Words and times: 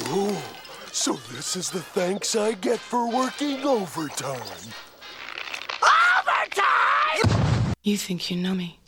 Ooh, 0.00 0.36
so 0.90 1.12
this 1.32 1.54
is 1.54 1.70
the 1.70 1.80
thanks 1.80 2.34
I 2.34 2.52
get 2.54 2.80
for 2.80 3.08
working 3.08 3.64
overtime. 3.64 4.40
Overtime! 5.80 7.74
You 7.84 7.96
think 7.96 8.28
you 8.28 8.36
know 8.36 8.54
me. 8.54 8.80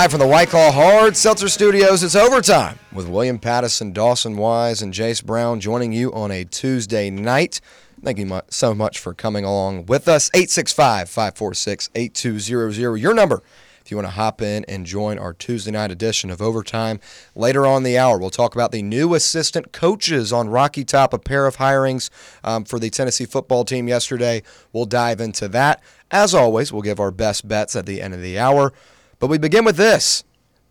Live 0.00 0.12
from 0.12 0.20
the 0.20 0.26
White 0.26 0.48
Claw 0.48 0.72
Hard 0.72 1.14
Seltzer 1.14 1.50
Studios, 1.50 2.02
it's 2.02 2.16
overtime 2.16 2.78
with 2.90 3.06
William 3.06 3.38
Patteson, 3.38 3.92
Dawson 3.92 4.38
Wise, 4.38 4.80
and 4.80 4.94
Jace 4.94 5.22
Brown 5.22 5.60
joining 5.60 5.92
you 5.92 6.10
on 6.14 6.30
a 6.30 6.44
Tuesday 6.44 7.10
night. 7.10 7.60
Thank 8.02 8.18
you 8.18 8.40
so 8.48 8.74
much 8.74 8.98
for 8.98 9.12
coming 9.12 9.44
along 9.44 9.84
with 9.84 10.08
us. 10.08 10.30
865 10.32 11.10
546 11.10 11.90
8200, 11.94 12.96
your 12.96 13.12
number. 13.12 13.42
If 13.84 13.90
you 13.90 13.98
want 13.98 14.06
to 14.06 14.12
hop 14.12 14.40
in 14.40 14.64
and 14.64 14.86
join 14.86 15.18
our 15.18 15.34
Tuesday 15.34 15.70
night 15.70 15.90
edition 15.90 16.30
of 16.30 16.40
Overtime. 16.40 16.98
Later 17.34 17.66
on 17.66 17.82
the 17.82 17.98
hour, 17.98 18.16
we'll 18.18 18.30
talk 18.30 18.54
about 18.54 18.72
the 18.72 18.82
new 18.82 19.12
assistant 19.12 19.70
coaches 19.72 20.32
on 20.32 20.48
Rocky 20.48 20.82
Top, 20.82 21.12
a 21.12 21.18
pair 21.18 21.46
of 21.46 21.58
hirings 21.58 22.08
um, 22.42 22.64
for 22.64 22.78
the 22.78 22.88
Tennessee 22.88 23.26
football 23.26 23.66
team 23.66 23.86
yesterday. 23.86 24.42
We'll 24.72 24.86
dive 24.86 25.20
into 25.20 25.46
that. 25.48 25.82
As 26.10 26.34
always, 26.34 26.72
we'll 26.72 26.80
give 26.80 27.00
our 27.00 27.10
best 27.10 27.46
bets 27.46 27.76
at 27.76 27.84
the 27.84 28.00
end 28.00 28.14
of 28.14 28.22
the 28.22 28.38
hour. 28.38 28.72
But 29.20 29.28
we 29.28 29.36
begin 29.36 29.66
with 29.66 29.76
this, 29.76 30.24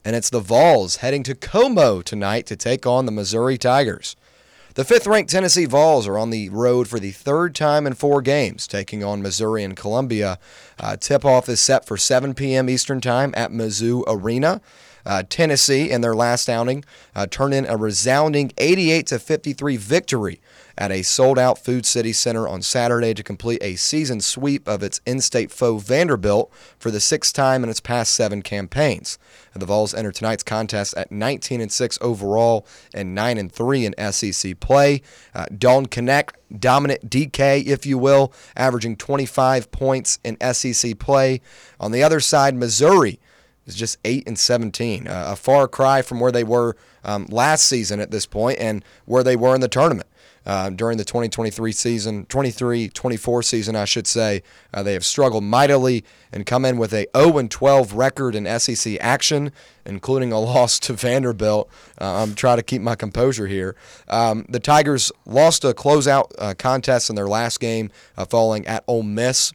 and 0.04 0.16
it's 0.16 0.32
the 0.32 0.40
Vols 0.40 0.98
heading 0.98 1.22
to 1.22 1.36
Como 1.36 2.02
tonight 2.02 2.48
to 2.48 2.56
take 2.56 2.88
on 2.88 3.06
the 3.06 3.12
Missouri 3.12 3.60
Tigers. 3.60 4.16
The 4.74 4.84
fifth 4.84 5.06
ranked 5.06 5.30
Tennessee 5.30 5.68
Vols 5.68 6.08
are 6.08 6.18
on 6.18 6.32
the 6.32 6.50
road 6.50 6.88
for 6.88 7.00
the 7.00 7.12
third 7.12 7.54
time 7.54 7.86
in 7.86 7.94
four 7.94 8.24
games, 8.24 8.66
taking 8.66 9.04
on 9.04 9.22
Missouri 9.22 9.64
and 9.64 9.78
Columbia. 9.78 10.40
Uh, 10.80 10.98
tip 10.98 11.24
off 11.24 11.48
is 11.48 11.60
set 11.60 11.86
for 11.86 11.96
7 11.96 12.34
p.m. 12.34 12.72
Eastern 12.72 13.00
Time 13.02 13.36
at 13.38 13.52
Mizzou 13.52 14.04
Arena. 14.08 14.62
Uh, 15.06 15.24
Tennessee, 15.30 15.90
in 15.90 16.02
their 16.02 16.16
last 16.16 16.50
outing, 16.50 16.84
uh, 17.16 17.28
turned 17.28 17.54
in 17.54 17.66
a 17.66 17.78
resounding 17.78 18.52
88 18.58 19.08
to 19.08 19.20
53 19.20 19.78
victory 19.78 20.42
at 20.78 20.92
a 20.92 21.02
sold-out 21.02 21.58
Food 21.58 21.86
City 21.86 22.14
Center 22.14 22.48
on 22.48 22.62
Saturday 22.62 23.14
to 23.14 23.22
complete 23.22 23.62
a 23.62 23.76
season 23.76 24.22
sweep 24.22 24.66
of 24.66 24.82
its 24.82 25.02
in-state 25.06 25.52
foe 25.52 25.78
Vanderbilt 25.78 26.52
for 26.80 26.90
the 26.90 27.02
sixth 27.02 27.34
time 27.34 27.64
in 27.64 27.70
its 27.70 27.82
past 27.82 28.14
seven 28.14 28.42
campaigns. 28.42 29.20
The 29.54 29.66
Vols 29.66 29.94
enter 29.94 30.12
tonight's 30.12 30.44
contest 30.44 30.94
at 30.96 31.12
19 31.12 31.60
and 31.60 31.72
6 31.72 31.98
overall 32.02 32.66
and 32.94 33.14
9 33.14 33.38
and 33.38 33.52
3 33.52 33.86
in 33.88 34.12
SEC 34.12 34.60
play. 34.60 35.02
Uh, 35.36 35.46
Dalton 35.56 35.88
Knecht, 35.88 36.36
dominant 36.58 37.10
DK, 37.10 37.66
if 37.66 37.86
you 37.86 37.98
will, 37.98 38.32
averaging 38.56 38.96
25 38.96 39.72
points 39.72 40.20
in 40.24 40.38
SEC 40.54 40.98
play. 40.98 41.42
On 41.80 41.92
the 41.92 42.04
other 42.04 42.22
side, 42.22 42.56
Missouri 42.56 43.20
is 43.70 43.76
just 43.76 43.98
8 44.04 44.28
and 44.28 44.38
17, 44.38 45.08
uh, 45.08 45.26
a 45.30 45.36
far 45.36 45.68
cry 45.68 46.02
from 46.02 46.20
where 46.20 46.32
they 46.32 46.44
were 46.44 46.76
um, 47.04 47.26
last 47.30 47.66
season 47.66 48.00
at 48.00 48.12
this 48.12 48.26
point 48.26 48.60
and 48.60 48.84
where 49.06 49.24
they 49.24 49.36
were 49.36 49.56
in 49.56 49.62
the 49.62 49.68
tournament. 49.68 50.08
Uh, 50.46 50.70
during 50.70 50.98
the 50.98 51.04
2023 51.04 51.72
season, 51.72 52.26
23-24 52.26 53.44
season, 53.44 53.76
I 53.76 53.86
should 53.86 54.08
say, 54.08 54.42
uh, 54.74 54.82
they 54.82 54.94
have 54.94 55.06
struggled 55.06 55.44
mightily 55.44 56.04
and 56.32 56.46
come 56.46 56.66
in 56.66 56.78
with 56.78 56.94
a 56.94 57.06
0-12 57.14 57.96
record 57.96 58.36
in 58.36 58.60
SEC 58.60 58.98
action, 59.00 59.52
including 59.86 60.32
a 60.32 60.40
loss 60.40 60.80
to 60.80 60.94
Vanderbilt. 60.94 61.70
Uh, 62.02 62.24
I'm 62.24 62.34
trying 62.34 62.58
to 62.58 62.64
keep 62.64 62.82
my 62.82 62.96
composure 62.96 63.48
here. 63.48 63.76
Um, 64.08 64.46
the 64.50 64.60
Tigers 64.60 65.12
lost 65.26 65.64
a 65.64 65.74
closeout 65.74 66.32
uh, 66.40 66.56
contest 66.58 67.10
in 67.10 67.16
their 67.16 67.28
last 67.28 67.60
game, 67.60 67.92
uh, 68.18 68.26
falling 68.26 68.66
at 68.66 68.84
Ole 68.88 69.04
Miss 69.04 69.54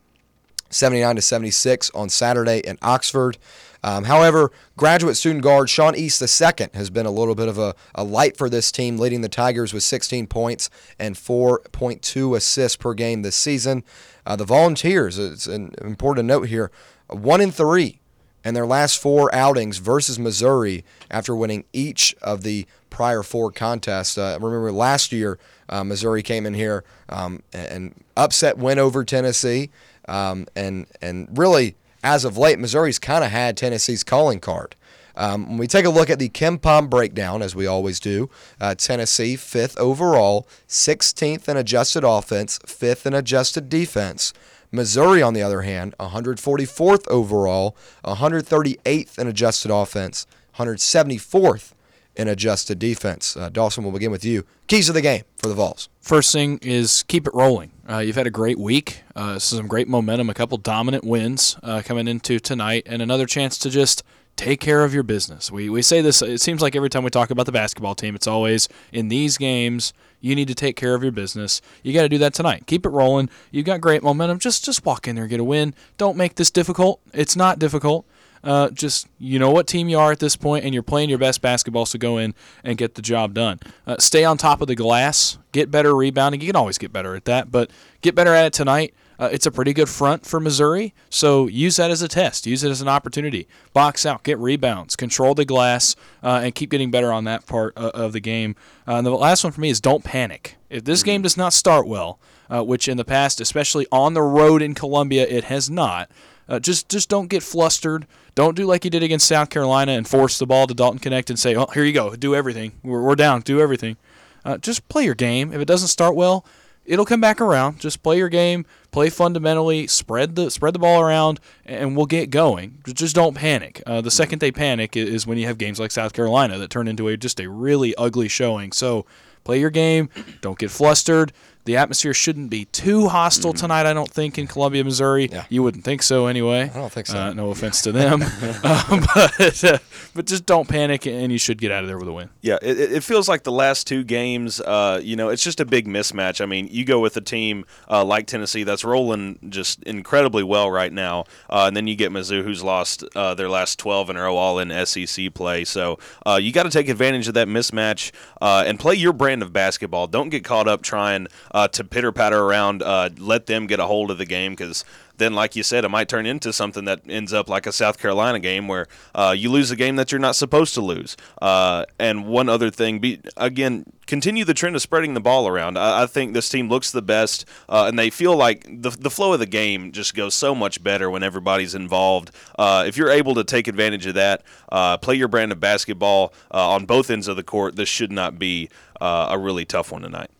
79 0.70 1.16
to 1.16 1.22
76 1.22 1.90
on 1.90 2.08
Saturday 2.08 2.58
in 2.58 2.78
Oxford. 2.82 3.38
Um, 3.84 4.04
however, 4.04 4.50
graduate 4.78 5.14
student 5.14 5.44
guard 5.44 5.68
Sean 5.68 5.94
East 5.94 6.22
II 6.22 6.68
has 6.72 6.88
been 6.88 7.04
a 7.04 7.10
little 7.10 7.34
bit 7.34 7.48
of 7.48 7.58
a, 7.58 7.74
a 7.94 8.02
light 8.02 8.34
for 8.34 8.48
this 8.48 8.72
team, 8.72 8.96
leading 8.96 9.20
the 9.20 9.28
Tigers 9.28 9.74
with 9.74 9.82
16 9.82 10.26
points 10.26 10.70
and 10.98 11.14
4.2 11.14 12.34
assists 12.34 12.76
per 12.76 12.94
game 12.94 13.20
this 13.20 13.36
season. 13.36 13.84
Uh, 14.24 14.36
the 14.36 14.46
Volunteers, 14.46 15.18
it's 15.18 15.46
an 15.46 15.74
important 15.82 16.26
note 16.26 16.48
here, 16.48 16.70
one 17.08 17.42
in 17.42 17.52
three 17.52 18.00
in 18.42 18.54
their 18.54 18.66
last 18.66 18.98
four 18.98 19.32
outings 19.34 19.76
versus 19.76 20.18
Missouri 20.18 20.82
after 21.10 21.36
winning 21.36 21.64
each 21.74 22.14
of 22.22 22.42
the 22.42 22.66
prior 22.88 23.22
four 23.22 23.52
contests. 23.52 24.16
Uh, 24.16 24.38
remember 24.40 24.72
last 24.72 25.12
year, 25.12 25.38
uh, 25.68 25.84
Missouri 25.84 26.22
came 26.22 26.46
in 26.46 26.54
here 26.54 26.84
um, 27.10 27.42
and, 27.52 27.94
upset 28.16 28.56
win 28.56 28.78
over 28.78 29.04
Tennessee, 29.04 29.70
um, 30.06 30.46
and 30.54 30.86
and 31.02 31.26
really 31.36 31.74
as 32.04 32.24
of 32.24 32.36
late, 32.36 32.58
Missouri's 32.58 32.98
kind 32.98 33.24
of 33.24 33.30
had 33.30 33.56
Tennessee's 33.56 34.04
calling 34.04 34.38
card. 34.38 34.76
Um, 35.16 35.48
when 35.48 35.58
we 35.58 35.66
take 35.66 35.84
a 35.84 35.90
look 35.90 36.10
at 36.10 36.18
the 36.18 36.28
KenPom 36.28 36.90
breakdown, 36.90 37.40
as 37.40 37.54
we 37.54 37.66
always 37.66 37.98
do, 37.98 38.28
uh, 38.60 38.74
Tennessee 38.74 39.36
fifth 39.36 39.78
overall, 39.78 40.46
16th 40.68 41.48
in 41.48 41.56
adjusted 41.56 42.04
offense, 42.04 42.58
fifth 42.66 43.06
in 43.06 43.14
adjusted 43.14 43.68
defense. 43.68 44.32
Missouri, 44.70 45.22
on 45.22 45.34
the 45.34 45.42
other 45.42 45.62
hand, 45.62 45.94
144th 45.98 47.06
overall, 47.08 47.76
138th 48.04 49.18
in 49.18 49.28
adjusted 49.28 49.70
offense, 49.70 50.26
174th 50.58 51.72
in 52.16 52.28
adjusted 52.28 52.78
defense. 52.78 53.36
Uh, 53.36 53.48
Dawson, 53.48 53.84
we'll 53.84 53.92
begin 53.92 54.10
with 54.10 54.24
you. 54.24 54.44
Keys 54.66 54.88
of 54.88 54.94
the 54.94 55.02
game 55.02 55.24
for 55.36 55.48
the 55.48 55.54
Vols. 55.54 55.88
First 56.00 56.32
thing 56.32 56.58
is 56.62 57.02
keep 57.04 57.26
it 57.26 57.34
rolling. 57.34 57.72
Uh, 57.88 57.98
you've 57.98 58.16
had 58.16 58.26
a 58.26 58.30
great 58.30 58.58
week, 58.58 59.02
uh, 59.14 59.38
some 59.38 59.66
great 59.66 59.88
momentum, 59.88 60.30
a 60.30 60.34
couple 60.34 60.56
dominant 60.58 61.04
wins 61.04 61.56
uh, 61.62 61.82
coming 61.84 62.08
into 62.08 62.38
tonight, 62.38 62.84
and 62.86 63.02
another 63.02 63.26
chance 63.26 63.58
to 63.58 63.70
just 63.70 64.02
take 64.36 64.60
care 64.60 64.84
of 64.84 64.92
your 64.92 65.02
business. 65.02 65.50
We, 65.52 65.68
we 65.68 65.82
say 65.82 66.00
this, 66.00 66.20
it 66.22 66.40
seems 66.40 66.60
like 66.60 66.74
every 66.74 66.90
time 66.90 67.04
we 67.04 67.10
talk 67.10 67.30
about 67.30 67.46
the 67.46 67.52
basketball 67.52 67.94
team, 67.94 68.14
it's 68.14 68.26
always 68.26 68.68
in 68.92 69.08
these 69.08 69.38
games, 69.38 69.92
you 70.20 70.34
need 70.34 70.48
to 70.48 70.54
take 70.54 70.76
care 70.76 70.94
of 70.94 71.02
your 71.02 71.12
business. 71.12 71.60
You 71.82 71.92
got 71.92 72.02
to 72.02 72.08
do 72.08 72.18
that 72.18 72.34
tonight. 72.34 72.66
Keep 72.66 72.86
it 72.86 72.88
rolling. 72.88 73.28
You've 73.50 73.66
got 73.66 73.80
great 73.80 74.02
momentum. 74.02 74.38
Just 74.38 74.64
just 74.64 74.84
walk 74.84 75.06
in 75.06 75.16
there, 75.16 75.26
get 75.26 75.40
a 75.40 75.44
win. 75.44 75.74
Don't 75.98 76.16
make 76.16 76.34
this 76.36 76.50
difficult. 76.50 77.00
It's 77.12 77.36
not 77.36 77.58
difficult. 77.58 78.06
Uh, 78.44 78.68
just 78.70 79.08
you 79.18 79.38
know 79.38 79.50
what 79.50 79.66
team 79.66 79.88
you 79.88 79.98
are 79.98 80.12
at 80.12 80.18
this 80.18 80.36
point, 80.36 80.64
and 80.64 80.74
you're 80.74 80.82
playing 80.82 81.08
your 81.08 81.18
best 81.18 81.40
basketball, 81.40 81.86
so 81.86 81.98
go 81.98 82.18
in 82.18 82.34
and 82.62 82.76
get 82.76 82.94
the 82.94 83.02
job 83.02 83.32
done. 83.32 83.58
Uh, 83.86 83.96
stay 83.98 84.24
on 84.24 84.36
top 84.36 84.60
of 84.60 84.68
the 84.68 84.74
glass, 84.74 85.38
get 85.52 85.70
better 85.70 85.94
rebounding. 85.96 86.40
You 86.40 86.48
can 86.48 86.56
always 86.56 86.76
get 86.76 86.92
better 86.92 87.16
at 87.16 87.24
that, 87.24 87.50
but 87.50 87.70
get 88.02 88.14
better 88.14 88.34
at 88.34 88.44
it 88.44 88.52
tonight. 88.52 88.94
Uh, 89.18 89.28
it's 89.32 89.46
a 89.46 89.50
pretty 89.50 89.72
good 89.72 89.88
front 89.88 90.26
for 90.26 90.40
Missouri, 90.40 90.92
so 91.08 91.46
use 91.46 91.76
that 91.76 91.90
as 91.90 92.02
a 92.02 92.08
test. 92.08 92.46
Use 92.46 92.64
it 92.64 92.70
as 92.70 92.80
an 92.80 92.88
opportunity. 92.88 93.46
Box 93.72 94.04
out, 94.04 94.24
get 94.24 94.38
rebounds, 94.38 94.96
control 94.96 95.34
the 95.34 95.44
glass, 95.44 95.94
uh, 96.22 96.40
and 96.42 96.54
keep 96.54 96.70
getting 96.70 96.90
better 96.90 97.12
on 97.12 97.24
that 97.24 97.46
part 97.46 97.72
uh, 97.76 97.92
of 97.94 98.12
the 98.12 98.20
game. 98.20 98.56
Uh, 98.86 98.96
and 98.96 99.06
the 99.06 99.10
last 99.10 99.44
one 99.44 99.52
for 99.52 99.60
me 99.60 99.70
is 99.70 99.80
don't 99.80 100.04
panic. 100.04 100.56
If 100.68 100.84
this 100.84 101.02
game 101.04 101.22
does 101.22 101.36
not 101.36 101.52
start 101.52 101.86
well, 101.86 102.18
uh, 102.50 102.64
which 102.64 102.88
in 102.88 102.96
the 102.96 103.04
past, 103.04 103.40
especially 103.40 103.86
on 103.92 104.14
the 104.14 104.22
road 104.22 104.60
in 104.62 104.74
Columbia, 104.74 105.26
it 105.28 105.44
has 105.44 105.70
not, 105.70 106.10
uh, 106.48 106.58
just 106.58 106.88
just 106.88 107.08
don't 107.08 107.28
get 107.28 107.42
flustered. 107.42 108.06
Don't 108.34 108.56
do 108.56 108.66
like 108.66 108.84
you 108.84 108.90
did 108.90 109.02
against 109.02 109.28
South 109.28 109.50
Carolina 109.50 109.92
and 109.92 110.06
force 110.08 110.38
the 110.38 110.46
ball 110.46 110.66
to 110.66 110.74
Dalton 110.74 110.98
Knecht 111.00 111.30
and 111.30 111.38
say, 111.38 111.54
"Oh, 111.56 111.66
here 111.74 111.84
you 111.84 111.92
go, 111.92 112.14
do 112.16 112.34
everything. 112.34 112.72
We're, 112.82 113.02
we're 113.02 113.14
down, 113.14 113.40
do 113.42 113.60
everything." 113.60 113.96
Uh, 114.44 114.58
just 114.58 114.88
play 114.88 115.04
your 115.04 115.14
game. 115.14 115.52
If 115.52 115.60
it 115.60 115.64
doesn't 115.66 115.88
start 115.88 116.14
well, 116.14 116.44
it'll 116.84 117.06
come 117.06 117.20
back 117.20 117.40
around. 117.40 117.80
Just 117.80 118.02
play 118.02 118.18
your 118.18 118.28
game, 118.28 118.66
play 118.90 119.08
fundamentally, 119.10 119.86
spread 119.86 120.34
the 120.34 120.50
spread 120.50 120.74
the 120.74 120.78
ball 120.78 121.00
around, 121.00 121.40
and 121.64 121.96
we'll 121.96 122.06
get 122.06 122.30
going. 122.30 122.78
Just 122.86 123.14
don't 123.14 123.34
panic. 123.34 123.82
Uh, 123.86 124.00
the 124.00 124.10
second 124.10 124.40
they 124.40 124.52
panic 124.52 124.96
is 124.96 125.26
when 125.26 125.38
you 125.38 125.46
have 125.46 125.58
games 125.58 125.80
like 125.80 125.90
South 125.90 126.12
Carolina 126.12 126.58
that 126.58 126.70
turn 126.70 126.88
into 126.88 127.08
a 127.08 127.16
just 127.16 127.40
a 127.40 127.48
really 127.48 127.94
ugly 127.96 128.28
showing. 128.28 128.72
So 128.72 129.06
play 129.44 129.60
your 129.60 129.70
game, 129.70 130.08
don't 130.40 130.58
get 130.58 130.70
flustered. 130.70 131.32
The 131.64 131.76
atmosphere 131.76 132.12
shouldn't 132.12 132.50
be 132.50 132.66
too 132.66 133.08
hostile 133.08 133.52
tonight, 133.54 133.86
I 133.86 133.94
don't 133.94 134.10
think, 134.10 134.38
in 134.38 134.46
Columbia, 134.46 134.84
Missouri. 134.84 135.28
Yeah. 135.32 135.44
You 135.48 135.62
wouldn't 135.62 135.84
think 135.84 136.02
so 136.02 136.26
anyway. 136.26 136.62
I 136.62 136.76
don't 136.78 136.92
think 136.92 137.06
so. 137.06 137.18
Uh, 137.18 137.32
no 137.32 137.50
offense 137.50 137.80
to 137.82 137.92
them. 137.92 138.22
um, 138.22 139.06
but, 139.14 139.64
uh, 139.64 139.78
but 140.14 140.26
just 140.26 140.44
don't 140.44 140.68
panic, 140.68 141.06
and 141.06 141.32
you 141.32 141.38
should 141.38 141.58
get 141.58 141.72
out 141.72 141.82
of 141.82 141.88
there 141.88 141.98
with 141.98 142.08
a 142.08 142.12
win. 142.12 142.28
Yeah, 142.42 142.58
it, 142.60 142.78
it 142.78 143.02
feels 143.02 143.28
like 143.28 143.44
the 143.44 143.52
last 143.52 143.86
two 143.86 144.04
games, 144.04 144.60
uh, 144.60 145.00
you 145.02 145.16
know, 145.16 145.30
it's 145.30 145.42
just 145.42 145.58
a 145.60 145.64
big 145.64 145.88
mismatch. 145.88 146.40
I 146.40 146.46
mean, 146.46 146.68
you 146.70 146.84
go 146.84 147.00
with 147.00 147.16
a 147.16 147.22
team 147.22 147.64
uh, 147.90 148.04
like 148.04 148.26
Tennessee 148.26 148.64
that's 148.64 148.84
rolling 148.84 149.38
just 149.48 149.82
incredibly 149.84 150.42
well 150.42 150.70
right 150.70 150.92
now, 150.92 151.24
uh, 151.48 151.64
and 151.66 151.76
then 151.76 151.86
you 151.86 151.96
get 151.96 152.12
Mizzou, 152.12 152.44
who's 152.44 152.62
lost 152.62 153.04
uh, 153.16 153.34
their 153.34 153.48
last 153.48 153.78
12 153.78 154.10
in 154.10 154.16
a 154.16 154.22
row, 154.22 154.36
all 154.36 154.58
in 154.58 154.86
SEC 154.86 155.32
play. 155.32 155.64
So 155.64 155.98
uh, 156.26 156.38
you 156.40 156.52
got 156.52 156.64
to 156.64 156.70
take 156.70 156.88
advantage 156.88 157.26
of 157.28 157.34
that 157.34 157.48
mismatch 157.48 158.12
uh, 158.42 158.64
and 158.66 158.78
play 158.78 158.94
your 158.94 159.12
brand 159.12 159.42
of 159.42 159.52
basketball. 159.52 160.06
Don't 160.06 160.28
get 160.28 160.44
caught 160.44 160.68
up 160.68 160.82
trying 160.82 161.26
uh, 161.54 161.68
to 161.68 161.84
pitter 161.84 162.12
patter 162.12 162.38
around. 162.38 162.82
Uh, 162.82 163.08
let 163.16 163.46
them 163.46 163.66
get 163.66 163.80
a 163.80 163.86
hold 163.86 164.10
of 164.10 164.18
the 164.18 164.26
game 164.26 164.52
because 164.52 164.84
then, 165.16 165.32
like 165.32 165.54
you 165.54 165.62
said, 165.62 165.84
it 165.84 165.88
might 165.88 166.08
turn 166.08 166.26
into 166.26 166.52
something 166.52 166.84
that 166.86 167.00
ends 167.08 167.32
up 167.32 167.48
like 167.48 167.66
a 167.66 167.72
South 167.72 167.98
Carolina 167.98 168.40
game 168.40 168.66
where 168.66 168.88
uh, 169.14 169.34
you 169.36 169.48
lose 169.48 169.70
a 169.70 169.76
game 169.76 169.94
that 169.96 170.10
you're 170.10 170.18
not 170.18 170.34
supposed 170.34 170.74
to 170.74 170.80
lose. 170.80 171.16
Uh, 171.40 171.84
and 171.98 172.26
one 172.26 172.48
other 172.48 172.68
thing, 172.68 172.98
be 172.98 173.20
again, 173.36 173.84
continue 174.06 174.44
the 174.44 174.54
trend 174.54 174.74
of 174.74 174.82
spreading 174.82 175.14
the 175.14 175.20
ball 175.20 175.46
around. 175.46 175.78
I, 175.78 176.02
I 176.02 176.06
think 176.06 176.34
this 176.34 176.48
team 176.48 176.68
looks 176.68 176.90
the 176.90 177.02
best, 177.02 177.44
uh, 177.68 177.84
and 177.86 177.96
they 177.96 178.10
feel 178.10 178.36
like 178.36 178.66
the 178.68 178.90
the 178.90 179.10
flow 179.10 179.32
of 179.32 179.38
the 179.38 179.46
game 179.46 179.92
just 179.92 180.16
goes 180.16 180.34
so 180.34 180.54
much 180.54 180.82
better 180.82 181.08
when 181.08 181.22
everybody's 181.22 181.76
involved. 181.76 182.32
Uh, 182.58 182.84
if 182.86 182.96
you're 182.96 183.10
able 183.10 183.34
to 183.36 183.44
take 183.44 183.68
advantage 183.68 184.06
of 184.06 184.14
that, 184.14 184.42
uh, 184.72 184.96
play 184.96 185.14
your 185.14 185.28
brand 185.28 185.52
of 185.52 185.60
basketball 185.60 186.34
uh, 186.52 186.70
on 186.70 186.84
both 186.86 187.08
ends 187.10 187.28
of 187.28 187.36
the 187.36 187.44
court. 187.44 187.76
This 187.76 187.88
should 187.88 188.10
not 188.10 188.38
be 188.38 188.68
a 189.00 189.38
really 189.38 189.66
tough 189.66 189.92
one 189.92 190.00
tonight. 190.00 190.30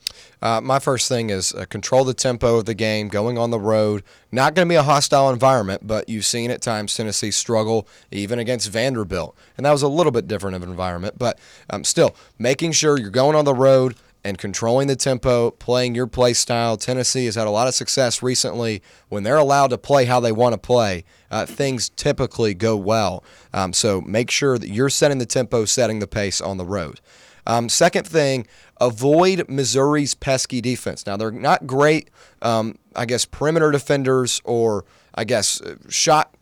Uh, 0.44 0.60
my 0.60 0.78
first 0.78 1.08
thing 1.08 1.30
is 1.30 1.54
uh, 1.54 1.64
control 1.64 2.04
the 2.04 2.12
tempo 2.12 2.58
of 2.58 2.66
the 2.66 2.74
game, 2.74 3.08
going 3.08 3.38
on 3.38 3.50
the 3.50 3.58
road. 3.58 4.02
Not 4.30 4.54
going 4.54 4.68
to 4.68 4.72
be 4.72 4.76
a 4.76 4.82
hostile 4.82 5.30
environment, 5.30 5.86
but 5.86 6.06
you've 6.06 6.26
seen 6.26 6.50
at 6.50 6.60
times 6.60 6.94
Tennessee 6.94 7.30
struggle 7.30 7.88
even 8.10 8.38
against 8.38 8.70
Vanderbilt. 8.70 9.34
And 9.56 9.64
that 9.64 9.72
was 9.72 9.80
a 9.80 9.88
little 9.88 10.12
bit 10.12 10.28
different 10.28 10.54
of 10.54 10.62
an 10.62 10.68
environment, 10.68 11.14
but 11.18 11.38
um, 11.70 11.82
still 11.82 12.14
making 12.38 12.72
sure 12.72 12.98
you're 12.98 13.08
going 13.08 13.34
on 13.34 13.46
the 13.46 13.54
road 13.54 13.96
and 14.22 14.36
controlling 14.36 14.86
the 14.86 14.96
tempo, 14.96 15.50
playing 15.50 15.94
your 15.94 16.06
play 16.06 16.34
style. 16.34 16.76
Tennessee 16.76 17.24
has 17.24 17.36
had 17.36 17.46
a 17.46 17.50
lot 17.50 17.66
of 17.66 17.74
success 17.74 18.22
recently 18.22 18.82
when 19.08 19.22
they're 19.22 19.38
allowed 19.38 19.68
to 19.68 19.78
play 19.78 20.04
how 20.04 20.20
they 20.20 20.32
want 20.32 20.52
to 20.52 20.58
play. 20.58 21.04
Uh, 21.30 21.46
things 21.46 21.88
typically 21.88 22.52
go 22.52 22.76
well. 22.76 23.24
Um, 23.54 23.72
so 23.72 24.02
make 24.02 24.30
sure 24.30 24.58
that 24.58 24.68
you're 24.68 24.90
setting 24.90 25.18
the 25.18 25.26
tempo, 25.26 25.64
setting 25.64 26.00
the 26.00 26.06
pace 26.06 26.42
on 26.42 26.58
the 26.58 26.66
road. 26.66 27.00
Um, 27.46 27.68
second 27.68 28.06
thing, 28.06 28.46
avoid 28.80 29.48
Missouri's 29.48 30.14
pesky 30.14 30.60
defense. 30.60 31.06
Now, 31.06 31.16
they're 31.16 31.30
not 31.30 31.66
great, 31.66 32.10
um, 32.42 32.78
I 32.94 33.06
guess, 33.06 33.24
perimeter 33.24 33.70
defenders 33.70 34.40
or, 34.44 34.84
I 35.14 35.24
guess, 35.24 35.60
uh, 35.60 35.76
shot 35.88 36.34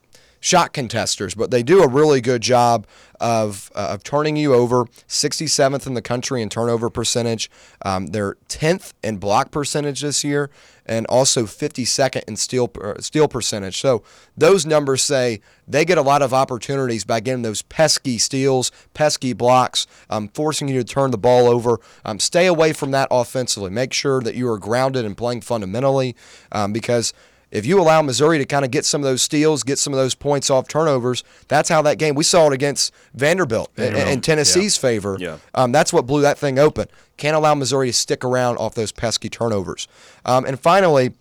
shot 0.43 0.73
contesters, 0.73 1.35
but 1.37 1.53
they 1.53 1.63
do 1.63 1.83
a 1.83 1.89
really 1.89 2.21
good 2.21 2.43
job 2.43 2.85
of, 3.21 3.71
uh, 3.77 3.91
of 3.91 4.03
turning 4.03 4.37
you 4.37 4.53
over. 4.53 4.87
67th 5.07 5.87
in 5.87 5.95
the 5.95 6.03
country 6.03 6.43
in 6.43 6.49
turnover 6.49 6.91
percentage. 6.91 7.49
Um, 7.83 8.09
they're 8.09 8.37
10th 8.49 8.93
in 9.05 9.19
block 9.19 9.53
percentage 9.53 10.01
this 10.01 10.25
year, 10.25 10.51
and 10.85 11.07
also 11.07 11.45
52nd 11.45 12.25
in 12.27 12.35
steal 12.35 12.73
steal 12.99 13.29
percentage. 13.29 13.81
So 13.81 14.03
those 14.37 14.67
numbers 14.67 15.01
say 15.03 15.41
they 15.69 15.85
get 15.85 15.97
a 15.97 16.03
lot 16.03 16.23
of 16.23 16.35
opportunities 16.35 17.05
by 17.05 17.21
getting 17.21 17.43
those 17.43 17.63
pesky 17.63 18.19
steals, 18.19 18.73
pesky 18.95 19.33
blocks, 19.35 19.87
um, 20.11 20.27
forcing 20.27 20.67
you 20.67 20.83
to 20.83 20.85
turn 20.85 21.13
the 21.13 21.19
ball 21.19 21.47
over. 21.47 21.79
Um, 22.05 22.19
stay 22.19 22.47
away 22.47 22.73
from 22.73 22.91
that 22.91 23.07
offensively. 23.13 23.71
Make 23.71 23.93
sure 23.93 24.21
that 24.23 24.35
you 24.35 24.49
are 24.49 24.59
grounded 24.59 25.05
and 25.05 25.17
playing 25.17 25.43
fundamentally, 25.43 26.17
um, 26.51 26.73
because 26.73 27.13
if 27.53 27.67
you 27.67 27.79
allow 27.79 28.03
Missouri 28.03 28.39
to 28.39 28.47
kind 28.47 28.65
of 28.65 28.71
get 28.71 28.85
some 28.85 29.03
of 29.03 29.05
those 29.05 29.23
steals, 29.23 29.63
get 29.63 29.79
some 29.79 29.93
of 29.93 29.99
those 29.99 30.15
points 30.15 30.51
off 30.51 30.67
turnovers, 30.67 31.23
that's 31.49 31.69
how 31.69 31.83
that 31.83 31.99
game. 31.99 32.15
We 32.15 32.25
saw 32.25 32.49
it 32.49 32.55
against 32.55 32.93
Vanderbilt 33.15 33.71
in, 33.77 33.95
in 33.95 34.21
Tennessee's 34.23 34.77
favor. 34.77 35.19
Yeah. 35.21 35.37
Um, 35.55 35.71
that's 35.71 35.93
what 35.93 36.07
blew 36.07 36.23
that 36.23 36.39
thing 36.39 36.59
open. 36.59 36.89
Can't 37.19 37.37
allow 37.37 37.55
Missouri 37.55 37.89
to 37.89 37.93
stick 37.93 38.25
around 38.25 38.57
off 38.57 38.75
those 38.75 38.91
pesky 38.91 39.29
turnovers. 39.29 39.87
Um, 40.25 40.47
and 40.47 40.59
finally, 40.59 41.13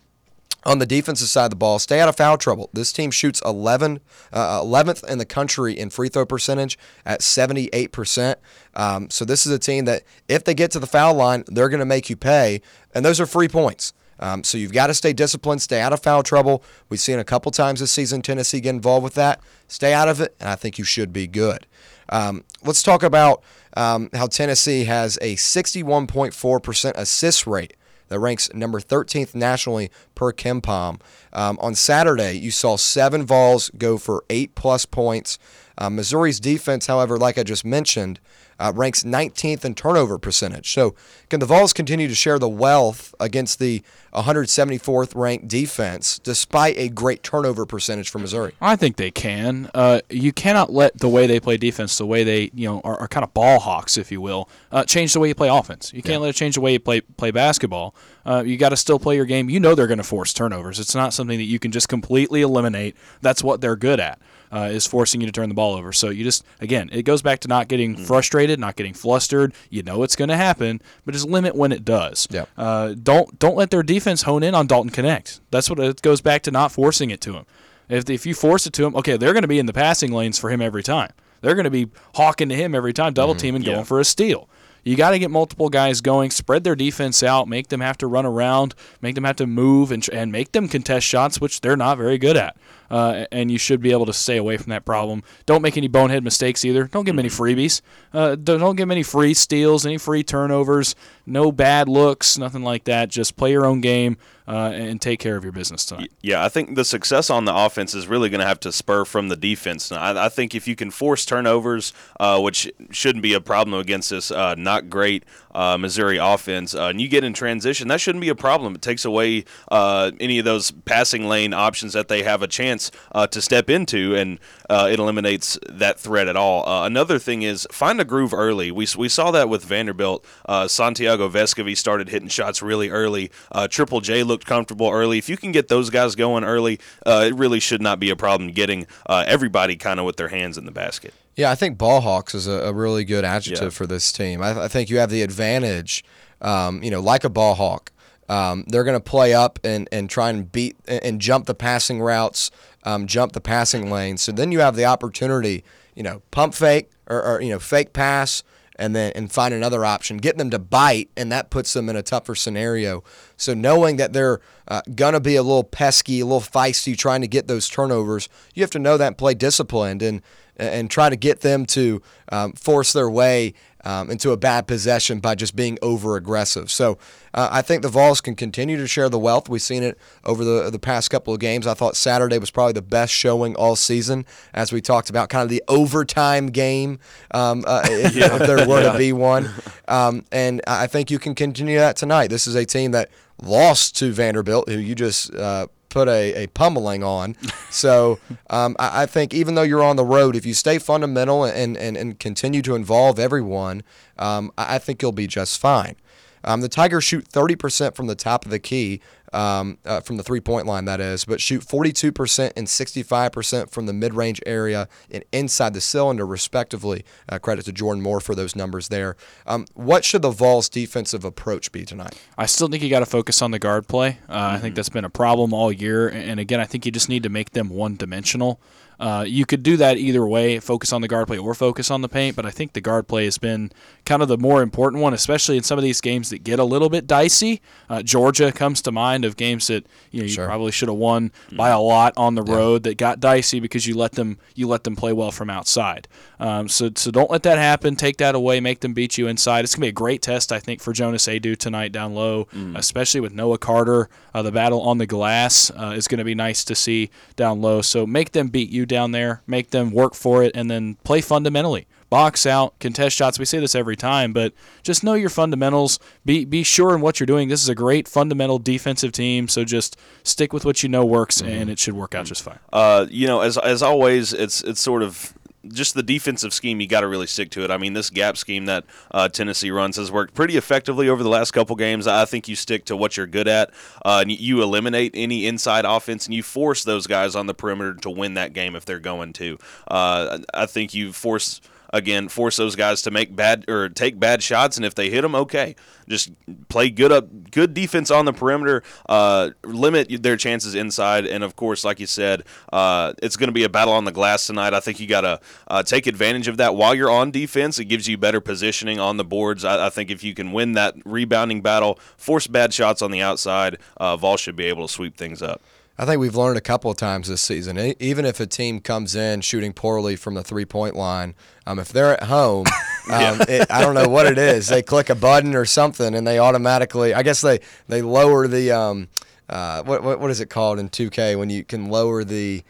on 0.64 0.78
the 0.78 0.86
defensive 0.86 1.28
side 1.28 1.44
of 1.44 1.50
the 1.50 1.56
ball, 1.56 1.78
stay 1.78 2.00
out 2.00 2.08
of 2.08 2.16
foul 2.16 2.38
trouble. 2.38 2.70
This 2.72 2.92
team 2.92 3.10
shoots 3.10 3.42
11, 3.44 4.00
uh, 4.32 4.62
11th 4.62 5.04
in 5.04 5.18
the 5.18 5.24
country 5.26 5.78
in 5.78 5.90
free 5.90 6.08
throw 6.08 6.24
percentage 6.24 6.78
at 7.04 7.20
78%. 7.20 8.36
Um, 8.74 9.10
so 9.10 9.24
this 9.24 9.44
is 9.44 9.52
a 9.52 9.58
team 9.58 9.84
that 9.84 10.02
if 10.28 10.44
they 10.44 10.54
get 10.54 10.70
to 10.70 10.78
the 10.78 10.86
foul 10.86 11.14
line, 11.14 11.44
they're 11.46 11.68
going 11.68 11.80
to 11.80 11.84
make 11.84 12.08
you 12.08 12.16
pay, 12.16 12.62
and 12.94 13.04
those 13.04 13.20
are 13.20 13.26
free 13.26 13.48
points. 13.48 13.92
Um, 14.22 14.44
so 14.44 14.56
you've 14.56 14.72
got 14.72 14.86
to 14.86 14.94
stay 14.94 15.12
disciplined, 15.12 15.60
stay 15.60 15.80
out 15.80 15.92
of 15.92 16.00
foul 16.00 16.22
trouble. 16.22 16.62
We've 16.88 17.00
seen 17.00 17.18
a 17.18 17.24
couple 17.24 17.50
times 17.50 17.80
this 17.80 17.90
season 17.90 18.22
Tennessee 18.22 18.60
get 18.60 18.70
involved 18.70 19.02
with 19.02 19.14
that. 19.14 19.40
Stay 19.66 19.92
out 19.92 20.08
of 20.08 20.20
it, 20.20 20.36
and 20.38 20.48
I 20.48 20.54
think 20.54 20.78
you 20.78 20.84
should 20.84 21.12
be 21.12 21.26
good. 21.26 21.66
Um, 22.08 22.44
let's 22.64 22.84
talk 22.84 23.02
about 23.02 23.42
um, 23.76 24.10
how 24.14 24.28
Tennessee 24.28 24.84
has 24.84 25.18
a 25.20 25.34
61.4% 25.34 26.92
assist 26.94 27.46
rate 27.48 27.74
that 28.08 28.20
ranks 28.20 28.52
number 28.54 28.78
13th 28.78 29.34
nationally 29.34 29.90
per 30.14 30.32
KenPom. 30.32 31.00
Um, 31.32 31.58
on 31.60 31.74
Saturday, 31.74 32.34
you 32.34 32.52
saw 32.52 32.76
seven 32.76 33.26
Vols 33.26 33.70
go 33.76 33.98
for 33.98 34.24
eight 34.30 34.54
plus 34.54 34.84
points. 34.86 35.38
Uh, 35.78 35.90
Missouri's 35.90 36.38
defense, 36.38 36.86
however, 36.86 37.18
like 37.18 37.38
I 37.38 37.42
just 37.42 37.64
mentioned, 37.64 38.20
uh, 38.62 38.72
ranks 38.74 39.02
19th 39.02 39.64
in 39.64 39.74
turnover 39.74 40.18
percentage. 40.18 40.72
So, 40.72 40.94
can 41.28 41.40
the 41.40 41.46
Vols 41.46 41.72
continue 41.72 42.06
to 42.06 42.14
share 42.14 42.38
the 42.38 42.48
wealth 42.48 43.14
against 43.18 43.58
the 43.58 43.82
174th 44.14 45.14
ranked 45.16 45.48
defense 45.48 46.18
despite 46.20 46.76
a 46.78 46.88
great 46.88 47.22
turnover 47.22 47.66
percentage 47.66 48.08
for 48.08 48.18
Missouri? 48.20 48.54
I 48.60 48.76
think 48.76 48.96
they 48.96 49.10
can. 49.10 49.68
Uh, 49.74 50.00
you 50.08 50.32
cannot 50.32 50.72
let 50.72 50.98
the 50.98 51.08
way 51.08 51.26
they 51.26 51.40
play 51.40 51.56
defense, 51.56 51.98
the 51.98 52.06
way 52.06 52.22
they 52.22 52.50
you 52.54 52.68
know 52.68 52.80
are, 52.84 53.00
are 53.00 53.08
kind 53.08 53.24
of 53.24 53.34
ball 53.34 53.58
hawks, 53.58 53.96
if 53.96 54.12
you 54.12 54.20
will, 54.20 54.48
uh, 54.70 54.84
change 54.84 55.12
the 55.12 55.20
way 55.20 55.28
you 55.28 55.34
play 55.34 55.48
offense. 55.48 55.92
You 55.92 56.02
can't 56.02 56.22
let 56.22 56.28
it 56.28 56.36
change 56.36 56.54
the 56.54 56.60
way 56.60 56.74
you 56.74 56.80
play 56.80 57.00
play 57.00 57.32
basketball. 57.32 57.94
Uh, 58.24 58.44
you 58.46 58.56
got 58.56 58.68
to 58.68 58.76
still 58.76 59.00
play 59.00 59.16
your 59.16 59.24
game. 59.24 59.50
You 59.50 59.58
know 59.58 59.74
they're 59.74 59.88
going 59.88 59.98
to 59.98 60.04
force 60.04 60.32
turnovers. 60.32 60.78
It's 60.78 60.94
not 60.94 61.12
something 61.12 61.38
that 61.38 61.44
you 61.44 61.58
can 61.58 61.72
just 61.72 61.88
completely 61.88 62.42
eliminate. 62.42 62.96
That's 63.20 63.42
what 63.42 63.60
they're 63.60 63.76
good 63.76 63.98
at. 63.98 64.20
Uh, 64.52 64.68
is 64.70 64.86
forcing 64.86 65.22
you 65.22 65.26
to 65.26 65.32
turn 65.32 65.48
the 65.48 65.54
ball 65.54 65.74
over. 65.74 65.94
So 65.94 66.10
you 66.10 66.24
just 66.24 66.44
again, 66.60 66.90
it 66.92 67.04
goes 67.04 67.22
back 67.22 67.40
to 67.40 67.48
not 67.48 67.68
getting 67.68 67.96
frustrated, 67.96 68.60
not 68.60 68.76
getting 68.76 68.92
flustered. 68.92 69.54
You 69.70 69.82
know 69.82 70.02
it's 70.02 70.14
going 70.14 70.28
to 70.28 70.36
happen, 70.36 70.82
but 71.06 71.14
just 71.14 71.26
limit 71.26 71.54
when 71.54 71.72
it 71.72 71.86
does. 71.86 72.28
Yep. 72.30 72.48
Uh, 72.58 72.94
don't 73.02 73.38
don't 73.38 73.56
let 73.56 73.70
their 73.70 73.82
defense 73.82 74.22
hone 74.22 74.42
in 74.42 74.54
on 74.54 74.66
Dalton 74.66 74.90
Knecht. 74.90 75.40
That's 75.50 75.70
what 75.70 75.78
it 75.78 76.02
goes 76.02 76.20
back 76.20 76.42
to 76.42 76.50
not 76.50 76.70
forcing 76.70 77.08
it 77.08 77.22
to 77.22 77.32
him. 77.32 77.46
If 77.88 78.10
if 78.10 78.26
you 78.26 78.34
force 78.34 78.66
it 78.66 78.74
to 78.74 78.84
him, 78.84 78.94
okay, 78.96 79.16
they're 79.16 79.32
going 79.32 79.42
to 79.42 79.48
be 79.48 79.58
in 79.58 79.66
the 79.66 79.72
passing 79.72 80.12
lanes 80.12 80.38
for 80.38 80.50
him 80.50 80.60
every 80.60 80.82
time. 80.82 81.12
They're 81.40 81.54
going 81.54 81.64
to 81.64 81.70
be 81.70 81.88
hawking 82.14 82.50
to 82.50 82.54
him 82.54 82.74
every 82.74 82.92
time, 82.92 83.14
double 83.14 83.34
teaming, 83.34 83.62
going 83.62 83.84
for 83.84 84.00
a 84.00 84.04
steal. 84.04 84.48
You 84.84 84.96
got 84.96 85.10
to 85.10 85.18
get 85.18 85.30
multiple 85.30 85.68
guys 85.68 86.00
going, 86.00 86.30
spread 86.30 86.64
their 86.64 86.74
defense 86.74 87.22
out, 87.22 87.48
make 87.48 87.68
them 87.68 87.80
have 87.80 87.98
to 87.98 88.06
run 88.06 88.26
around, 88.26 88.74
make 89.00 89.14
them 89.14 89.24
have 89.24 89.36
to 89.36 89.46
move, 89.46 89.92
and, 89.92 90.08
and 90.10 90.32
make 90.32 90.52
them 90.52 90.68
contest 90.68 91.06
shots, 91.06 91.40
which 91.40 91.60
they're 91.60 91.76
not 91.76 91.98
very 91.98 92.18
good 92.18 92.36
at. 92.36 92.56
Uh, 92.92 93.24
and 93.32 93.50
you 93.50 93.56
should 93.56 93.80
be 93.80 93.90
able 93.90 94.04
to 94.04 94.12
stay 94.12 94.36
away 94.36 94.58
from 94.58 94.68
that 94.68 94.84
problem. 94.84 95.22
Don't 95.46 95.62
make 95.62 95.78
any 95.78 95.88
bonehead 95.88 96.22
mistakes 96.22 96.62
either. 96.62 96.84
Don't 96.84 97.04
give 97.04 97.14
them 97.14 97.20
any 97.20 97.30
freebies. 97.30 97.80
Uh, 98.12 98.36
don't 98.36 98.60
don't 98.60 98.76
give 98.76 98.82
them 98.84 98.92
any 98.92 99.02
free 99.02 99.32
steals, 99.32 99.86
any 99.86 99.96
free 99.96 100.22
turnovers, 100.22 100.94
no 101.26 101.52
bad 101.52 101.88
looks, 101.88 102.36
nothing 102.36 102.62
like 102.62 102.84
that. 102.84 103.08
Just 103.08 103.36
play 103.36 103.52
your 103.52 103.64
own 103.64 103.80
game 103.80 104.16
uh, 104.48 104.72
and 104.74 105.00
take 105.00 105.20
care 105.20 105.36
of 105.36 105.44
your 105.44 105.52
business 105.52 105.84
tonight. 105.84 106.10
Yeah, 106.20 106.44
I 106.44 106.48
think 106.48 106.74
the 106.74 106.84
success 106.84 107.30
on 107.30 107.44
the 107.44 107.54
offense 107.54 107.94
is 107.94 108.06
really 108.06 108.28
going 108.28 108.40
to 108.40 108.46
have 108.46 108.60
to 108.60 108.72
spur 108.72 109.04
from 109.04 109.28
the 109.28 109.36
defense. 109.36 109.92
I, 109.92 110.26
I 110.26 110.28
think 110.28 110.54
if 110.54 110.66
you 110.66 110.74
can 110.74 110.90
force 110.90 111.24
turnovers, 111.24 111.92
uh, 112.18 112.40
which 112.40 112.70
shouldn't 112.90 113.22
be 113.22 113.34
a 113.34 113.40
problem 113.40 113.78
against 113.78 114.10
this 114.10 114.30
uh, 114.30 114.54
not 114.56 114.90
great 114.90 115.24
uh, 115.54 115.78
Missouri 115.78 116.16
offense, 116.16 116.74
uh, 116.74 116.86
and 116.86 117.00
you 117.00 117.08
get 117.08 117.22
in 117.22 117.32
transition, 117.32 117.88
that 117.88 118.00
shouldn't 118.00 118.22
be 118.22 118.28
a 118.28 118.34
problem. 118.34 118.74
It 118.74 118.82
takes 118.82 119.04
away 119.04 119.44
uh, 119.70 120.10
any 120.18 120.38
of 120.38 120.44
those 120.44 120.70
passing 120.70 121.28
lane 121.28 121.54
options 121.54 121.92
that 121.92 122.08
they 122.08 122.24
have 122.24 122.42
a 122.42 122.48
chance 122.48 122.81
uh, 123.12 123.26
to 123.28 123.40
step 123.40 123.70
into, 123.70 124.14
and 124.14 124.38
uh, 124.70 124.88
it 124.90 124.98
eliminates 124.98 125.58
that 125.68 126.00
threat 126.00 126.26
at 126.28 126.36
all. 126.36 126.68
Uh, 126.68 126.86
another 126.86 127.18
thing 127.18 127.42
is 127.42 127.66
find 127.70 128.00
a 128.00 128.04
groove 128.04 128.32
early. 128.34 128.70
We, 128.70 128.86
we 128.96 129.08
saw 129.08 129.30
that 129.30 129.48
with 129.48 129.64
Vanderbilt. 129.64 130.24
Uh, 130.46 130.66
Santiago 130.66 131.28
Vescovi 131.28 131.76
started 131.76 132.08
hitting 132.08 132.28
shots 132.28 132.62
really 132.62 132.88
early. 132.88 133.30
Uh, 133.50 133.68
Triple 133.68 134.00
J 134.00 134.22
looked 134.22 134.46
comfortable 134.46 134.90
early. 134.90 135.18
If 135.18 135.28
you 135.28 135.36
can 135.36 135.52
get 135.52 135.68
those 135.68 135.90
guys 135.90 136.14
going 136.14 136.44
early, 136.44 136.80
uh, 137.06 137.24
it 137.28 137.34
really 137.34 137.60
should 137.60 137.82
not 137.82 138.00
be 138.00 138.10
a 138.10 138.16
problem 138.16 138.50
getting 138.50 138.86
uh, 139.06 139.24
everybody 139.26 139.76
kind 139.76 140.00
of 140.00 140.06
with 140.06 140.16
their 140.16 140.28
hands 140.28 140.56
in 140.58 140.64
the 140.64 140.72
basket. 140.72 141.12
Yeah, 141.36 141.50
I 141.50 141.54
think 141.54 141.78
ball 141.78 142.00
hawks 142.02 142.34
is 142.34 142.46
a, 142.46 142.52
a 142.52 142.72
really 142.72 143.04
good 143.04 143.24
adjective 143.24 143.72
Yeah. 143.72 143.76
for 143.78 143.86
this 143.86 144.12
team. 144.12 144.42
I, 144.42 144.64
I 144.64 144.68
think 144.68 144.90
you 144.90 144.98
have 144.98 145.08
the 145.10 145.22
advantage, 145.22 146.04
um, 146.42 146.82
you 146.82 146.90
know, 146.90 147.00
like 147.00 147.24
a 147.24 147.30
ball 147.30 147.54
hawk. 147.54 147.90
Um, 148.28 148.64
they're 148.68 148.84
going 148.84 148.96
to 148.96 149.00
play 149.00 149.34
up 149.34 149.58
and, 149.64 149.88
and 149.92 150.08
try 150.08 150.30
and 150.30 150.50
beat 150.50 150.76
and 150.86 151.20
jump 151.20 151.46
the 151.46 151.54
passing 151.54 152.00
routes, 152.00 152.50
um, 152.84 153.06
jump 153.06 153.32
the 153.32 153.40
passing 153.40 153.90
lane. 153.90 154.16
So 154.16 154.32
then 154.32 154.52
you 154.52 154.60
have 154.60 154.76
the 154.76 154.84
opportunity, 154.84 155.64
you 155.94 156.02
know, 156.02 156.22
pump 156.30 156.54
fake 156.54 156.90
or, 157.06 157.22
or 157.22 157.40
you 157.40 157.50
know 157.50 157.58
fake 157.58 157.92
pass 157.92 158.42
and 158.76 158.96
then 158.96 159.12
and 159.14 159.30
find 159.30 159.52
another 159.54 159.84
option, 159.84 160.16
get 160.16 160.38
them 160.38 160.50
to 160.50 160.58
bite, 160.58 161.10
and 161.16 161.30
that 161.30 161.50
puts 161.50 161.72
them 161.72 161.88
in 161.88 161.96
a 161.96 162.02
tougher 162.02 162.34
scenario. 162.34 163.04
So 163.36 163.54
knowing 163.54 163.96
that 163.96 164.12
they're 164.12 164.40
uh, 164.68 164.82
gonna 164.94 165.20
be 165.20 165.36
a 165.36 165.42
little 165.42 165.64
pesky, 165.64 166.20
a 166.20 166.26
little 166.26 166.40
feisty, 166.40 166.96
trying 166.96 167.20
to 167.20 167.28
get 167.28 167.48
those 167.48 167.68
turnovers, 167.68 168.28
you 168.54 168.62
have 168.62 168.70
to 168.70 168.78
know 168.78 168.96
that 168.96 169.06
and 169.06 169.18
play 169.18 169.34
disciplined 169.34 170.02
and 170.02 170.22
and 170.56 170.90
try 170.90 171.08
to 171.08 171.16
get 171.16 171.40
them 171.40 171.64
to 171.64 172.02
um, 172.30 172.52
force 172.52 172.92
their 172.92 173.08
way 173.08 173.54
um, 173.84 174.10
into 174.10 174.30
a 174.30 174.36
bad 174.36 174.66
possession 174.66 175.20
by 175.20 175.34
just 175.34 175.56
being 175.56 175.78
over 175.82 176.16
aggressive. 176.16 176.70
So 176.70 176.98
uh, 177.34 177.48
I 177.50 177.62
think 177.62 177.82
the 177.82 177.88
Vols 177.88 178.20
can 178.20 178.34
continue 178.34 178.76
to 178.76 178.86
share 178.86 179.08
the 179.08 179.18
wealth. 179.18 179.48
We've 179.48 179.62
seen 179.62 179.82
it 179.82 179.98
over 180.24 180.44
the 180.44 180.70
the 180.70 180.78
past 180.78 181.10
couple 181.10 181.34
of 181.34 181.40
games. 181.40 181.66
I 181.66 181.74
thought 181.74 181.96
Saturday 181.96 182.38
was 182.38 182.50
probably 182.50 182.74
the 182.74 182.82
best 182.82 183.12
showing 183.12 183.54
all 183.56 183.76
season, 183.76 184.26
as 184.54 184.72
we 184.72 184.80
talked 184.80 185.10
about, 185.10 185.28
kind 185.28 185.42
of 185.42 185.48
the 185.48 185.62
overtime 185.68 186.48
game, 186.48 186.98
um, 187.32 187.64
uh, 187.66 187.82
if, 187.86 188.16
if 188.16 188.38
there 188.40 188.66
were 188.66 188.82
to 188.82 188.98
be 188.98 189.12
one. 189.12 189.50
Um, 189.88 190.24
and 190.32 190.60
I 190.66 190.86
think 190.86 191.10
you 191.10 191.18
can 191.18 191.34
continue 191.34 191.78
that 191.78 191.96
tonight. 191.96 192.28
This 192.28 192.46
is 192.46 192.54
a 192.54 192.64
team 192.64 192.92
that 192.92 193.10
lost 193.42 193.96
to 193.98 194.12
Vanderbilt, 194.12 194.68
who 194.68 194.78
you 194.78 194.94
just 194.94 195.34
uh, 195.34 195.66
put 195.92 196.08
a, 196.08 196.44
a 196.44 196.46
pummeling 196.48 197.04
on. 197.04 197.36
So 197.72 198.18
um, 198.50 198.76
I, 198.78 199.04
I 199.04 199.06
think 199.06 199.32
even 199.32 199.54
though 199.54 199.62
you're 199.62 199.82
on 199.82 199.96
the 199.96 200.04
road, 200.04 200.36
if 200.36 200.44
you 200.44 200.52
stay 200.52 200.78
fundamental 200.78 201.42
and, 201.44 201.74
and, 201.74 201.96
and 201.96 202.18
continue 202.18 202.60
to 202.60 202.74
involve 202.74 203.18
everyone, 203.18 203.82
um, 204.18 204.52
I 204.58 204.74
I 204.74 204.78
think 204.78 205.00
you'll 205.00 205.12
be 205.12 205.26
just 205.26 205.58
fine. 205.58 205.96
Um, 206.44 206.60
the 206.60 206.68
Tigers 206.68 207.04
shoot 207.04 207.28
30% 207.28 207.94
from 207.94 208.06
the 208.06 208.14
top 208.14 208.44
of 208.44 208.50
the 208.50 208.58
key, 208.58 209.00
um, 209.32 209.78
uh, 209.84 210.00
from 210.00 210.16
the 210.16 210.22
three 210.22 210.40
point 210.40 210.66
line, 210.66 210.84
that 210.84 211.00
is, 211.00 211.24
but 211.24 211.40
shoot 211.40 211.62
42% 211.62 212.52
and 212.56 212.66
65% 212.66 213.70
from 213.70 213.86
the 213.86 213.92
mid 213.92 214.14
range 214.14 214.40
area 214.44 214.88
and 215.10 215.24
inside 215.32 215.74
the 215.74 215.80
cylinder, 215.80 216.26
respectively. 216.26 217.04
Uh, 217.28 217.38
credit 217.38 217.64
to 217.64 217.72
Jordan 217.72 218.02
Moore 218.02 218.20
for 218.20 218.34
those 218.34 218.54
numbers 218.54 218.88
there. 218.88 219.16
Um, 219.46 219.66
what 219.74 220.04
should 220.04 220.22
the 220.22 220.30
Vols' 220.30 220.68
defensive 220.68 221.24
approach 221.24 221.72
be 221.72 221.84
tonight? 221.84 222.20
I 222.36 222.46
still 222.46 222.68
think 222.68 222.82
you 222.82 222.90
got 222.90 223.00
to 223.00 223.06
focus 223.06 223.40
on 223.42 223.50
the 223.50 223.58
guard 223.58 223.88
play. 223.88 224.18
Uh, 224.28 224.52
I 224.52 224.58
think 224.58 224.74
that's 224.74 224.88
been 224.88 225.04
a 225.04 225.10
problem 225.10 225.54
all 225.54 225.72
year. 225.72 226.08
And 226.08 226.38
again, 226.38 226.60
I 226.60 226.64
think 226.64 226.84
you 226.84 226.92
just 226.92 227.08
need 227.08 227.22
to 227.22 227.28
make 227.28 227.50
them 227.50 227.68
one 227.68 227.96
dimensional. 227.96 228.60
Uh, 229.02 229.24
you 229.26 229.44
could 229.44 229.64
do 229.64 229.76
that 229.76 229.96
either 229.96 230.24
way, 230.24 230.60
focus 230.60 230.92
on 230.92 231.00
the 231.02 231.08
guard 231.08 231.26
play 231.26 231.36
or 231.36 231.54
focus 231.54 231.90
on 231.90 232.02
the 232.02 232.08
paint, 232.08 232.36
but 232.36 232.46
I 232.46 232.50
think 232.50 232.72
the 232.72 232.80
guard 232.80 233.08
play 233.08 233.24
has 233.24 233.36
been 233.36 233.72
kind 234.04 234.22
of 234.22 234.28
the 234.28 234.38
more 234.38 234.62
important 234.62 235.02
one, 235.02 235.12
especially 235.12 235.56
in 235.56 235.64
some 235.64 235.76
of 235.76 235.82
these 235.82 236.00
games 236.00 236.30
that 236.30 236.44
get 236.44 236.60
a 236.60 236.64
little 236.64 236.88
bit 236.88 237.08
dicey. 237.08 237.60
Uh, 237.90 238.00
Georgia 238.02 238.52
comes 238.52 238.80
to 238.82 238.92
mind 238.92 239.24
of 239.24 239.36
games 239.36 239.66
that 239.66 239.86
you 240.12 240.20
know 240.20 240.26
you 240.26 240.32
Sure. 240.32 240.46
probably 240.46 240.70
should 240.70 240.88
have 240.88 240.98
won 240.98 241.32
by 241.56 241.70
a 241.70 241.80
lot 241.80 242.12
on 242.16 242.36
the 242.36 242.44
road 242.44 242.84
that 242.84 242.96
got 242.96 243.18
dicey 243.18 243.58
because 243.58 243.88
you 243.88 243.96
let 243.96 244.12
them 244.12 244.38
you 244.54 244.68
let 244.68 244.84
them 244.84 244.94
play 244.94 245.12
well 245.12 245.32
from 245.32 245.50
outside. 245.50 246.06
Um, 246.38 246.68
so 246.68 246.90
so 246.94 247.10
don't 247.10 247.30
let 247.30 247.42
that 247.42 247.58
happen. 247.58 247.96
Take 247.96 248.18
that 248.18 248.36
away. 248.36 248.60
Make 248.60 248.80
them 248.80 248.92
beat 248.94 249.18
you 249.18 249.26
inside. 249.26 249.64
It's 249.64 249.74
gonna 249.74 249.86
be 249.86 249.88
a 249.88 249.92
great 249.92 250.22
test, 250.22 250.52
I 250.52 250.60
think, 250.60 250.80
for 250.80 250.92
Jonas 250.92 251.26
Aidoo 251.26 251.56
tonight 251.56 251.90
down 251.90 252.14
low, 252.14 252.46
especially 252.76 253.20
with 253.20 253.32
Noah 253.32 253.58
Carter. 253.58 254.08
Uh, 254.32 254.42
the 254.42 254.52
battle 254.52 254.80
on 254.80 254.98
the 254.98 255.06
glass 255.06 255.70
uh, 255.76 255.94
is 255.96 256.06
gonna 256.06 256.24
be 256.24 256.34
nice 256.36 256.62
to 256.64 256.74
see 256.76 257.10
down 257.34 257.60
low. 257.60 257.82
So 257.82 258.06
make 258.06 258.30
them 258.30 258.46
beat 258.48 258.70
you 258.70 258.86
down 258.92 259.10
there. 259.10 259.42
Make 259.46 259.70
them 259.70 259.90
work 259.90 260.14
for 260.14 260.44
it, 260.44 260.52
and 260.54 260.70
then 260.70 260.96
play 261.02 261.20
fundamentally. 261.20 261.86
Box 262.10 262.44
out, 262.44 262.78
contest 262.78 263.16
shots. 263.16 263.38
We 263.38 263.46
say 263.46 263.58
this 263.58 263.74
every 263.74 263.96
time, 263.96 264.34
but 264.34 264.52
just 264.82 265.02
know 265.02 265.14
your 265.14 265.30
fundamentals. 265.30 265.98
Be 266.26 266.44
be 266.44 266.62
sure 266.62 266.94
in 266.94 267.00
what 267.00 267.18
you're 267.18 267.26
doing. 267.26 267.48
This 267.48 267.62
is 267.62 267.70
a 267.70 267.74
great 267.74 268.06
fundamental 268.06 268.58
defensive 268.58 269.12
team. 269.12 269.48
So 269.48 269.64
just 269.64 269.96
stick 270.22 270.52
with 270.52 270.66
what 270.66 270.82
you 270.82 270.90
know 270.90 271.06
works, 271.06 271.40
and 271.40 271.70
it 271.70 271.78
should 271.78 271.94
work 271.94 272.14
out 272.14 272.26
just 272.26 272.42
fine. 272.42 272.58
Uh, 272.70 273.06
you 273.08 273.26
know, 273.26 273.40
as 273.40 273.56
as 273.56 273.82
always, 273.82 274.34
it's 274.34 274.62
it's 274.62 274.80
sort 274.80 275.02
of 275.02 275.32
just 275.68 275.94
the 275.94 276.02
defensive 276.02 276.52
scheme. 276.52 276.80
You 276.80 276.86
got 276.86 277.00
to 277.00 277.08
really 277.08 277.26
stick 277.26 277.50
to 277.50 277.64
it. 277.64 277.70
I 277.70 277.78
mean, 277.78 277.92
this 277.92 278.10
gap 278.10 278.36
scheme 278.36 278.66
that 278.66 278.84
uh, 279.10 279.28
Tennessee 279.28 279.70
runs 279.70 279.96
has 279.96 280.10
worked 280.10 280.34
pretty 280.34 280.56
effectively 280.56 281.08
over 281.08 281.22
the 281.22 281.28
last 281.28 281.52
couple 281.52 281.76
games. 281.76 282.06
I 282.06 282.24
think 282.24 282.48
you 282.48 282.56
stick 282.56 282.84
to 282.86 282.96
what 282.96 283.16
you're 283.16 283.26
good 283.26 283.48
at, 283.48 283.70
uh, 284.04 284.20
and 284.22 284.32
you 284.32 284.62
eliminate 284.62 285.12
any 285.14 285.46
inside 285.46 285.84
offense, 285.84 286.26
and 286.26 286.34
you 286.34 286.42
force 286.42 286.84
those 286.84 287.06
guys 287.06 287.36
on 287.36 287.46
the 287.46 287.54
perimeter 287.54 287.94
to 287.94 288.10
win 288.10 288.34
that 288.34 288.52
game 288.52 288.74
if 288.74 288.84
they're 288.84 288.98
going 288.98 289.32
to. 289.34 289.58
Uh, 289.88 290.38
I 290.52 290.66
think 290.66 290.94
you 290.94 291.12
force 291.12 291.60
again 291.92 292.28
force 292.28 292.56
those 292.56 292.76
guys 292.76 293.02
to 293.02 293.10
make 293.10 293.34
bad 293.34 293.64
or 293.68 293.88
take 293.88 294.18
bad 294.18 294.42
shots 294.42 294.76
and 294.76 294.86
if 294.86 294.94
they 294.94 295.10
hit 295.10 295.22
them 295.22 295.34
okay. 295.34 295.76
Just 296.08 296.30
play 296.68 296.90
good 296.90 297.12
up 297.12 297.50
good 297.50 297.74
defense 297.74 298.10
on 298.10 298.24
the 298.24 298.32
perimeter 298.32 298.82
uh, 299.08 299.50
limit 299.64 300.22
their 300.22 300.36
chances 300.36 300.74
inside 300.74 301.26
and 301.26 301.44
of 301.44 301.54
course 301.56 301.84
like 301.84 302.00
you 302.00 302.06
said 302.06 302.42
uh, 302.72 303.12
it's 303.22 303.36
going 303.36 303.48
to 303.48 303.52
be 303.52 303.64
a 303.64 303.68
battle 303.68 303.94
on 303.94 304.04
the 304.04 304.12
glass 304.12 304.46
tonight. 304.46 304.74
I 304.74 304.80
think 304.80 305.00
you 305.00 305.06
got 305.06 305.22
to 305.22 305.40
uh, 305.68 305.82
take 305.82 306.06
advantage 306.06 306.48
of 306.48 306.56
that. 306.56 306.74
While 306.74 306.94
you're 306.94 307.10
on 307.10 307.30
defense 307.30 307.78
it 307.78 307.84
gives 307.86 308.08
you 308.08 308.16
better 308.16 308.40
positioning 308.40 308.98
on 308.98 309.16
the 309.16 309.24
boards. 309.24 309.64
I, 309.64 309.86
I 309.86 309.90
think 309.90 310.10
if 310.10 310.24
you 310.24 310.34
can 310.34 310.52
win 310.52 310.72
that 310.72 310.94
rebounding 311.04 311.62
battle 311.62 311.98
force 312.16 312.46
bad 312.46 312.74
shots 312.74 313.02
on 313.02 313.10
the 313.10 313.22
outside 313.22 313.78
uh, 313.98 314.16
vol 314.16 314.36
should 314.36 314.56
be 314.56 314.64
able 314.64 314.86
to 314.86 314.92
sweep 314.92 315.16
things 315.16 315.42
up 315.42 315.62
I 315.98 316.06
think 316.06 316.20
we've 316.20 316.34
learned 316.34 316.56
a 316.56 316.62
couple 316.62 316.90
of 316.90 316.96
times 316.96 317.28
this 317.28 317.42
season. 317.42 317.78
Even 318.00 318.24
if 318.24 318.40
a 318.40 318.46
team 318.46 318.80
comes 318.80 319.14
in 319.14 319.42
shooting 319.42 319.72
poorly 319.72 320.16
from 320.16 320.34
the 320.34 320.42
three 320.42 320.64
point 320.64 320.96
line, 320.96 321.34
um, 321.66 321.78
if 321.78 321.90
they're 321.90 322.14
at 322.14 322.24
home, 322.24 322.66
um, 323.12 323.40
it, 323.48 323.70
I 323.70 323.82
don't 323.82 323.94
know 323.94 324.08
what 324.08 324.26
it 324.26 324.38
is. 324.38 324.68
They 324.68 324.82
click 324.82 325.10
a 325.10 325.14
button 325.14 325.54
or 325.54 325.64
something, 325.64 326.14
and 326.14 326.26
they 326.26 326.38
automatically. 326.38 327.14
I 327.14 327.22
guess 327.22 327.40
they 327.40 327.60
they 327.88 328.00
lower 328.02 328.48
the 328.48 328.72
um, 328.72 329.08
uh, 329.48 329.82
what, 329.82 330.02
what 330.02 330.18
what 330.20 330.30
is 330.30 330.40
it 330.40 330.48
called 330.48 330.78
in 330.78 330.88
2K 330.88 331.38
when 331.38 331.50
you 331.50 331.62
can 331.62 331.88
lower 331.88 332.24
the 332.24 332.62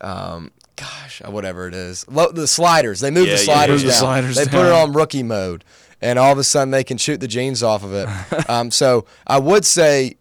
um, 0.00 0.50
gosh 0.76 1.20
uh, 1.24 1.30
whatever 1.30 1.68
it 1.68 1.74
is 1.74 2.06
Lo- 2.08 2.32
the 2.32 2.46
sliders. 2.46 3.00
They 3.00 3.10
move 3.10 3.26
Yeah, 3.26 3.34
the 3.34 3.38
sliders 3.38 3.82
Move 3.82 3.92
the 3.92 3.98
sliders 3.98 4.36
they 4.36 4.46
put 4.46 4.66
it 4.66 4.72
on 4.72 4.92
rookie 4.94 5.22
mode, 5.22 5.64
and 6.00 6.18
all 6.18 6.32
of 6.32 6.38
a 6.38 6.44
sudden 6.44 6.70
they 6.70 6.84
can 6.84 6.96
shoot 6.96 7.20
the 7.20 7.28
jeans 7.28 7.62
off 7.62 7.84
of 7.84 7.92
it. 7.92 8.08
um, 8.50 8.70
so 8.70 9.04
I 9.26 9.38
would 9.38 9.66
say, 9.66 10.16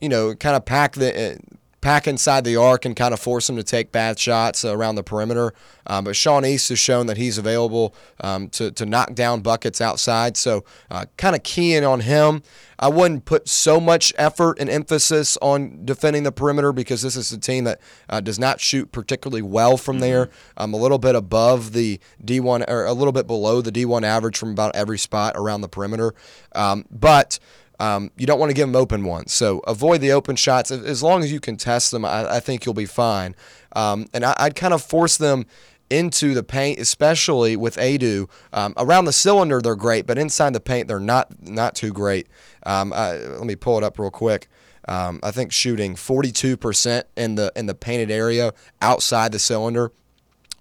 you 0.00 0.08
know, 0.08 0.34
kind 0.34 0.56
of 0.56 0.64
pack 0.64 0.92
the. 0.92 1.38
Pack 1.84 2.08
inside 2.08 2.44
the 2.44 2.56
arc 2.56 2.86
and 2.86 2.96
kind 2.96 3.12
of 3.12 3.20
force 3.20 3.46
him 3.46 3.56
to 3.56 3.62
take 3.62 3.92
bad 3.92 4.18
shots 4.18 4.64
around 4.64 4.94
the 4.94 5.02
perimeter. 5.02 5.52
Um, 5.86 6.04
but 6.04 6.16
Sean 6.16 6.42
East 6.42 6.70
has 6.70 6.78
shown 6.78 7.08
that 7.08 7.18
he's 7.18 7.36
available 7.36 7.94
um, 8.20 8.48
to, 8.48 8.70
to 8.70 8.86
knock 8.86 9.12
down 9.12 9.42
buckets 9.42 9.82
outside. 9.82 10.38
So 10.38 10.64
uh, 10.90 11.04
kind 11.18 11.36
of 11.36 11.42
keying 11.42 11.84
on 11.84 12.00
him. 12.00 12.42
I 12.78 12.88
wouldn't 12.88 13.26
put 13.26 13.50
so 13.50 13.80
much 13.80 14.14
effort 14.16 14.58
and 14.58 14.70
emphasis 14.70 15.36
on 15.42 15.84
defending 15.84 16.22
the 16.22 16.32
perimeter 16.32 16.72
because 16.72 17.02
this 17.02 17.16
is 17.16 17.30
a 17.32 17.38
team 17.38 17.64
that 17.64 17.82
uh, 18.08 18.20
does 18.20 18.38
not 18.38 18.62
shoot 18.62 18.90
particularly 18.90 19.42
well 19.42 19.76
from 19.76 19.98
there. 19.98 20.30
Um, 20.56 20.72
a 20.72 20.78
little 20.78 20.96
bit 20.96 21.14
above 21.14 21.74
the 21.74 22.00
D1 22.24 22.64
or 22.66 22.86
a 22.86 22.94
little 22.94 23.12
bit 23.12 23.26
below 23.26 23.60
the 23.60 23.70
D1 23.70 24.04
average 24.04 24.38
from 24.38 24.52
about 24.52 24.74
every 24.74 24.96
spot 24.96 25.34
around 25.36 25.60
the 25.60 25.68
perimeter. 25.68 26.14
Um, 26.54 26.86
but 26.90 27.38
um, 27.80 28.10
you 28.16 28.26
don't 28.26 28.38
want 28.38 28.50
to 28.50 28.54
give 28.54 28.68
them 28.68 28.76
open 28.76 29.04
ones. 29.04 29.32
So 29.32 29.60
avoid 29.66 30.00
the 30.00 30.12
open 30.12 30.36
shots. 30.36 30.70
As- 30.70 31.02
long 31.02 31.22
as 31.22 31.32
you 31.32 31.40
can 31.40 31.56
test 31.56 31.90
them, 31.90 32.04
I, 32.04 32.36
I 32.36 32.40
think 32.40 32.64
you'll 32.64 32.74
be 32.74 32.86
fine. 32.86 33.34
Um, 33.74 34.06
and 34.14 34.24
I, 34.24 34.34
I'd 34.38 34.54
kind 34.54 34.72
of 34.72 34.82
force 34.82 35.16
them 35.16 35.46
into 35.90 36.34
the 36.34 36.42
paint, 36.42 36.78
especially 36.78 37.56
with 37.56 37.76
Aidoo. 37.76 38.28
Um, 38.52 38.74
around 38.76 39.04
the 39.04 39.12
cylinder, 39.12 39.60
they're 39.60 39.76
great, 39.76 40.06
but 40.06 40.18
inside 40.18 40.52
the 40.52 40.60
paint, 40.60 40.88
they're 40.88 41.00
not 41.00 41.28
not 41.42 41.74
too 41.74 41.92
great. 41.92 42.28
Um, 42.64 42.92
I, 42.92 43.16
let 43.16 43.44
me 43.44 43.56
pull 43.56 43.76
it 43.78 43.84
up 43.84 43.98
real 43.98 44.10
quick. 44.10 44.48
Um, 44.88 45.20
I 45.22 45.30
think 45.30 45.52
shooting 45.52 45.94
42% 45.94 47.04
in 47.16 47.34
the 47.36 47.52
in 47.56 47.66
the 47.66 47.74
painted 47.74 48.10
area 48.10 48.52
outside 48.80 49.32
the 49.32 49.38
cylinder. 49.38 49.92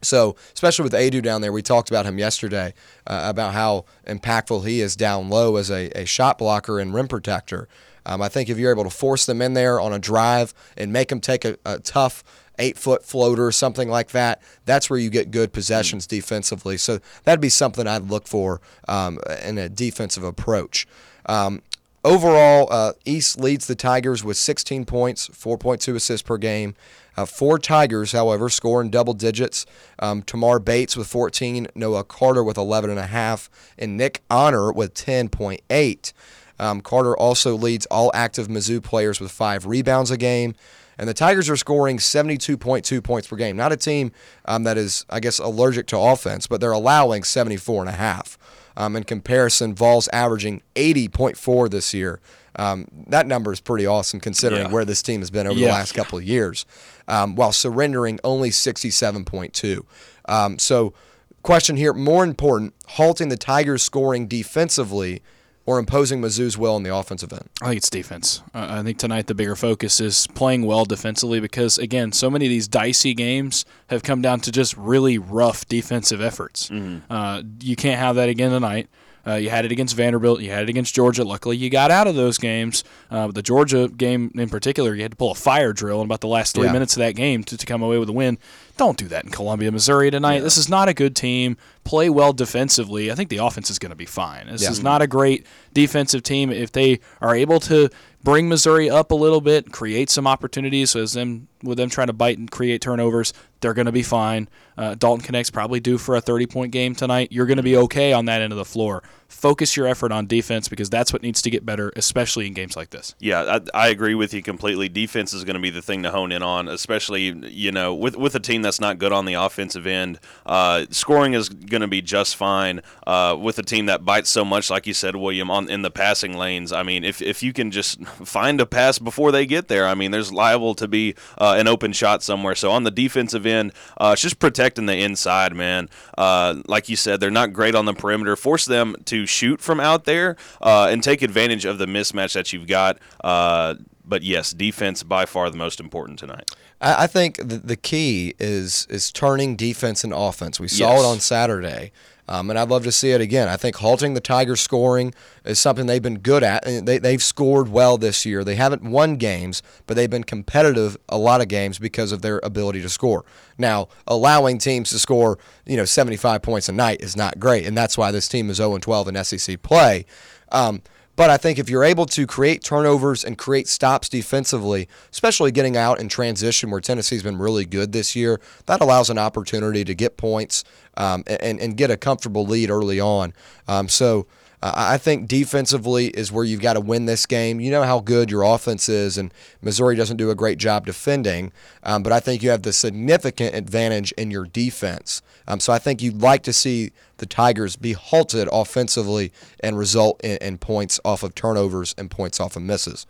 So, 0.03 0.35
especially 0.53 0.83
with 0.83 0.93
Aidoo 0.93 1.21
down 1.21 1.41
there, 1.41 1.51
we 1.51 1.61
talked 1.61 1.89
about 1.89 2.05
him 2.05 2.17
yesterday 2.17 2.73
uh, 3.07 3.23
about 3.25 3.53
how 3.53 3.85
impactful 4.05 4.67
he 4.67 4.81
is 4.81 4.95
down 4.95 5.29
low 5.29 5.55
as 5.55 5.71
a, 5.71 5.89
a 5.97 6.05
shot 6.05 6.37
blocker 6.37 6.79
and 6.79 6.93
rim 6.93 7.07
protector. 7.07 7.67
Um, 8.05 8.21
I 8.21 8.29
think 8.29 8.49
if 8.49 8.57
you're 8.57 8.71
able 8.71 8.83
to 8.83 8.89
force 8.89 9.25
them 9.25 9.41
in 9.41 9.53
there 9.53 9.79
on 9.79 9.93
a 9.93 9.99
drive 9.99 10.53
and 10.75 10.91
make 10.91 11.09
them 11.09 11.21
take 11.21 11.45
a, 11.45 11.57
a 11.65 11.79
tough 11.79 12.23
eight 12.59 12.77
foot 12.77 13.03
floater 13.03 13.47
or 13.47 13.51
something 13.51 13.89
like 13.89 14.09
that, 14.09 14.41
that's 14.65 14.89
where 14.89 14.99
you 14.99 15.09
get 15.09 15.31
good 15.31 15.53
possessions 15.53 16.05
defensively. 16.05 16.77
So, 16.77 16.99
that'd 17.23 17.41
be 17.41 17.49
something 17.49 17.87
I'd 17.87 18.09
look 18.09 18.27
for 18.27 18.61
um, 18.87 19.19
in 19.43 19.57
a 19.57 19.69
defensive 19.69 20.23
approach. 20.23 20.87
Um, 21.25 21.61
Overall, 22.05 22.67
uh, 22.69 22.93
East 23.05 23.39
leads 23.39 23.65
the 23.65 23.75
Tigers 23.75 24.25
with 24.25 24.35
16 24.35 24.83
points, 24.83 25.29
4.2 25.29 25.95
assists 25.95 26.21
per 26.21 26.37
game. 26.37 26.75
Uh, 27.15 27.25
four 27.25 27.59
Tigers, 27.59 28.11
however, 28.11 28.49
score 28.49 28.81
in 28.81 28.89
double 28.89 29.13
digits. 29.13 29.65
Um, 29.99 30.23
Tamar 30.23 30.59
Bates 30.59 30.97
with 30.97 31.07
14, 31.07 31.67
Noah 31.75 32.03
Carter 32.03 32.43
with 32.43 32.57
11.5, 32.57 33.49
and 33.77 33.97
Nick 33.97 34.21
Honor 34.29 34.71
with 34.71 34.93
10.8. 34.93 36.13
Um, 36.59 36.81
Carter 36.81 37.17
also 37.17 37.55
leads 37.55 37.85
all 37.87 38.11
active 38.13 38.47
Mizzou 38.47 38.81
players 38.81 39.19
with 39.19 39.31
five 39.31 39.65
rebounds 39.65 40.11
a 40.11 40.17
game. 40.17 40.55
And 40.97 41.09
the 41.09 41.13
Tigers 41.13 41.49
are 41.49 41.57
scoring 41.57 41.97
72.2 41.97 43.03
points 43.03 43.27
per 43.27 43.35
game. 43.35 43.57
Not 43.57 43.71
a 43.71 43.77
team 43.77 44.11
um, 44.45 44.63
that 44.63 44.77
is, 44.77 45.05
I 45.09 45.19
guess, 45.19 45.39
allergic 45.39 45.87
to 45.87 45.97
offense, 45.97 46.45
but 46.45 46.61
they're 46.61 46.71
allowing 46.71 47.23
74 47.23 47.81
and 47.81 47.89
a 47.89 47.93
half. 47.93 48.37
Um, 48.75 48.95
in 48.95 49.03
comparison, 49.03 49.75
Vols 49.75 50.07
averaging 50.13 50.61
80.4 50.75 51.69
this 51.69 51.93
year. 51.93 52.19
Um, 52.55 52.87
that 53.07 53.25
number 53.27 53.51
is 53.51 53.59
pretty 53.59 53.85
awesome 53.85 54.19
considering 54.19 54.65
Yeah. 54.67 54.71
where 54.71 54.85
this 54.85 55.01
team 55.01 55.21
has 55.21 55.31
been 55.31 55.47
over 55.47 55.57
Yeah. 55.59 55.67
the 55.67 55.73
last 55.73 55.93
couple 55.93 56.17
of 56.19 56.23
years, 56.23 56.65
um, 57.07 57.35
while 57.35 57.51
surrendering 57.51 58.19
only 58.23 58.51
67.2. 58.51 59.85
Um, 60.25 60.59
so, 60.59 60.93
question 61.41 61.75
here 61.77 61.93
more 61.93 62.23
important, 62.23 62.73
halting 62.87 63.29
the 63.29 63.37
Tigers' 63.37 63.81
scoring 63.83 64.27
defensively 64.27 65.21
or 65.65 65.79
imposing 65.79 66.21
Mizzou's 66.21 66.57
will 66.57 66.75
on 66.75 66.83
the 66.83 66.93
offensive 66.95 67.31
end? 67.31 67.49
I 67.61 67.67
think 67.67 67.77
it's 67.77 67.89
defense. 67.89 68.41
Uh, 68.53 68.67
I 68.69 68.83
think 68.83 68.97
tonight 68.97 69.27
the 69.27 69.35
bigger 69.35 69.55
focus 69.55 69.99
is 69.99 70.27
playing 70.27 70.65
well 70.65 70.85
defensively 70.85 71.39
because, 71.39 71.77
again, 71.77 72.11
so 72.11 72.29
many 72.29 72.45
of 72.45 72.49
these 72.49 72.67
dicey 72.67 73.13
games 73.13 73.63
have 73.87 74.03
come 74.03 74.21
down 74.21 74.39
to 74.41 74.51
just 74.51 74.75
really 74.77 75.17
rough 75.17 75.65
defensive 75.67 76.21
efforts. 76.21 76.69
Uh, 77.09 77.43
you 77.61 77.75
can't 77.75 77.99
have 77.99 78.15
that 78.17 78.29
again 78.29 78.51
tonight. 78.51 78.89
Uh, 79.25 79.35
you 79.35 79.49
had 79.49 79.63
it 79.63 79.71
against 79.71 79.95
Vanderbilt. 79.95 80.41
You 80.41 80.51
had 80.51 80.63
it 80.63 80.69
against 80.69 80.93
Georgia. 80.93 81.23
Luckily, 81.23 81.55
you 81.55 81.69
got 81.69 81.91
out 81.91 82.07
of 82.07 82.15
those 82.15 82.37
games. 82.37 82.83
Uh, 83.09 83.27
but 83.27 83.35
the 83.35 83.41
Georgia 83.41 83.87
game 83.87 84.29
in 84.35 84.49
particular, 84.49 84.93
you 84.93 85.01
had 85.01 85.11
to 85.11 85.15
pull 85.17 85.31
a 85.31 85.35
fire 85.35 85.71
drill 85.71 86.01
in 86.01 86.05
about 86.07 86.19
the 86.19 86.27
last 86.27 86.53
three 86.55 86.65
Yeah. 86.65 86.73
minutes 86.73 86.97
of 86.97 86.99
that 86.99 87.15
game 87.15 87.41
to, 87.45 87.57
to 87.57 87.65
come 87.65 87.81
away 87.81 87.97
with 87.97 88.09
a 88.09 88.11
win. 88.11 88.37
Don't 88.75 88.97
do 88.97 89.07
that 89.09 89.23
in 89.23 89.29
Columbia, 89.29 89.71
Missouri 89.71 90.09
tonight. 90.09 90.39
This 90.39 90.57
is 90.57 90.67
not 90.67 90.89
a 90.89 90.95
good 90.95 91.15
team. 91.15 91.57
Play 91.83 92.09
well 92.09 92.33
defensively. 92.33 93.11
I 93.11 93.15
think 93.15 93.29
the 93.29 93.37
offense 93.37 93.69
is 93.69 93.77
going 93.77 93.91
to 93.91 93.95
be 93.95 94.07
fine. 94.07 94.47
This 94.47 94.63
Yeah. 94.63 94.71
is 94.71 94.81
not 94.81 95.01
a 95.03 95.07
great 95.07 95.45
defensive 95.73 96.23
team. 96.23 96.51
If 96.51 96.71
they 96.71 96.99
are 97.21 97.35
able 97.35 97.59
to 97.61 97.89
bring 98.23 98.49
Missouri 98.49 98.89
up 98.89 99.11
a 99.11 99.15
little 99.15 99.41
bit, 99.41 99.71
create 99.71 100.09
some 100.09 100.25
opportunities 100.25 100.95
as 100.95 101.13
them 101.13 101.49
with 101.61 101.77
them 101.77 101.89
trying 101.89 102.07
to 102.07 102.13
bite 102.13 102.39
and 102.39 102.49
create 102.49 102.81
turnovers, 102.81 103.31
they're 103.61 103.75
going 103.75 103.85
to 103.85 103.91
be 103.91 104.01
fine. 104.03 104.49
Uh, 104.75 104.95
Dalton 104.95 105.23
Knecht's 105.31 105.51
probably 105.51 105.79
due 105.79 105.99
for 105.99 106.15
a 106.15 106.21
30 106.21 106.47
point 106.47 106.71
game 106.71 106.95
tonight. 106.95 107.27
You're 107.31 107.45
going 107.45 107.57
to 107.57 107.63
be 107.63 107.77
okay 107.77 108.11
on 108.11 108.25
that 108.25 108.41
end 108.41 108.51
of 108.51 108.57
the 108.57 108.65
floor. 108.65 109.03
Focus 109.33 109.75
your 109.75 109.87
effort 109.87 110.11
on 110.11 110.27
defense 110.27 110.69
because 110.69 110.89
that's 110.89 111.11
what 111.11 111.21
needs 111.21 111.41
to 111.41 111.49
get 111.49 111.65
better, 111.65 111.91
especially 111.95 112.47
in 112.47 112.53
games 112.53 112.75
like 112.75 112.91
this. 112.91 113.15
Yeah, 113.19 113.59
I, 113.73 113.85
I 113.85 113.87
agree 113.89 114.15
with 114.15 114.33
you 114.33 114.41
completely. 114.41 114.87
Defense 114.87 115.33
is 115.33 115.43
going 115.43 115.55
to 115.55 115.59
be 115.59 115.69
the 115.69 115.81
thing 115.81 116.03
to 116.03 116.11
hone 116.11 116.31
in 116.31 116.43
on, 116.43 116.67
especially 116.67 117.49
you 117.49 117.71
know 117.71 117.93
with 117.93 118.15
with 118.15 118.35
a 118.35 118.39
team 118.39 118.61
that's 118.61 118.79
not 118.79 118.99
good 118.99 119.11
on 119.11 119.25
the 119.25 119.33
offensive 119.33 119.87
end. 119.87 120.19
Uh, 120.45 120.85
scoring 120.91 121.33
is 121.33 121.49
going 121.49 121.81
to 121.81 121.87
be 121.87 122.01
just 122.01 122.35
fine 122.35 122.81
uh, 123.07 123.35
with 123.39 123.57
a 123.57 123.63
team 123.63 123.87
that 123.87 124.05
bites 124.05 124.29
so 124.29 124.45
much, 124.45 124.69
like 124.69 124.87
you 124.87 124.93
said, 124.93 125.15
William, 125.15 125.49
on 125.49 125.69
in 125.69 125.81
the 125.81 125.91
passing 125.91 126.37
lanes. 126.37 126.71
I 126.71 126.83
mean, 126.83 127.03
if 127.03 127.21
if 127.21 127.41
you 127.43 127.53
can 127.53 127.71
just 127.71 128.05
find 128.05 128.61
a 128.61 128.65
pass 128.65 128.99
before 128.99 129.31
they 129.31 129.45
get 129.45 129.67
there, 129.67 129.87
I 129.87 129.95
mean, 129.95 130.11
there's 130.11 130.31
liable 130.31 130.75
to 130.75 130.87
be 130.87 131.15
uh, 131.37 131.55
an 131.57 131.67
open 131.67 131.91
shot 131.91 132.23
somewhere. 132.23 132.55
So 132.55 132.71
on 132.71 132.83
the 132.83 132.91
defensive 132.91 133.45
end, 133.45 133.73
uh, 133.97 134.11
it's 134.13 134.21
just 134.21 134.39
protecting 134.39 134.85
the 134.85 134.97
inside, 134.97 135.55
man. 135.55 135.89
Uh, 136.17 136.61
like 136.67 136.87
you 136.87 136.95
said, 136.95 137.19
they're 137.19 137.31
not 137.31 137.51
great 137.51 137.75
on 137.75 137.85
the 137.85 137.93
perimeter. 137.93 138.35
Force 138.35 138.65
them 138.65 138.95
to 139.05 139.22
shoot 139.25 139.61
from 139.61 139.79
out 139.79 140.05
there 140.05 140.35
uh, 140.61 140.87
and 140.91 141.03
take 141.03 141.21
advantage 141.21 141.65
of 141.65 141.77
the 141.77 141.85
mismatch 141.85 142.33
that 142.33 142.53
you've 142.53 142.67
got. 142.67 142.97
Uh, 143.23 143.75
but 144.05 144.21
yes, 144.23 144.51
defense 144.51 145.01
by 145.03 145.25
far 145.25 145.49
the 145.49 145.57
most 145.57 145.79
important 145.79 146.19
tonight. 146.19 146.49
I, 146.81 147.03
I 147.03 147.07
think 147.07 147.37
the, 147.37 147.57
the 147.57 147.77
key 147.77 148.33
is 148.39 148.85
is 148.89 149.11
turning 149.11 149.55
defense 149.55 150.03
and 150.03 150.11
offense. 150.13 150.59
We 150.59 150.67
saw 150.67 150.91
Yes. 150.95 151.01
it 151.01 151.05
on 151.05 151.19
Saturday, 151.19 151.91
um, 152.27 152.49
and 152.49 152.57
I'd 152.57 152.69
love 152.69 152.83
to 152.83 152.91
see 152.91 153.11
it 153.11 153.21
again. 153.21 153.49
I 153.49 153.57
think 153.57 153.75
halting 153.75 154.13
the 154.13 154.21
Tigers' 154.21 154.61
scoring 154.61 155.13
is 155.43 155.59
something 155.59 155.85
they've 155.85 156.01
been 156.01 156.19
good 156.19 156.43
at. 156.43 156.63
They, 156.63 156.97
they've 156.97 157.21
scored 157.21 157.69
well 157.69 157.97
this 157.97 158.25
year. 158.25 158.43
They 158.43 158.55
haven't 158.55 158.83
won 158.83 159.17
games, 159.17 159.61
but 159.87 159.95
they've 159.95 160.09
been 160.09 160.23
competitive 160.23 160.97
a 161.09 161.17
lot 161.17 161.41
of 161.41 161.47
games 161.49 161.79
because 161.79 162.11
of 162.11 162.21
their 162.21 162.39
ability 162.43 162.81
to 162.81 162.89
score. 162.89 163.25
Now, 163.57 163.89
allowing 164.07 164.57
teams 164.57 164.89
to 164.91 164.99
score, 164.99 165.37
you 165.65 165.75
know, 165.75 165.85
75 165.85 166.41
points 166.41 166.69
a 166.69 166.71
night 166.71 167.01
is 167.01 167.17
not 167.17 167.39
great, 167.39 167.65
and 167.65 167.77
that's 167.77 167.97
why 167.97 168.11
this 168.11 168.27
team 168.27 168.49
is 168.49 168.57
0 168.57 168.77
12 168.77 169.07
in 169.09 169.23
SEC 169.23 169.61
play. 169.61 170.05
Um, 170.51 170.81
but 171.15 171.29
I 171.29 171.37
think 171.37 171.59
if 171.59 171.69
you're 171.69 171.83
able 171.83 172.05
to 172.07 172.25
create 172.25 172.63
turnovers 172.63 173.23
and 173.23 173.37
create 173.37 173.67
stops 173.67 174.09
defensively, 174.09 174.87
especially 175.11 175.51
getting 175.51 175.77
out 175.77 175.99
in 175.99 176.09
transition 176.09 176.71
where 176.71 176.81
Tennessee's 176.81 177.23
been 177.23 177.37
really 177.37 177.65
good 177.65 177.91
this 177.91 178.15
year, 178.15 178.41
that 178.65 178.81
allows 178.81 179.09
an 179.09 179.17
opportunity 179.17 179.83
to 179.83 179.93
get 179.93 180.17
points 180.17 180.63
um, 180.97 181.23
and, 181.27 181.59
and 181.59 181.77
get 181.77 181.91
a 181.91 181.97
comfortable 181.97 182.45
lead 182.45 182.69
early 182.69 182.99
on. 182.99 183.33
Um, 183.67 183.87
so 183.87 184.25
I 184.65 184.97
think 184.97 185.27
defensively 185.27 186.07
is 186.07 186.31
where 186.31 186.45
you've 186.45 186.61
got 186.61 186.73
to 186.73 186.79
win 186.79 187.05
this 187.05 187.25
game. 187.25 187.59
You 187.59 187.69
know 187.69 187.83
how 187.83 187.99
good 187.99 188.31
your 188.31 188.43
offense 188.43 188.87
is, 188.87 189.17
and 189.17 189.33
Missouri 189.61 189.97
doesn't 189.97 190.15
do 190.15 190.29
a 190.29 190.35
great 190.35 190.57
job 190.57 190.85
defending, 190.85 191.51
um, 191.83 192.01
but 192.01 192.13
I 192.13 192.21
think 192.21 192.41
you 192.41 192.49
have 192.49 192.61
the 192.61 192.71
significant 192.71 193.55
advantage 193.55 194.13
in 194.13 194.31
your 194.31 194.45
defense. 194.45 195.21
Um, 195.49 195.59
so 195.59 195.73
I 195.73 195.79
think 195.79 196.01
you'd 196.01 196.21
like 196.21 196.43
to 196.43 196.53
see 196.53 196.91
the 197.17 197.25
Tigers 197.25 197.75
be 197.75 197.91
halted 197.91 198.47
offensively 198.53 199.33
and 199.59 199.77
result 199.77 200.21
in, 200.23 200.37
in 200.37 200.57
points 200.57 200.97
off 201.03 201.23
of 201.23 201.35
turnovers 201.35 201.93
and 201.97 202.09
points 202.09 202.39
off 202.39 202.55
of 202.55 202.61
misses. 202.61 203.05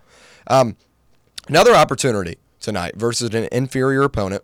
Um, 0.48 0.76
another 1.48 1.76
opportunity 1.76 2.40
tonight 2.62 2.96
versus 2.96 3.32
an 3.36 3.48
inferior 3.52 4.02
opponent. 4.02 4.44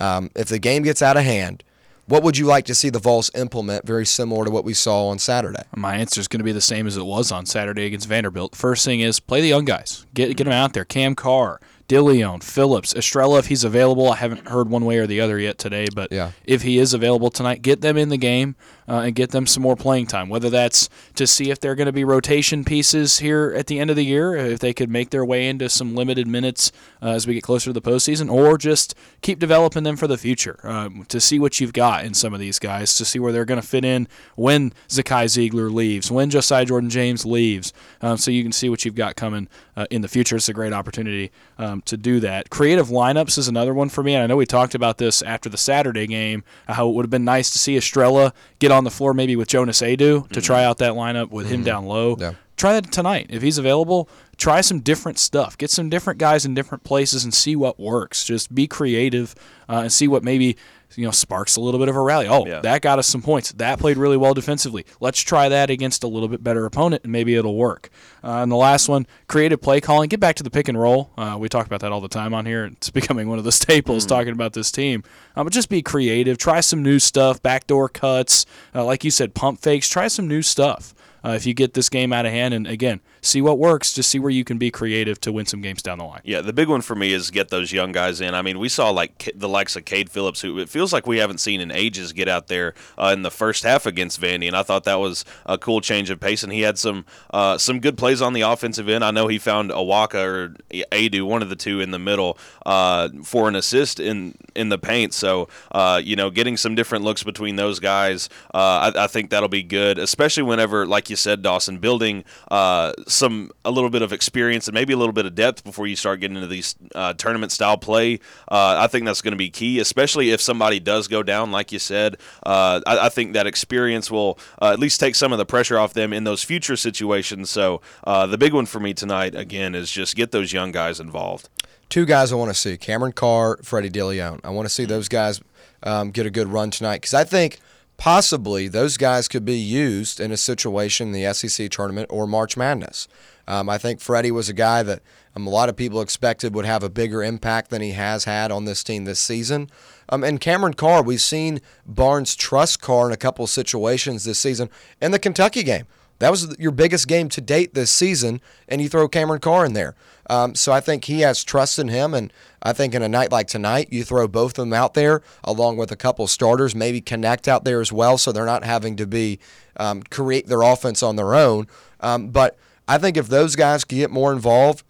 Um, 0.00 0.30
if 0.34 0.48
the 0.48 0.58
game 0.58 0.82
gets 0.82 1.02
out 1.02 1.16
of 1.16 1.22
hand, 1.22 1.62
what 2.08 2.22
would 2.22 2.36
you 2.38 2.46
like 2.46 2.64
to 2.66 2.74
see 2.74 2.90
the 2.90 2.98
Vols 2.98 3.30
implement 3.34 3.86
very 3.86 4.04
similar 4.06 4.44
to 4.44 4.50
what 4.50 4.64
we 4.64 4.74
saw 4.74 5.08
on 5.08 5.18
Saturday? 5.18 5.62
My 5.76 5.96
answer 5.96 6.20
is 6.20 6.26
going 6.28 6.40
to 6.40 6.44
be 6.44 6.52
the 6.52 6.60
same 6.60 6.86
as 6.86 6.96
it 6.96 7.04
was 7.04 7.30
on 7.30 7.46
Saturday 7.46 7.84
against 7.86 8.08
Vanderbilt. 8.08 8.56
First 8.56 8.84
thing 8.84 9.00
is 9.00 9.20
play 9.20 9.40
the 9.40 9.48
young 9.48 9.64
guys. 9.64 10.06
Get 10.14 10.36
get 10.36 10.44
them 10.44 10.52
out 10.52 10.72
there. 10.72 10.84
Cam 10.84 11.14
Carr, 11.14 11.60
Dilione, 11.88 12.42
Phillips, 12.42 12.94
Estrella 12.94 13.38
if 13.38 13.46
he's 13.46 13.64
available. 13.64 14.10
I 14.10 14.16
haven't 14.16 14.48
heard 14.48 14.68
one 14.70 14.84
way 14.84 14.98
or 14.98 15.06
the 15.06 15.20
other 15.20 15.38
yet 15.38 15.58
today, 15.58 15.86
but 15.94 16.10
Yeah. 16.10 16.32
if 16.44 16.62
he 16.62 16.78
is 16.78 16.94
available 16.94 17.30
tonight, 17.30 17.62
get 17.62 17.80
them 17.82 17.96
in 17.96 18.08
the 18.08 18.18
game 18.18 18.56
uh, 18.88 19.00
and 19.00 19.14
get 19.14 19.30
them 19.30 19.46
some 19.46 19.62
more 19.62 19.76
playing 19.76 20.06
time. 20.06 20.28
Whether 20.28 20.50
that's 20.50 20.88
to 21.14 21.26
see 21.26 21.50
if 21.50 21.60
they're 21.60 21.74
going 21.74 21.86
to 21.86 21.92
be 21.92 22.04
rotation 22.04 22.64
pieces 22.64 23.18
here 23.18 23.54
at 23.56 23.66
the 23.66 23.78
end 23.78 23.90
of 23.90 23.96
the 23.96 24.04
year, 24.04 24.34
if 24.34 24.58
they 24.58 24.72
could 24.72 24.90
make 24.90 25.10
their 25.10 25.24
way 25.24 25.48
into 25.48 25.68
some 25.68 25.94
limited 25.94 26.26
minutes 26.26 26.72
uh, 27.02 27.10
as 27.10 27.26
we 27.26 27.34
get 27.34 27.42
closer 27.42 27.66
to 27.66 27.72
the 27.72 27.82
postseason, 27.82 28.30
or 28.30 28.56
just 28.56 28.94
keep 29.20 29.38
developing 29.38 29.82
them 29.82 29.96
for 29.96 30.06
the 30.06 30.16
future 30.16 30.58
um, 30.62 31.04
to 31.08 31.20
see 31.20 31.38
what 31.38 31.60
you've 31.60 31.72
got 31.72 32.04
in 32.04 32.14
some 32.14 32.32
of 32.32 32.40
these 32.40 32.58
guys, 32.58 32.96
to 32.96 33.04
see 33.04 33.18
where 33.18 33.32
they're 33.32 33.44
going 33.44 33.60
to 33.60 33.66
fit 33.66 33.84
in 33.84 34.08
when 34.36 34.72
Zakai 34.88 35.26
Zeigler 35.26 35.72
leaves, 35.72 36.10
when 36.10 36.30
Josiah 36.30 36.64
Jordan 36.64 36.90
James 36.90 37.26
leaves, 37.26 37.72
um, 38.00 38.16
so 38.16 38.30
you 38.30 38.42
can 38.42 38.52
see 38.52 38.68
what 38.68 38.84
you've 38.84 38.94
got 38.94 39.16
coming 39.16 39.48
uh, 39.76 39.86
in 39.90 40.00
the 40.00 40.08
future. 40.08 40.36
It's 40.36 40.48
a 40.48 40.54
great 40.54 40.72
opportunity 40.72 41.30
um, 41.58 41.82
to 41.82 41.96
do 41.96 42.20
that. 42.20 42.50
Creative 42.50 42.88
lineups 42.88 43.38
is 43.38 43.48
another 43.48 43.74
one 43.74 43.88
for 43.88 44.02
me, 44.02 44.14
and 44.14 44.22
I 44.22 44.26
know 44.26 44.36
we 44.36 44.46
talked 44.46 44.74
about 44.74 44.98
this 44.98 45.22
after 45.22 45.48
the 45.48 45.58
Saturday 45.58 46.06
game, 46.06 46.44
how 46.66 46.88
it 46.88 46.94
would 46.94 47.04
have 47.04 47.10
been 47.10 47.24
nice 47.24 47.50
to 47.50 47.58
see 47.58 47.76
Estrella 47.76 48.32
get 48.58 48.70
on 48.70 48.77
the 48.84 48.90
floor 48.90 49.14
maybe 49.14 49.36
with 49.36 49.48
Jonas 49.48 49.80
Aidoo 49.82 50.28
to 50.30 50.40
try 50.40 50.64
out 50.64 50.78
that 50.78 50.92
lineup 50.92 51.30
with 51.30 51.48
him 51.48 51.64
down 51.64 51.86
low. 51.86 52.16
Yeah. 52.18 52.34
Try 52.56 52.72
that 52.72 52.90
tonight. 52.90 53.26
If 53.30 53.40
he's 53.40 53.56
available, 53.56 54.08
try 54.36 54.62
some 54.62 54.80
different 54.80 55.18
stuff. 55.18 55.56
Get 55.56 55.70
some 55.70 55.88
different 55.88 56.18
guys 56.18 56.44
in 56.44 56.54
different 56.54 56.82
places 56.82 57.22
and 57.22 57.32
see 57.32 57.54
what 57.54 57.78
works. 57.78 58.24
Just 58.24 58.52
be 58.52 58.66
creative 58.66 59.34
uh, 59.68 59.82
and 59.82 59.92
see 59.92 60.08
what 60.08 60.24
maybe 60.24 60.56
you 60.94 61.04
know 61.04 61.10
sparks 61.10 61.56
a 61.56 61.60
little 61.60 61.78
bit 61.78 61.88
of 61.88 61.96
a 61.96 62.00
rally. 62.00 62.26
Oh, 62.28 62.46
Yeah. 62.46 62.60
that 62.60 62.80
got 62.82 62.98
us 62.98 63.06
some 63.06 63.22
points. 63.22 63.52
That 63.52 63.78
played 63.78 63.96
really 63.96 64.16
well 64.16 64.34
defensively. 64.34 64.84
Let's 65.00 65.20
try 65.20 65.48
that 65.48 65.70
against 65.70 66.02
a 66.02 66.08
little 66.08 66.28
bit 66.28 66.42
better 66.42 66.64
opponent 66.64 67.02
and 67.04 67.12
maybe 67.12 67.34
it'll 67.34 67.56
work. 67.56 67.90
Uh, 68.24 68.42
and 68.42 68.50
the 68.50 68.56
last 68.56 68.88
one, 68.88 69.06
creative 69.26 69.60
play 69.60 69.80
calling. 69.80 70.08
Get 70.08 70.18
back 70.20 70.36
to 70.36 70.42
the 70.42 70.50
pick 70.50 70.66
and 70.68 70.80
roll. 70.80 71.10
Uh, 71.16 71.36
we 71.38 71.48
talk 71.48 71.66
about 71.66 71.80
that 71.80 71.92
all 71.92 72.00
the 72.00 72.08
time 72.08 72.34
on 72.34 72.46
here. 72.46 72.64
It's 72.64 72.90
becoming 72.98 73.28
one 73.28 73.38
of 73.38 73.44
the 73.44 73.52
staples 73.52 74.06
talking 74.06 74.32
about 74.32 74.54
this 74.54 74.72
team. 74.72 75.04
Uh, 75.36 75.44
but 75.44 75.52
just 75.52 75.68
be 75.68 75.82
creative. 75.82 76.38
Try 76.38 76.60
some 76.60 76.82
new 76.82 76.98
stuff. 76.98 77.42
Backdoor 77.42 77.88
cuts. 77.90 78.46
Uh, 78.74 78.84
like 78.84 79.04
you 79.04 79.10
said, 79.10 79.34
pump 79.34 79.60
fakes. 79.60 79.88
Try 79.88 80.08
some 80.08 80.26
new 80.26 80.42
stuff. 80.42 80.94
Uh, 81.24 81.30
if 81.30 81.46
you 81.46 81.54
get 81.54 81.74
this 81.74 81.88
game 81.88 82.12
out 82.12 82.26
of 82.26 82.32
hand, 82.32 82.54
and 82.54 82.66
again, 82.66 83.00
see 83.20 83.42
what 83.42 83.58
works. 83.58 83.92
Just 83.92 84.10
see 84.10 84.18
where 84.18 84.30
you 84.30 84.44
can 84.44 84.58
be 84.58 84.70
creative 84.70 85.20
to 85.22 85.32
win 85.32 85.46
some 85.46 85.60
games 85.60 85.82
down 85.82 85.98
the 85.98 86.04
line. 86.04 86.20
Yeah, 86.24 86.40
the 86.40 86.52
big 86.52 86.68
one 86.68 86.80
for 86.80 86.94
me 86.94 87.12
is 87.12 87.30
get 87.30 87.48
those 87.48 87.72
young 87.72 87.92
guys 87.92 88.20
in. 88.20 88.34
I 88.34 88.42
mean, 88.42 88.58
we 88.58 88.68
saw 88.68 88.90
like 88.90 89.30
the 89.34 89.48
likes 89.48 89.76
of 89.76 89.84
Cade 89.84 90.10
Phillips, 90.10 90.40
who 90.40 90.58
it 90.58 90.68
feels 90.68 90.92
like 90.92 91.06
we 91.06 91.18
haven't 91.18 91.38
seen 91.38 91.60
in 91.60 91.70
ages, 91.70 92.12
get 92.12 92.28
out 92.28 92.48
there 92.48 92.74
uh, 92.96 93.10
in 93.12 93.22
the 93.22 93.30
first 93.30 93.64
half 93.64 93.86
against 93.86 94.20
Vandy, 94.20 94.46
and 94.46 94.56
I 94.56 94.62
thought 94.62 94.84
that 94.84 95.00
was 95.00 95.24
a 95.46 95.58
cool 95.58 95.80
change 95.80 96.10
of 96.10 96.20
pace. 96.20 96.42
And 96.42 96.52
he 96.52 96.62
had 96.62 96.78
some 96.78 97.04
uh, 97.30 97.58
some 97.58 97.80
good 97.80 97.98
plays 97.98 98.22
on 98.22 98.32
the 98.32 98.42
offensive 98.42 98.88
end. 98.88 99.04
I 99.04 99.10
know 99.10 99.28
he 99.28 99.38
found 99.38 99.70
Awaka 99.70 100.24
or 100.24 100.54
Aidoo, 100.70 101.26
one 101.26 101.42
of 101.42 101.48
the 101.48 101.56
two 101.56 101.80
in 101.80 101.90
the 101.90 101.98
middle, 101.98 102.38
uh, 102.64 103.08
for 103.24 103.48
an 103.48 103.56
assist 103.56 103.98
in 103.98 104.34
in 104.54 104.68
the 104.68 104.78
paint. 104.78 105.12
So 105.14 105.48
uh, 105.72 106.00
you 106.02 106.16
know, 106.16 106.30
getting 106.30 106.56
some 106.56 106.74
different 106.74 107.04
looks 107.04 107.22
between 107.22 107.56
those 107.56 107.80
guys, 107.80 108.28
uh, 108.54 108.92
I, 108.94 109.04
I 109.04 109.06
think 109.06 109.30
that'll 109.30 109.48
be 109.48 109.62
good, 109.62 109.98
especially 109.98 110.44
whenever, 110.44 110.86
like 110.86 111.07
you 111.10 111.16
said, 111.16 111.42
Dawson, 111.42 111.78
building 111.78 112.24
uh, 112.50 112.92
some 113.06 113.50
a 113.64 113.70
little 113.70 113.90
bit 113.90 114.02
of 114.02 114.12
experience 114.12 114.68
and 114.68 114.74
maybe 114.74 114.92
a 114.92 114.96
little 114.96 115.12
bit 115.12 115.26
of 115.26 115.34
depth 115.34 115.64
before 115.64 115.86
you 115.86 115.96
start 115.96 116.20
getting 116.20 116.36
into 116.36 116.48
these 116.48 116.74
uh, 116.94 117.12
tournament 117.14 117.52
style 117.52 117.76
play. 117.76 118.20
Uh, 118.48 118.76
I 118.78 118.86
think 118.86 119.04
that's 119.06 119.22
going 119.22 119.32
to 119.32 119.38
be 119.38 119.50
key, 119.50 119.78
especially 119.80 120.30
if 120.30 120.40
somebody 120.40 120.80
does 120.80 121.08
go 121.08 121.22
down, 121.22 121.50
like 121.50 121.72
you 121.72 121.78
said. 121.78 122.16
Uh, 122.44 122.80
I, 122.86 123.06
I 123.06 123.08
think 123.08 123.32
that 123.34 123.46
experience 123.46 124.10
will 124.10 124.38
uh, 124.60 124.72
at 124.72 124.78
least 124.78 125.00
take 125.00 125.14
some 125.14 125.32
of 125.32 125.38
the 125.38 125.46
pressure 125.46 125.78
off 125.78 125.94
them 125.94 126.12
in 126.12 126.24
those 126.24 126.42
future 126.42 126.76
situations. 126.76 127.50
So 127.50 127.80
uh, 128.04 128.26
the 128.26 128.38
big 128.38 128.52
one 128.52 128.66
for 128.66 128.80
me 128.80 128.94
tonight, 128.94 129.34
again, 129.34 129.74
is 129.74 129.90
just 129.90 130.16
get 130.16 130.30
those 130.30 130.52
young 130.52 130.72
guys 130.72 131.00
involved. 131.00 131.48
two 131.88 132.04
guys 132.04 132.32
I 132.32 132.36
want 132.36 132.50
to 132.50 132.54
see: 132.54 132.76
Cameron 132.76 133.12
Carr, 133.12 133.58
Freddie 133.62 133.90
Dilione. 133.90 134.40
I 134.44 134.50
want 134.50 134.66
to 134.66 134.74
see 134.74 134.84
those 134.84 135.08
guys 135.08 135.40
um, 135.82 136.10
get 136.10 136.26
a 136.26 136.30
good 136.30 136.48
run 136.48 136.70
tonight 136.70 136.96
because 136.96 137.14
I 137.14 137.24
think 137.24 137.60
possibly 137.98 138.68
those 138.68 138.96
guys 138.96 139.28
could 139.28 139.44
be 139.44 139.58
used 139.58 140.20
in 140.20 140.32
a 140.32 140.36
situation 140.36 141.08
in 141.08 141.12
the 141.12 141.34
SEC 141.34 141.68
tournament 141.70 142.08
or 142.10 142.26
March 142.26 142.56
Madness. 142.56 143.08
Um, 143.46 143.68
I 143.68 143.76
think 143.76 144.00
Freddie 144.00 144.30
was 144.30 144.48
a 144.48 144.54
guy 144.54 144.82
that 144.84 145.02
um, 145.34 145.46
a 145.46 145.50
lot 145.50 145.68
of 145.68 145.76
people 145.76 146.00
expected 146.00 146.54
would 146.54 146.64
have 146.64 146.82
a 146.82 146.88
bigger 146.88 147.22
impact 147.22 147.70
than 147.70 147.82
he 147.82 147.90
has 147.92 148.24
had 148.24 148.52
on 148.52 148.64
this 148.64 148.84
team 148.84 149.04
this 149.04 149.20
season. 149.20 149.68
Um, 150.08 150.22
and 150.22 150.40
Cameron 150.40 150.74
Carr, 150.74 151.02
we've 151.02 151.20
seen 151.20 151.60
Barnes 151.84 152.36
trust 152.36 152.80
Carr 152.80 153.08
in 153.08 153.12
a 153.12 153.18
couple 153.18 153.46
situations 153.46 154.24
this 154.24 154.38
season 154.38 154.70
in 155.02 155.10
the 155.10 155.18
Kentucky 155.18 155.62
game. 155.62 155.86
That 156.18 156.30
was 156.30 156.56
your 156.58 156.72
biggest 156.72 157.06
game 157.06 157.28
to 157.30 157.40
date 157.40 157.74
this 157.74 157.90
season, 157.90 158.40
and 158.68 158.80
you 158.80 158.88
throw 158.88 159.08
Cameron 159.08 159.40
Carr 159.40 159.64
in 159.64 159.72
there. 159.72 159.94
Um, 160.28 160.54
so 160.54 160.72
I 160.72 160.80
think 160.80 161.04
he 161.04 161.20
has 161.20 161.44
trust 161.44 161.78
in 161.78 161.88
him, 161.88 162.12
and 162.12 162.32
I 162.62 162.72
think 162.72 162.94
in 162.94 163.02
a 163.02 163.08
night 163.08 163.32
like 163.32 163.46
tonight, 163.46 163.88
you 163.90 164.04
throw 164.04 164.28
both 164.28 164.58
of 164.58 164.64
them 164.64 164.72
out 164.72 164.94
there 164.94 165.22
along 165.44 165.76
with 165.76 165.90
a 165.92 165.96
couple 165.96 166.26
starters, 166.26 166.74
maybe 166.74 167.00
Knecht 167.00 167.48
out 167.48 167.64
there 167.64 167.80
as 167.80 167.92
well, 167.92 168.18
so 168.18 168.32
they're 168.32 168.44
not 168.44 168.64
having 168.64 168.96
to 168.96 169.06
be 169.06 169.38
um, 169.76 170.02
create 170.02 170.46
their 170.48 170.62
offense 170.62 171.02
on 171.02 171.16
their 171.16 171.34
own. 171.34 171.66
Um, 172.00 172.28
but 172.28 172.58
I 172.86 172.98
think 172.98 173.16
if 173.16 173.28
those 173.28 173.56
guys 173.56 173.84
can 173.84 173.98
get 173.98 174.10
more 174.10 174.32
involved, 174.32 174.84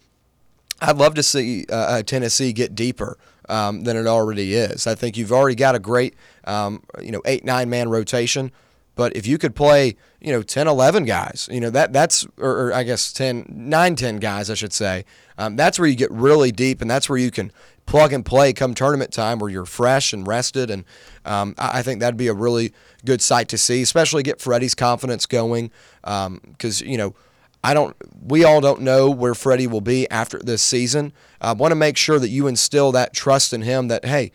I'd 0.81 0.97
love 0.97 1.13
to 1.15 1.23
see 1.23 1.65
uh, 1.69 1.75
uh, 1.75 2.03
Tennessee 2.03 2.53
get 2.53 2.75
deeper 2.75 3.17
um, 3.49 3.83
than 3.83 3.97
it 3.97 4.07
already 4.07 4.53
is. 4.55 4.87
I 4.87 4.95
think 4.95 5.17
you've 5.17 5.31
already 5.31 5.55
got 5.55 5.75
a 5.75 5.79
great, 5.79 6.15
um, 6.45 6.83
you 7.01 7.11
know, 7.11 7.21
eight 7.25 7.43
nine 7.43 7.69
man 7.69 7.89
rotation. 7.89 8.51
But 8.95 9.15
if 9.15 9.25
you 9.25 9.37
could 9.37 9.55
play, 9.55 9.95
you 10.19 10.31
know, 10.33 10.41
10, 10.41 10.67
11 10.67 11.05
guys, 11.05 11.47
you 11.51 11.61
know, 11.61 11.69
that 11.69 11.93
that's, 11.93 12.27
or, 12.37 12.67
or 12.67 12.73
I 12.73 12.83
guess 12.83 13.13
10, 13.13 13.45
9, 13.49 13.95
10 13.95 14.17
guys, 14.17 14.49
I 14.49 14.55
should 14.55 14.73
say, 14.73 15.05
um, 15.37 15.55
that's 15.55 15.79
where 15.79 15.87
you 15.87 15.95
get 15.95 16.11
really 16.11 16.51
deep 16.51 16.81
and 16.81 16.91
that's 16.91 17.07
where 17.07 17.17
you 17.17 17.31
can 17.31 17.51
plug 17.85 18.13
and 18.13 18.25
play 18.25 18.53
come 18.53 18.73
tournament 18.73 19.11
time 19.11 19.39
where 19.39 19.49
you're 19.49 19.65
fresh 19.65 20.13
and 20.13 20.27
rested. 20.27 20.69
And 20.69 20.85
um, 21.25 21.55
I 21.57 21.79
I 21.79 21.81
think 21.81 21.99
that'd 21.99 22.17
be 22.17 22.27
a 22.27 22.33
really 22.33 22.73
good 23.05 23.21
sight 23.21 23.47
to 23.49 23.57
see, 23.57 23.81
especially 23.81 24.21
get 24.21 24.41
Freddie's 24.41 24.75
confidence 24.75 25.25
going. 25.25 25.71
Because, 26.03 26.81
you 26.81 26.97
know, 26.97 27.15
I 27.63 27.73
don't. 27.73 27.95
We 28.21 28.43
all 28.43 28.61
don't 28.61 28.81
know 28.81 29.09
where 29.09 29.35
Freddie 29.35 29.67
will 29.67 29.81
be 29.81 30.09
after 30.09 30.39
this 30.39 30.61
season. 30.61 31.13
I 31.41 31.51
want 31.53 31.71
to 31.71 31.75
make 31.75 31.97
sure 31.97 32.19
that 32.19 32.29
you 32.29 32.47
instill 32.47 32.91
that 32.93 33.13
trust 33.13 33.53
in 33.53 33.63
him. 33.63 33.89
That 33.89 34.05
hey, 34.05 34.31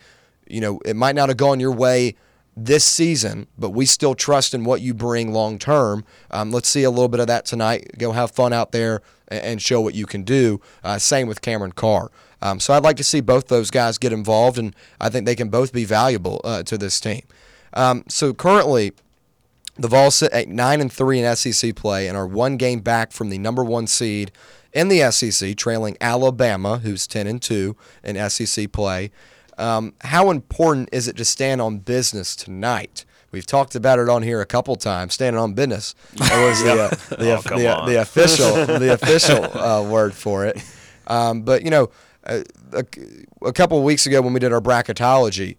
you 0.47 0.61
know, 0.61 0.79
it 0.85 0.95
might 0.95 1.15
not 1.15 1.29
have 1.29 1.37
gone 1.37 1.59
your 1.59 1.71
way 1.71 2.15
this 2.55 2.85
season, 2.85 3.47
but 3.57 3.71
we 3.71 3.85
still 3.85 4.15
trust 4.15 4.53
in 4.53 4.63
what 4.63 4.81
you 4.81 4.93
bring 4.93 5.33
long 5.33 5.59
term. 5.59 6.05
Um, 6.31 6.51
let's 6.51 6.69
see 6.69 6.83
a 6.83 6.89
little 6.89 7.09
bit 7.09 7.19
of 7.19 7.27
that 7.27 7.45
tonight. 7.45 7.91
Go 7.97 8.13
have 8.13 8.31
fun 8.31 8.53
out 8.53 8.71
there 8.71 9.01
and, 9.27 9.61
show 9.61 9.81
what 9.81 9.95
you 9.95 10.05
can 10.05 10.23
do. 10.23 10.61
Uh, 10.83 10.97
same 10.97 11.27
with 11.27 11.41
Cameron 11.41 11.71
Carr. 11.71 12.11
Um, 12.41 12.59
so 12.59 12.73
I'd 12.73 12.83
like 12.83 12.97
to 12.97 13.03
see 13.03 13.21
both 13.21 13.47
those 13.47 13.71
guys 13.71 13.97
get 13.97 14.13
involved, 14.13 14.57
and 14.57 14.75
I 15.01 15.09
think 15.09 15.25
they 15.25 15.35
can 15.35 15.49
both 15.49 15.73
be 15.73 15.83
valuable 15.83 16.41
uh, 16.43 16.63
to 16.63 16.77
this 16.77 16.99
team. 16.99 17.23
Um, 17.73 18.03
so 18.07 18.33
currently, 18.33 18.93
the 19.77 19.87
Vols 19.87 20.15
sit 20.15 20.31
at 20.31 20.47
nine 20.47 20.79
and 20.79 20.91
three 20.91 21.19
in 21.19 21.35
SEC 21.35 21.75
play 21.75 22.07
and 22.07 22.15
are 22.15 22.27
one 22.27 22.55
game 22.57 22.79
back 22.79 23.11
from 23.11 23.29
the 23.29 23.37
number 23.37 23.63
one 23.63 23.87
seed 23.87 24.31
in 24.71 24.89
the 24.89 25.09
SEC, 25.11 25.57
trailing 25.57 25.97
Alabama, 25.99 26.77
who's 26.77 27.07
ten 27.07 27.27
and 27.27 27.41
two 27.41 27.75
in 28.03 28.29
SEC 28.29 28.71
play. 28.71 29.11
Um, 29.57 29.93
how 30.01 30.31
important 30.31 30.89
is 30.91 31.07
it 31.07 31.15
to 31.17 31.25
stand 31.25 31.61
on 31.61 31.79
business 31.79 32.35
tonight? 32.35 33.05
We've 33.31 33.45
talked 33.45 33.75
about 33.75 33.99
it 33.99 34.07
on 34.09 34.23
here 34.23 34.39
a 34.41 34.45
couple 34.45 34.75
times. 34.75 35.13
Standing 35.13 35.41
on 35.41 35.53
business 35.53 35.93
that 36.15 36.45
was 36.47 36.63
the 36.63 36.71
uh, 37.15 37.15
the, 37.17 37.31
Oh, 37.53 37.57
the, 37.57 37.67
on. 37.67 37.89
the 37.89 38.01
official 38.01 38.53
the 38.79 38.93
official 38.93 39.43
uh, 39.57 39.83
word 39.83 40.13
for 40.13 40.45
it. 40.45 40.63
Um, 41.07 41.41
but 41.43 41.63
you 41.63 41.69
know, 41.69 41.89
a, 42.23 42.43
a, 42.73 42.85
a 43.45 43.53
couple 43.53 43.77
of 43.77 43.83
weeks 43.83 44.05
ago 44.05 44.21
when 44.21 44.33
we 44.33 44.39
did 44.39 44.53
our 44.53 44.61
bracketology, 44.61 45.57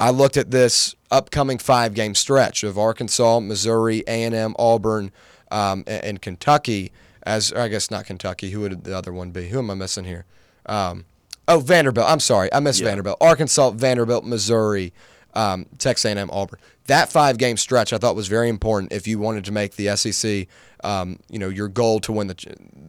I 0.00 0.10
looked 0.10 0.36
at 0.36 0.50
this 0.50 0.94
upcoming 1.10 1.58
five 1.58 1.94
game 1.94 2.14
stretch 2.14 2.62
of 2.64 2.78
Arkansas, 2.78 3.40
Missouri, 3.40 4.02
A 4.06 4.24
and 4.24 4.34
M, 4.34 4.54
Auburn, 4.58 5.12
um, 5.50 5.84
and, 5.86 6.04
and 6.04 6.22
Kentucky. 6.22 6.90
As 7.22 7.52
or 7.52 7.60
I 7.60 7.68
guess 7.68 7.90
not 7.90 8.04
Kentucky. 8.06 8.50
Who 8.50 8.60
would 8.60 8.84
the 8.84 8.96
other 8.96 9.12
one 9.12 9.30
be? 9.30 9.48
Who 9.48 9.58
am 9.58 9.70
I 9.70 9.74
missing 9.74 10.04
here? 10.04 10.26
Um, 10.66 11.04
oh, 11.48 11.58
Vanderbilt. 11.60 12.08
I'm 12.08 12.20
sorry, 12.20 12.52
I 12.52 12.60
missed 12.60 12.80
Yeah. 12.80 12.86
Vanderbilt. 12.88 13.18
Arkansas, 13.20 13.70
Vanderbilt, 13.70 14.24
Missouri, 14.24 14.92
um, 15.34 15.66
Texas 15.78 16.04
A&M, 16.04 16.30
Auburn. 16.32 16.58
That 16.86 17.10
five 17.10 17.38
game 17.38 17.56
stretch 17.56 17.92
I 17.92 17.98
thought 17.98 18.14
was 18.14 18.28
very 18.28 18.48
important 18.48 18.92
if 18.92 19.06
you 19.06 19.18
wanted 19.18 19.44
to 19.46 19.52
make 19.52 19.76
the 19.76 19.96
SEC, 19.96 20.46
um, 20.84 21.18
you 21.30 21.38
know, 21.38 21.48
your 21.48 21.68
goal 21.68 21.98
to 22.00 22.12
win 22.12 22.26
the 22.26 22.36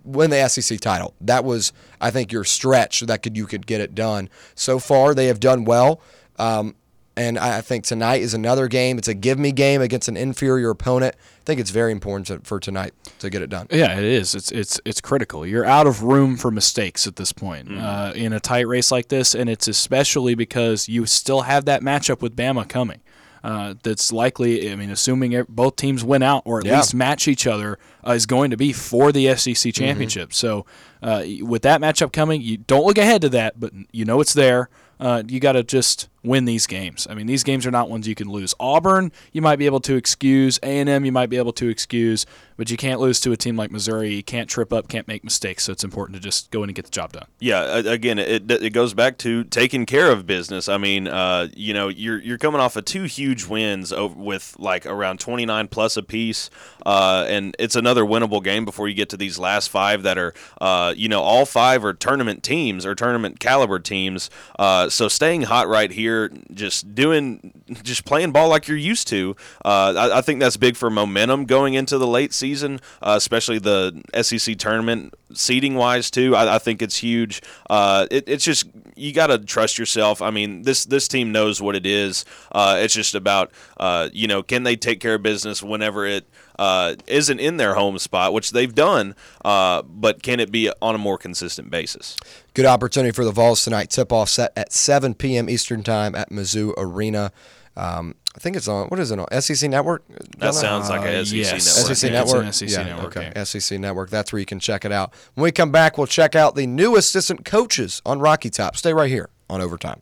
win 0.04 0.30
the 0.30 0.48
SEC 0.50 0.80
title. 0.80 1.14
That 1.22 1.44
was, 1.46 1.72
I 2.02 2.12
think, 2.12 2.32
your 2.32 2.44
stretch 2.44 3.02
that 3.02 3.24
could 3.24 3.38
you 3.38 3.46
could 3.46 3.66
get 3.66 3.82
it 3.82 3.96
done. 3.96 4.30
So 4.54 4.80
far, 4.80 5.16
they 5.16 5.28
have 5.28 5.40
done 5.40 5.64
well. 5.64 6.02
Um, 6.38 6.76
and 7.18 7.38
I 7.40 7.58
I 7.58 7.62
think 7.62 7.86
tonight 7.86 8.22
is 8.22 8.34
another 8.34 8.68
game. 8.68 8.98
It's 8.98 9.08
a 9.08 9.14
give 9.14 9.40
me 9.40 9.52
game 9.52 9.82
against 9.82 10.08
an 10.08 10.18
inferior 10.18 10.70
opponent. 10.70 11.16
I 11.16 11.44
think 11.46 11.60
it's 11.60 11.70
very 11.72 11.92
important 11.92 12.28
to, 12.28 12.40
for 12.40 12.60
tonight 12.60 12.94
to 13.20 13.30
get 13.30 13.42
it 13.42 13.50
done. 13.50 13.68
Yeah, 13.72 13.98
it 13.98 14.04
is. 14.04 14.36
It's 14.36 14.52
it's 14.52 14.80
it's 14.86 15.02
critical. 15.02 15.46
You're 15.46 15.66
out 15.66 15.88
of 15.88 16.04
room 16.04 16.38
for 16.38 16.52
mistakes 16.52 17.06
at 17.08 17.16
this 17.16 17.32
point 17.32 17.72
uh, 17.78 18.14
in 18.16 18.34
a 18.34 18.40
tight 18.40 18.68
race 18.68 18.92
like 18.92 19.08
this, 19.10 19.36
and 19.36 19.50
it's 19.50 19.68
especially 19.68 20.36
because 20.36 20.90
you 20.90 21.06
still 21.06 21.42
have 21.42 21.66
that 21.66 21.82
matchup 21.82 22.22
with 22.22 22.36
Bama 22.36 22.68
coming. 22.68 23.02
Uh, 23.44 23.76
that's 23.84 24.12
likely. 24.12 24.72
I 24.72 24.76
mean, 24.76 24.90
assuming 24.90 25.36
ev- 25.36 25.48
both 25.48 25.76
teams 25.76 26.04
win 26.04 26.24
out 26.24 26.42
or 26.46 26.58
at 26.62 26.66
Yeah. 26.66 26.78
least 26.78 26.96
match 26.96 27.28
each 27.28 27.46
other, 27.46 27.78
uh, 28.06 28.14
is 28.14 28.26
going 28.26 28.50
to 28.50 28.58
be 28.58 28.74
for 28.74 29.12
the 29.12 29.28
SEC 29.36 29.72
championship. 29.72 30.34
So, 30.34 30.66
uh, 31.04 31.24
with 31.42 31.62
that 31.62 31.80
matchup 31.80 32.12
coming, 32.12 32.42
you 32.42 32.58
don't 32.58 32.88
look 32.88 32.98
ahead 32.98 33.22
to 33.22 33.30
that, 33.30 33.60
but 33.60 33.72
you 33.92 34.04
know 34.04 34.20
it's 34.20 34.34
there. 34.34 34.68
Uh, 35.00 35.22
you 35.28 35.40
got 35.40 35.52
to 35.52 35.62
just 35.62 36.10
win 36.26 36.46
these 36.46 36.68
games. 36.68 37.08
I 37.10 37.14
mean, 37.14 37.28
these 37.28 37.44
games 37.44 37.66
are 37.66 37.72
not 37.72 37.90
ones 37.90 38.08
you 38.08 38.16
can 38.16 38.30
lose. 38.30 38.54
Auburn, 38.60 39.12
you 39.32 39.42
might 39.42 39.58
be 39.58 39.66
able 39.66 39.80
to 39.82 39.96
excuse. 39.96 40.60
A 40.64 40.80
and 40.80 40.90
M, 40.90 41.06
you 41.06 41.12
might 41.12 41.30
be 41.30 41.38
able 41.38 41.54
to 41.54 41.70
excuse, 41.70 42.26
but 42.58 42.70
you 42.70 42.78
can't 42.78 43.00
lose 43.00 43.20
to 43.22 43.32
a 43.32 43.38
team 43.38 43.56
like 43.56 43.72
Missouri. 43.72 44.14
You 44.14 44.24
can't 44.24 44.50
trip 44.50 44.72
up, 44.74 44.88
can't 44.88 45.08
make 45.08 45.24
mistakes. 45.24 45.64
So 45.64 45.72
it's 45.72 45.84
important 45.84 46.16
to 46.16 46.22
just 46.22 46.52
go 46.52 46.64
in 46.64 46.70
and 46.70 46.76
get 46.76 46.86
the 46.86 46.92
job 46.92 47.14
done. 47.14 47.26
Yeah, 47.40 47.78
again, 47.78 48.20
it 48.20 48.50
it 48.50 48.72
goes 48.72 48.94
back 48.94 49.18
to 49.20 49.44
taking 49.46 49.86
care 49.86 50.12
of 50.12 50.26
business. 50.26 50.70
I 50.70 50.78
mean, 50.78 51.08
uh, 51.08 51.48
you 51.56 51.74
know, 51.74 51.88
you're 51.90 52.20
you're 52.20 52.38
coming 52.38 52.62
off 52.62 52.76
of 52.76 52.86
two 52.86 53.04
huge 53.04 53.46
wins 53.46 53.94
with 53.96 54.56
like 54.58 54.86
around 54.86 55.20
29 55.20 55.68
plus 55.68 55.98
apiece, 55.98 56.50
uh, 56.86 57.26
and 57.28 57.56
it's 57.60 57.76
another 57.76 58.04
winnable 58.04 58.44
game 58.44 58.66
before 58.66 58.88
you 58.88 58.96
get 58.96 59.10
to 59.10 59.18
these 59.18 59.38
last 59.38 59.70
five 59.70 60.04
that 60.04 60.18
are, 60.18 60.34
uh, 60.62 60.94
you 60.96 61.10
know, 61.10 61.22
all 61.22 61.46
five 61.46 61.84
are 61.84 61.94
tournament 61.94 62.44
teams 62.44 62.86
or 62.86 62.96
tournament 62.96 63.40
caliber 63.40 63.80
teams. 63.80 64.30
Uh, 64.58 64.90
so 64.90 65.08
staying 65.08 65.44
hot 65.44 65.68
right 65.68 65.92
here, 65.92 66.15
just 66.54 66.96
doing, 66.96 67.64
just 67.84 68.06
playing 68.06 68.32
ball 68.32 68.50
like 68.50 68.68
you're 68.68 68.78
used 68.78 69.08
to. 69.10 69.36
Uh, 69.64 69.94
I, 69.98 70.18
I 70.20 70.22
think 70.22 70.40
that's 70.40 70.58
big 70.58 70.76
for 70.76 70.90
momentum 70.90 71.46
going 71.46 71.74
into 71.74 71.98
the 71.98 72.08
late 72.08 72.34
season, 72.34 72.80
uh, 73.02 73.14
especially 73.18 73.60
the 73.60 74.02
SEC 74.22 74.58
tournament 74.58 75.14
seeding 75.34 75.76
wise 75.76 76.10
too. 76.12 76.36
I, 76.36 76.56
I 76.56 76.60
think 76.60 76.82
it's 76.82 76.98
huge. 76.98 77.42
Uh, 77.70 78.08
it, 78.12 78.28
it's 78.28 78.44
just 78.44 78.66
you 78.96 79.14
got 79.14 79.28
to 79.28 79.38
trust 79.40 79.78
yourself. 79.78 80.22
I 80.22 80.32
mean, 80.32 80.64
this 80.64 80.86
this 80.86 81.08
team 81.08 81.32
knows 81.32 81.62
what 81.62 81.76
it 81.76 81.86
is. 81.86 82.26
Uh, 82.52 82.78
it's 82.80 82.94
just 82.94 83.16
about 83.16 83.52
uh, 83.78 84.10
you 84.14 84.28
know 84.28 84.44
can 84.44 84.64
they 84.64 84.76
take 84.76 85.00
care 85.00 85.16
of 85.16 85.24
business 85.24 85.62
whenever 85.62 86.06
it 86.06 86.26
uh, 86.60 86.96
isn't 87.08 87.40
in 87.40 87.58
their 87.58 87.76
home 87.76 87.98
spot, 88.00 88.34
which 88.34 88.52
they've 88.52 88.74
done, 88.74 89.16
uh, 89.44 89.82
but 89.84 90.24
can 90.24 90.40
it 90.40 90.52
be 90.52 90.72
on 90.82 90.96
a 90.96 90.98
more 90.98 91.18
consistent 91.18 91.70
basis? 91.70 92.16
Good 92.54 92.66
opportunity 92.66 93.12
for 93.12 93.26
the 93.26 93.32
Vols 93.32 93.64
tonight. 93.64 93.90
Tip 93.90 94.12
off 94.12 94.30
set 94.30 94.52
at 94.56 94.72
7 94.74 95.14
p.m. 95.16 95.50
Eastern 95.50 95.84
Time 95.84 96.16
at 96.16 96.30
Mizzou 96.30 96.74
Arena. 96.78 97.32
Um, 97.78 98.16
I 98.36 98.40
think 98.40 98.56
it's 98.56 98.68
on, 98.70 98.88
what 98.88 99.00
is 99.00 99.12
it 99.12 99.20
on? 99.20 99.42
SEC 99.42 99.70
Network? 99.70 100.04
That 100.38 100.54
sounds 100.54 100.90
like 100.90 101.02
a 101.02 101.20
Uh, 101.22 101.26
SEC 101.26 101.38
yes. 101.38 101.52
network. 101.52 101.62
SEC 101.62 101.72
I 101.76 101.84
think 101.84 101.92
it's 101.92 102.04
an 102.04 102.12
Network. 102.40 102.54
SEC 102.54 102.70
yeah, 102.70 102.84
network 102.84 103.18
okay. 103.18 103.32
game. 103.34 103.46
SEC 103.46 103.80
Network. 103.80 104.10
That's 104.10 104.32
where 104.34 104.40
you 104.40 104.46
can 104.46 104.60
check 104.60 104.86
it 104.86 104.92
out. 104.92 105.14
When 105.34 105.44
we 105.44 105.52
come 105.52 105.72
back, 105.72 105.98
we'll 105.98 106.08
check 106.08 106.36
out 106.36 106.56
the 106.56 106.66
new 106.68 106.96
assistant 106.96 107.44
coaches 107.46 108.02
on 108.06 108.20
Rocky 108.20 108.50
Top. 108.50 108.76
Stay 108.78 108.94
right 108.94 109.10
here 109.10 109.30
on 109.50 109.62
Overtime. 109.62 110.02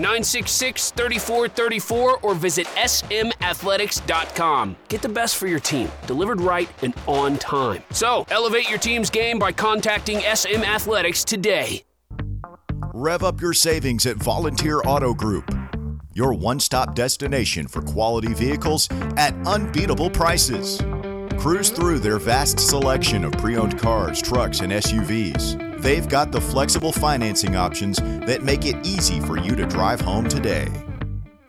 966 0.00 0.92
3434 0.92 2.20
or 2.20 2.34
visit 2.34 2.66
smathletics.com. 2.66 4.76
Get 4.88 5.02
the 5.02 5.08
best 5.08 5.36
for 5.36 5.46
your 5.46 5.60
team, 5.60 5.90
delivered 6.06 6.40
right 6.40 6.68
and 6.82 6.94
on 7.06 7.38
time. 7.38 7.82
So, 7.90 8.26
elevate 8.30 8.68
your 8.68 8.78
team's 8.78 9.10
game 9.10 9.38
by 9.38 9.52
contacting 9.52 10.20
SM 10.20 10.62
Athletics 10.62 11.24
today. 11.24 11.84
Rev 12.92 13.22
up 13.22 13.40
your 13.40 13.54
savings 13.54 14.04
at 14.04 14.16
Volunteer 14.16 14.82
Auto 14.84 15.14
Group, 15.14 15.50
your 16.12 16.34
one 16.34 16.60
stop 16.60 16.94
destination 16.94 17.66
for 17.66 17.80
quality 17.80 18.34
vehicles 18.34 18.88
at 19.16 19.34
unbeatable 19.46 20.10
prices. 20.10 20.82
Cruise 21.38 21.70
through 21.70 22.00
their 22.00 22.18
vast 22.18 22.60
selection 22.60 23.24
of 23.24 23.32
pre 23.32 23.56
owned 23.56 23.78
cars, 23.78 24.20
trucks, 24.20 24.60
and 24.60 24.72
SUVs. 24.72 25.69
They've 25.80 26.06
got 26.06 26.30
the 26.30 26.40
flexible 26.40 26.92
financing 26.92 27.56
options 27.56 27.96
that 28.26 28.42
make 28.42 28.66
it 28.66 28.76
easy 28.86 29.18
for 29.20 29.38
you 29.38 29.56
to 29.56 29.64
drive 29.64 30.00
home 30.00 30.28
today. 30.28 30.68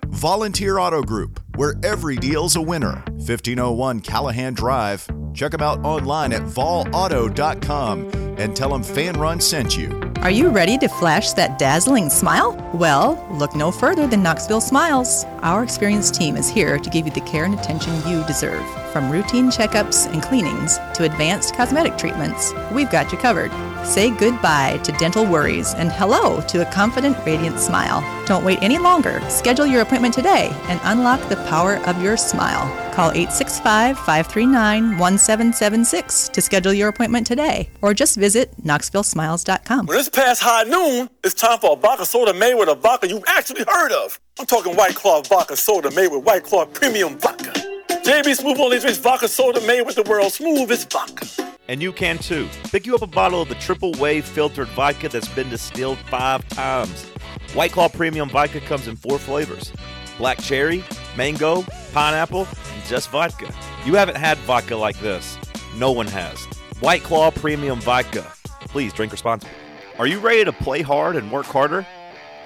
Volunteer 0.07 0.77
Auto 0.77 1.01
Group, 1.01 1.41
where 1.55 1.75
every 1.83 2.15
deal's 2.15 2.55
a 2.55 2.61
winner. 2.61 3.03
1501 3.07 3.99
Callahan 4.01 4.53
Drive. 4.53 5.05
Check 5.33 5.51
them 5.51 5.61
out 5.61 5.83
online 5.83 6.31
at 6.31 6.43
volauto.com 6.43 8.09
and 8.37 8.55
tell 8.55 8.69
them 8.69 8.83
Fan 8.83 9.19
Run 9.19 9.41
sent 9.41 9.77
you. 9.77 10.10
Are 10.21 10.29
you 10.29 10.49
ready 10.49 10.77
to 10.77 10.87
flash 10.87 11.33
that 11.33 11.57
dazzling 11.57 12.07
smile? 12.11 12.55
Well, 12.75 13.25
look 13.31 13.55
no 13.55 13.71
further 13.71 14.05
than 14.05 14.21
Knoxville 14.21 14.61
Smiles. 14.61 15.25
Our 15.41 15.63
experienced 15.63 16.13
team 16.13 16.37
is 16.37 16.47
here 16.47 16.77
to 16.77 16.89
give 16.91 17.07
you 17.07 17.11
the 17.11 17.21
care 17.21 17.43
and 17.43 17.55
attention 17.55 17.95
you 18.07 18.23
deserve. 18.27 18.63
From 18.93 19.09
routine 19.09 19.49
checkups 19.49 20.05
and 20.13 20.21
cleanings 20.21 20.77
to 20.93 21.05
advanced 21.05 21.55
cosmetic 21.55 21.97
treatments, 21.97 22.53
we've 22.71 22.91
got 22.91 23.11
you 23.11 23.17
covered. 23.17 23.51
Say 23.83 24.11
goodbye 24.11 24.79
to 24.83 24.91
dental 24.93 25.25
worries 25.25 25.73
and 25.73 25.91
hello 25.91 26.39
to 26.41 26.61
a 26.61 26.71
confident, 26.71 27.17
radiant 27.25 27.59
smile. 27.59 28.03
Don't 28.27 28.45
wait 28.45 28.61
any 28.61 28.77
longer. 28.77 29.21
Schedule 29.27 29.65
your 29.65 29.81
appointment 29.81 30.13
today 30.13 30.51
and 30.67 30.79
unlock 30.83 31.27
the 31.29 31.37
power 31.47 31.77
of 31.87 32.01
your 32.01 32.15
smile. 32.15 32.69
Call 32.93 33.09
865 33.11 33.97
539 33.97 34.97
1776 34.99 36.29
to 36.29 36.41
schedule 36.41 36.73
your 36.73 36.89
appointment 36.89 37.25
today 37.25 37.69
or 37.81 37.93
just 37.93 38.17
visit 38.17 38.51
KnoxvilleSmiles.com. 38.63 39.87
past 40.11 40.41
high 40.41 40.63
noon, 40.63 41.09
it's 41.23 41.33
time 41.33 41.59
for 41.59 41.73
a 41.73 41.75
vodka 41.75 42.05
soda 42.05 42.33
made 42.33 42.55
with 42.55 42.69
a 42.69 42.75
vodka 42.75 43.07
you've 43.07 43.23
actually 43.27 43.63
heard 43.67 43.91
of. 43.91 44.19
I'm 44.39 44.45
talking 44.45 44.75
White 44.75 44.95
Claw 44.95 45.21
vodka 45.21 45.55
soda 45.55 45.89
made 45.91 46.09
with 46.09 46.23
White 46.23 46.43
Claw 46.43 46.65
premium 46.65 47.17
vodka. 47.17 47.51
JB 47.89 48.35
Smooth 48.35 48.59
only 48.59 48.79
drinks 48.79 48.97
vodka 48.97 49.27
soda 49.27 49.61
made 49.61 49.83
with 49.83 49.95
the 49.95 50.03
world's 50.03 50.35
smoothest 50.35 50.91
vodka. 50.91 51.27
And 51.67 51.81
you 51.81 51.93
can 51.93 52.17
too. 52.17 52.49
Pick 52.65 52.85
you 52.85 52.95
up 52.95 53.01
a 53.01 53.07
bottle 53.07 53.41
of 53.41 53.49
the 53.49 53.55
triple 53.55 53.93
wave 53.93 54.25
filtered 54.25 54.67
vodka 54.69 55.07
that's 55.07 55.29
been 55.29 55.49
distilled 55.49 55.97
five 56.09 56.47
times. 56.49 57.05
White 57.53 57.71
Claw 57.71 57.87
Premium 57.87 58.29
Vodka 58.29 58.59
comes 58.61 58.87
in 58.87 58.95
four 58.95 59.19
flavors 59.19 59.71
black 60.17 60.37
cherry, 60.39 60.83
mango, 61.17 61.63
pineapple, 61.93 62.47
and 62.73 62.85
just 62.85 63.09
vodka. 63.09 63.51
You 63.85 63.95
haven't 63.95 64.17
had 64.17 64.37
vodka 64.39 64.75
like 64.75 64.99
this. 64.99 65.37
No 65.75 65.91
one 65.91 66.05
has. 66.07 66.43
White 66.79 67.01
Claw 67.01 67.31
Premium 67.31 67.79
Vodka. 67.81 68.31
Please 68.67 68.93
drink 68.93 69.11
responsibly. 69.11 69.60
Are 70.01 70.07
you 70.07 70.17
ready 70.17 70.43
to 70.43 70.51
play 70.51 70.81
hard 70.81 71.15
and 71.15 71.31
work 71.31 71.45
harder? 71.45 71.85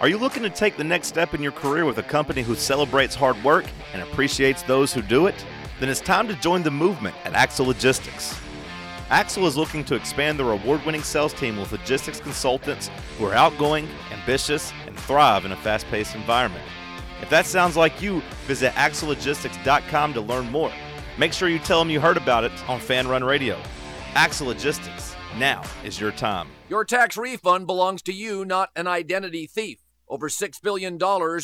Are 0.01 0.09
you 0.09 0.17
looking 0.17 0.43
to 0.43 0.49
take 0.49 0.75
the 0.75 0.83
next 0.83 1.07
step 1.07 1.33
in 1.33 1.41
your 1.41 1.53
career 1.53 1.85
with 1.85 1.97
a 1.99 2.03
company 2.03 2.41
who 2.41 2.53
celebrates 2.53 3.15
hard 3.15 3.41
work 3.45 3.63
and 3.93 4.01
appreciates 4.01 4.61
those 4.63 4.91
who 4.91 5.01
do 5.01 5.27
it? 5.27 5.45
Then 5.79 5.87
it's 5.87 6.01
time 6.01 6.27
to 6.27 6.33
join 6.33 6.63
the 6.63 6.71
movement 6.71 7.15
at 7.23 7.31
Axle 7.31 7.67
Logistics. 7.67 8.37
Axle 9.09 9.47
is 9.47 9.55
looking 9.55 9.85
to 9.85 9.95
expand 9.95 10.37
their 10.37 10.51
award 10.51 10.85
winning 10.85 11.01
sales 11.01 11.33
team 11.33 11.55
with 11.55 11.71
logistics 11.71 12.19
consultants 12.19 12.89
who 13.17 13.25
are 13.25 13.33
outgoing, 13.33 13.87
ambitious, 14.11 14.73
and 14.85 14.99
thrive 14.99 15.45
in 15.45 15.53
a 15.53 15.55
fast 15.55 15.87
paced 15.87 16.13
environment. 16.13 16.65
If 17.21 17.29
that 17.29 17.45
sounds 17.45 17.77
like 17.77 18.01
you, 18.01 18.21
visit 18.47 18.73
axlelogistics.com 18.73 20.13
to 20.13 20.19
learn 20.19 20.51
more. 20.51 20.73
Make 21.17 21.31
sure 21.31 21.47
you 21.47 21.59
tell 21.59 21.79
them 21.79 21.89
you 21.89 22.01
heard 22.01 22.17
about 22.17 22.43
it 22.43 22.69
on 22.69 22.81
Fan 22.81 23.07
Run 23.07 23.23
Radio. 23.23 23.57
Axle 24.13 24.47
Logistics, 24.47 25.14
now 25.37 25.63
is 25.83 25.99
your 25.99 26.11
time. 26.11 26.47
Your 26.69 26.85
tax 26.85 27.17
refund 27.17 27.67
belongs 27.67 28.01
to 28.03 28.13
you, 28.13 28.45
not 28.45 28.69
an 28.75 28.87
identity 28.87 29.47
thief. 29.47 29.79
Over 30.07 30.29
$6 30.29 30.61
billion 30.61 30.93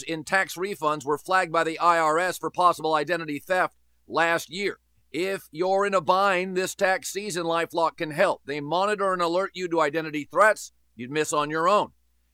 in 0.08 0.24
tax 0.24 0.56
refunds 0.56 1.04
were 1.04 1.18
flagged 1.18 1.52
by 1.52 1.64
the 1.64 1.80
IRS 1.82 2.40
for 2.40 2.50
possible 2.50 2.94
identity 2.94 3.40
theft 3.40 3.76
last 4.08 4.50
year. 4.50 4.80
If 5.12 5.50
you're 5.52 5.86
in 5.86 5.94
a 5.94 6.02
bind 6.02 6.56
this 6.56 6.76
tax 6.76 7.12
season, 7.12 7.44
Lifelock 7.44 7.98
can 7.98 8.12
help. 8.12 8.42
They 8.46 8.62
monitor 8.62 9.14
and 9.14 9.22
alert 9.22 9.52
you 9.54 9.68
to 9.70 9.82
identity 9.82 10.28
threats 10.32 10.72
you'd 10.96 11.12
miss 11.12 11.34
on 11.34 11.50
your 11.50 11.68
own, 11.68 11.90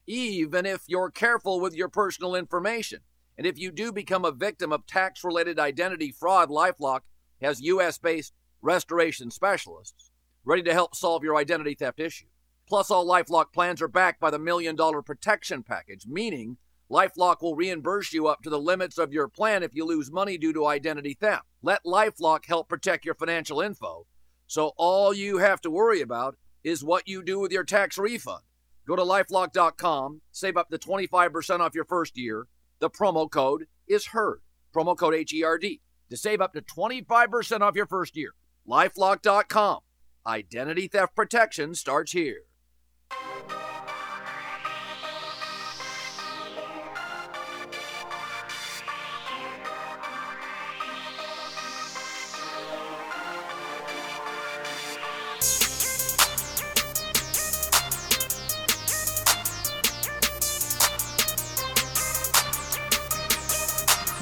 even 0.05 0.65
if 0.65 0.83
you're 0.87 1.09
careful 1.09 1.59
with 1.59 1.73
your 1.73 1.89
personal 1.89 2.35
information. 2.35 2.99
And 3.37 3.47
if 3.47 3.57
you 3.57 3.71
do 3.71 3.91
become 3.91 4.25
a 4.25 4.31
victim 4.31 4.71
of 4.71 4.85
tax 4.85 5.23
related 5.23 5.59
identity 5.59 6.11
fraud, 6.11 6.49
Lifelock 6.49 7.01
has 7.41 7.61
US 7.61 7.97
based 7.97 8.33
restoration 8.61 9.31
specialists 9.31 10.11
ready 10.47 10.63
to 10.63 10.73
help 10.73 10.95
solve 10.95 11.23
your 11.23 11.35
identity 11.35 11.75
theft 11.75 11.99
issue. 11.99 12.25
Plus, 12.69 12.89
all 12.89 13.05
Lifelock 13.05 13.51
plans 13.53 13.81
are 13.81 13.89
backed 13.89 14.21
by 14.21 14.29
the 14.29 14.39
Million 14.39 14.77
Dollar 14.77 15.01
Protection 15.01 15.61
Package, 15.61 16.05
meaning 16.07 16.57
Lifelock 16.89 17.41
will 17.41 17.55
reimburse 17.55 18.13
you 18.13 18.27
up 18.27 18.41
to 18.43 18.49
the 18.49 18.59
limits 18.59 18.97
of 18.97 19.11
your 19.11 19.27
plan 19.27 19.61
if 19.61 19.75
you 19.75 19.85
lose 19.85 20.09
money 20.09 20.37
due 20.37 20.53
to 20.53 20.65
identity 20.65 21.17
theft. 21.19 21.43
Let 21.61 21.83
Lifelock 21.85 22.45
help 22.45 22.69
protect 22.69 23.03
your 23.03 23.15
financial 23.15 23.59
info. 23.59 24.07
So 24.47 24.71
all 24.77 25.13
you 25.13 25.39
have 25.39 25.59
to 25.61 25.69
worry 25.69 25.99
about 25.99 26.37
is 26.63 26.81
what 26.81 27.09
you 27.09 27.21
do 27.21 27.39
with 27.39 27.51
your 27.51 27.65
tax 27.65 27.97
refund. 27.97 28.43
Go 28.87 28.95
to 28.95 29.03
lifelock.com, 29.03 30.21
save 30.31 30.55
up 30.55 30.69
to 30.69 30.77
25% 30.77 31.59
off 31.59 31.75
your 31.75 31.83
first 31.83 32.17
year. 32.17 32.47
The 32.79 32.89
promo 32.89 33.29
code 33.29 33.65
is 33.85 34.07
HERD. 34.07 34.39
Promo 34.73 34.95
code 34.97 35.13
H 35.13 35.33
E 35.33 35.43
R 35.43 35.57
D 35.57 35.81
to 36.09 36.15
save 36.15 36.39
up 36.39 36.53
to 36.53 36.61
25% 36.61 37.61
off 37.61 37.75
your 37.75 37.85
first 37.85 38.15
year. 38.15 38.31
Lifelock.com. 38.65 39.79
Identity 40.27 40.89
theft 40.89 41.15
protection 41.15 41.73
starts 41.73 42.11
here. 42.11 42.41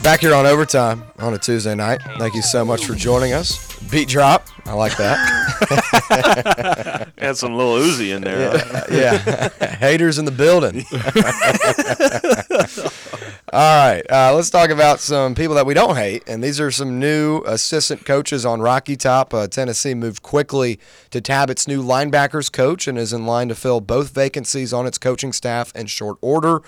Back 0.03 0.19
here 0.19 0.35
on 0.35 0.45
overtime 0.45 1.03
on 1.17 1.33
a 1.33 1.39
Tuesday 1.39 1.73
night. 1.73 1.99
Thank 2.19 2.35
you 2.35 2.43
so 2.43 2.63
much 2.63 2.85
for 2.85 2.93
joining 2.93 3.33
us. 3.33 3.75
Beat 3.89 4.07
drop. 4.07 4.45
I 4.67 4.73
like 4.73 4.95
that. 4.97 5.81
Had 7.17 7.37
some 7.37 7.55
little 7.55 7.75
Uzi 7.75 8.15
in 8.15 8.23
there. 8.23 8.57
huh? 8.57 8.83
yeah. 8.91 9.49
Haters 9.75 10.17
in 10.17 10.25
the 10.25 10.31
building. 10.31 10.85
All 13.53 13.87
right. 13.87 14.01
Uh, 14.09 14.33
let's 14.35 14.49
talk 14.49 14.69
about 14.69 14.99
some 14.99 15.35
people 15.35 15.55
that 15.55 15.65
we 15.65 15.73
don't 15.73 15.95
hate. 15.95 16.23
And 16.27 16.43
these 16.43 16.59
are 16.59 16.71
some 16.71 16.99
new 16.99 17.41
assistant 17.45 18.05
coaches 18.05 18.45
on 18.45 18.61
Rocky 18.61 18.95
Top. 18.95 19.33
Uh, 19.33 19.47
Tennessee 19.47 19.93
moved 19.93 20.23
quickly 20.23 20.79
to 21.11 21.21
tab 21.21 21.49
its 21.49 21.67
new 21.67 21.83
linebackers 21.83 22.51
coach 22.51 22.87
and 22.87 22.97
is 22.97 23.13
in 23.13 23.25
line 23.25 23.47
to 23.49 23.55
fill 23.55 23.81
both 23.81 24.13
vacancies 24.13 24.73
on 24.73 24.85
its 24.85 24.97
coaching 24.97 25.31
staff 25.31 25.71
in 25.75 25.87
short 25.87 26.17
order. 26.21 26.61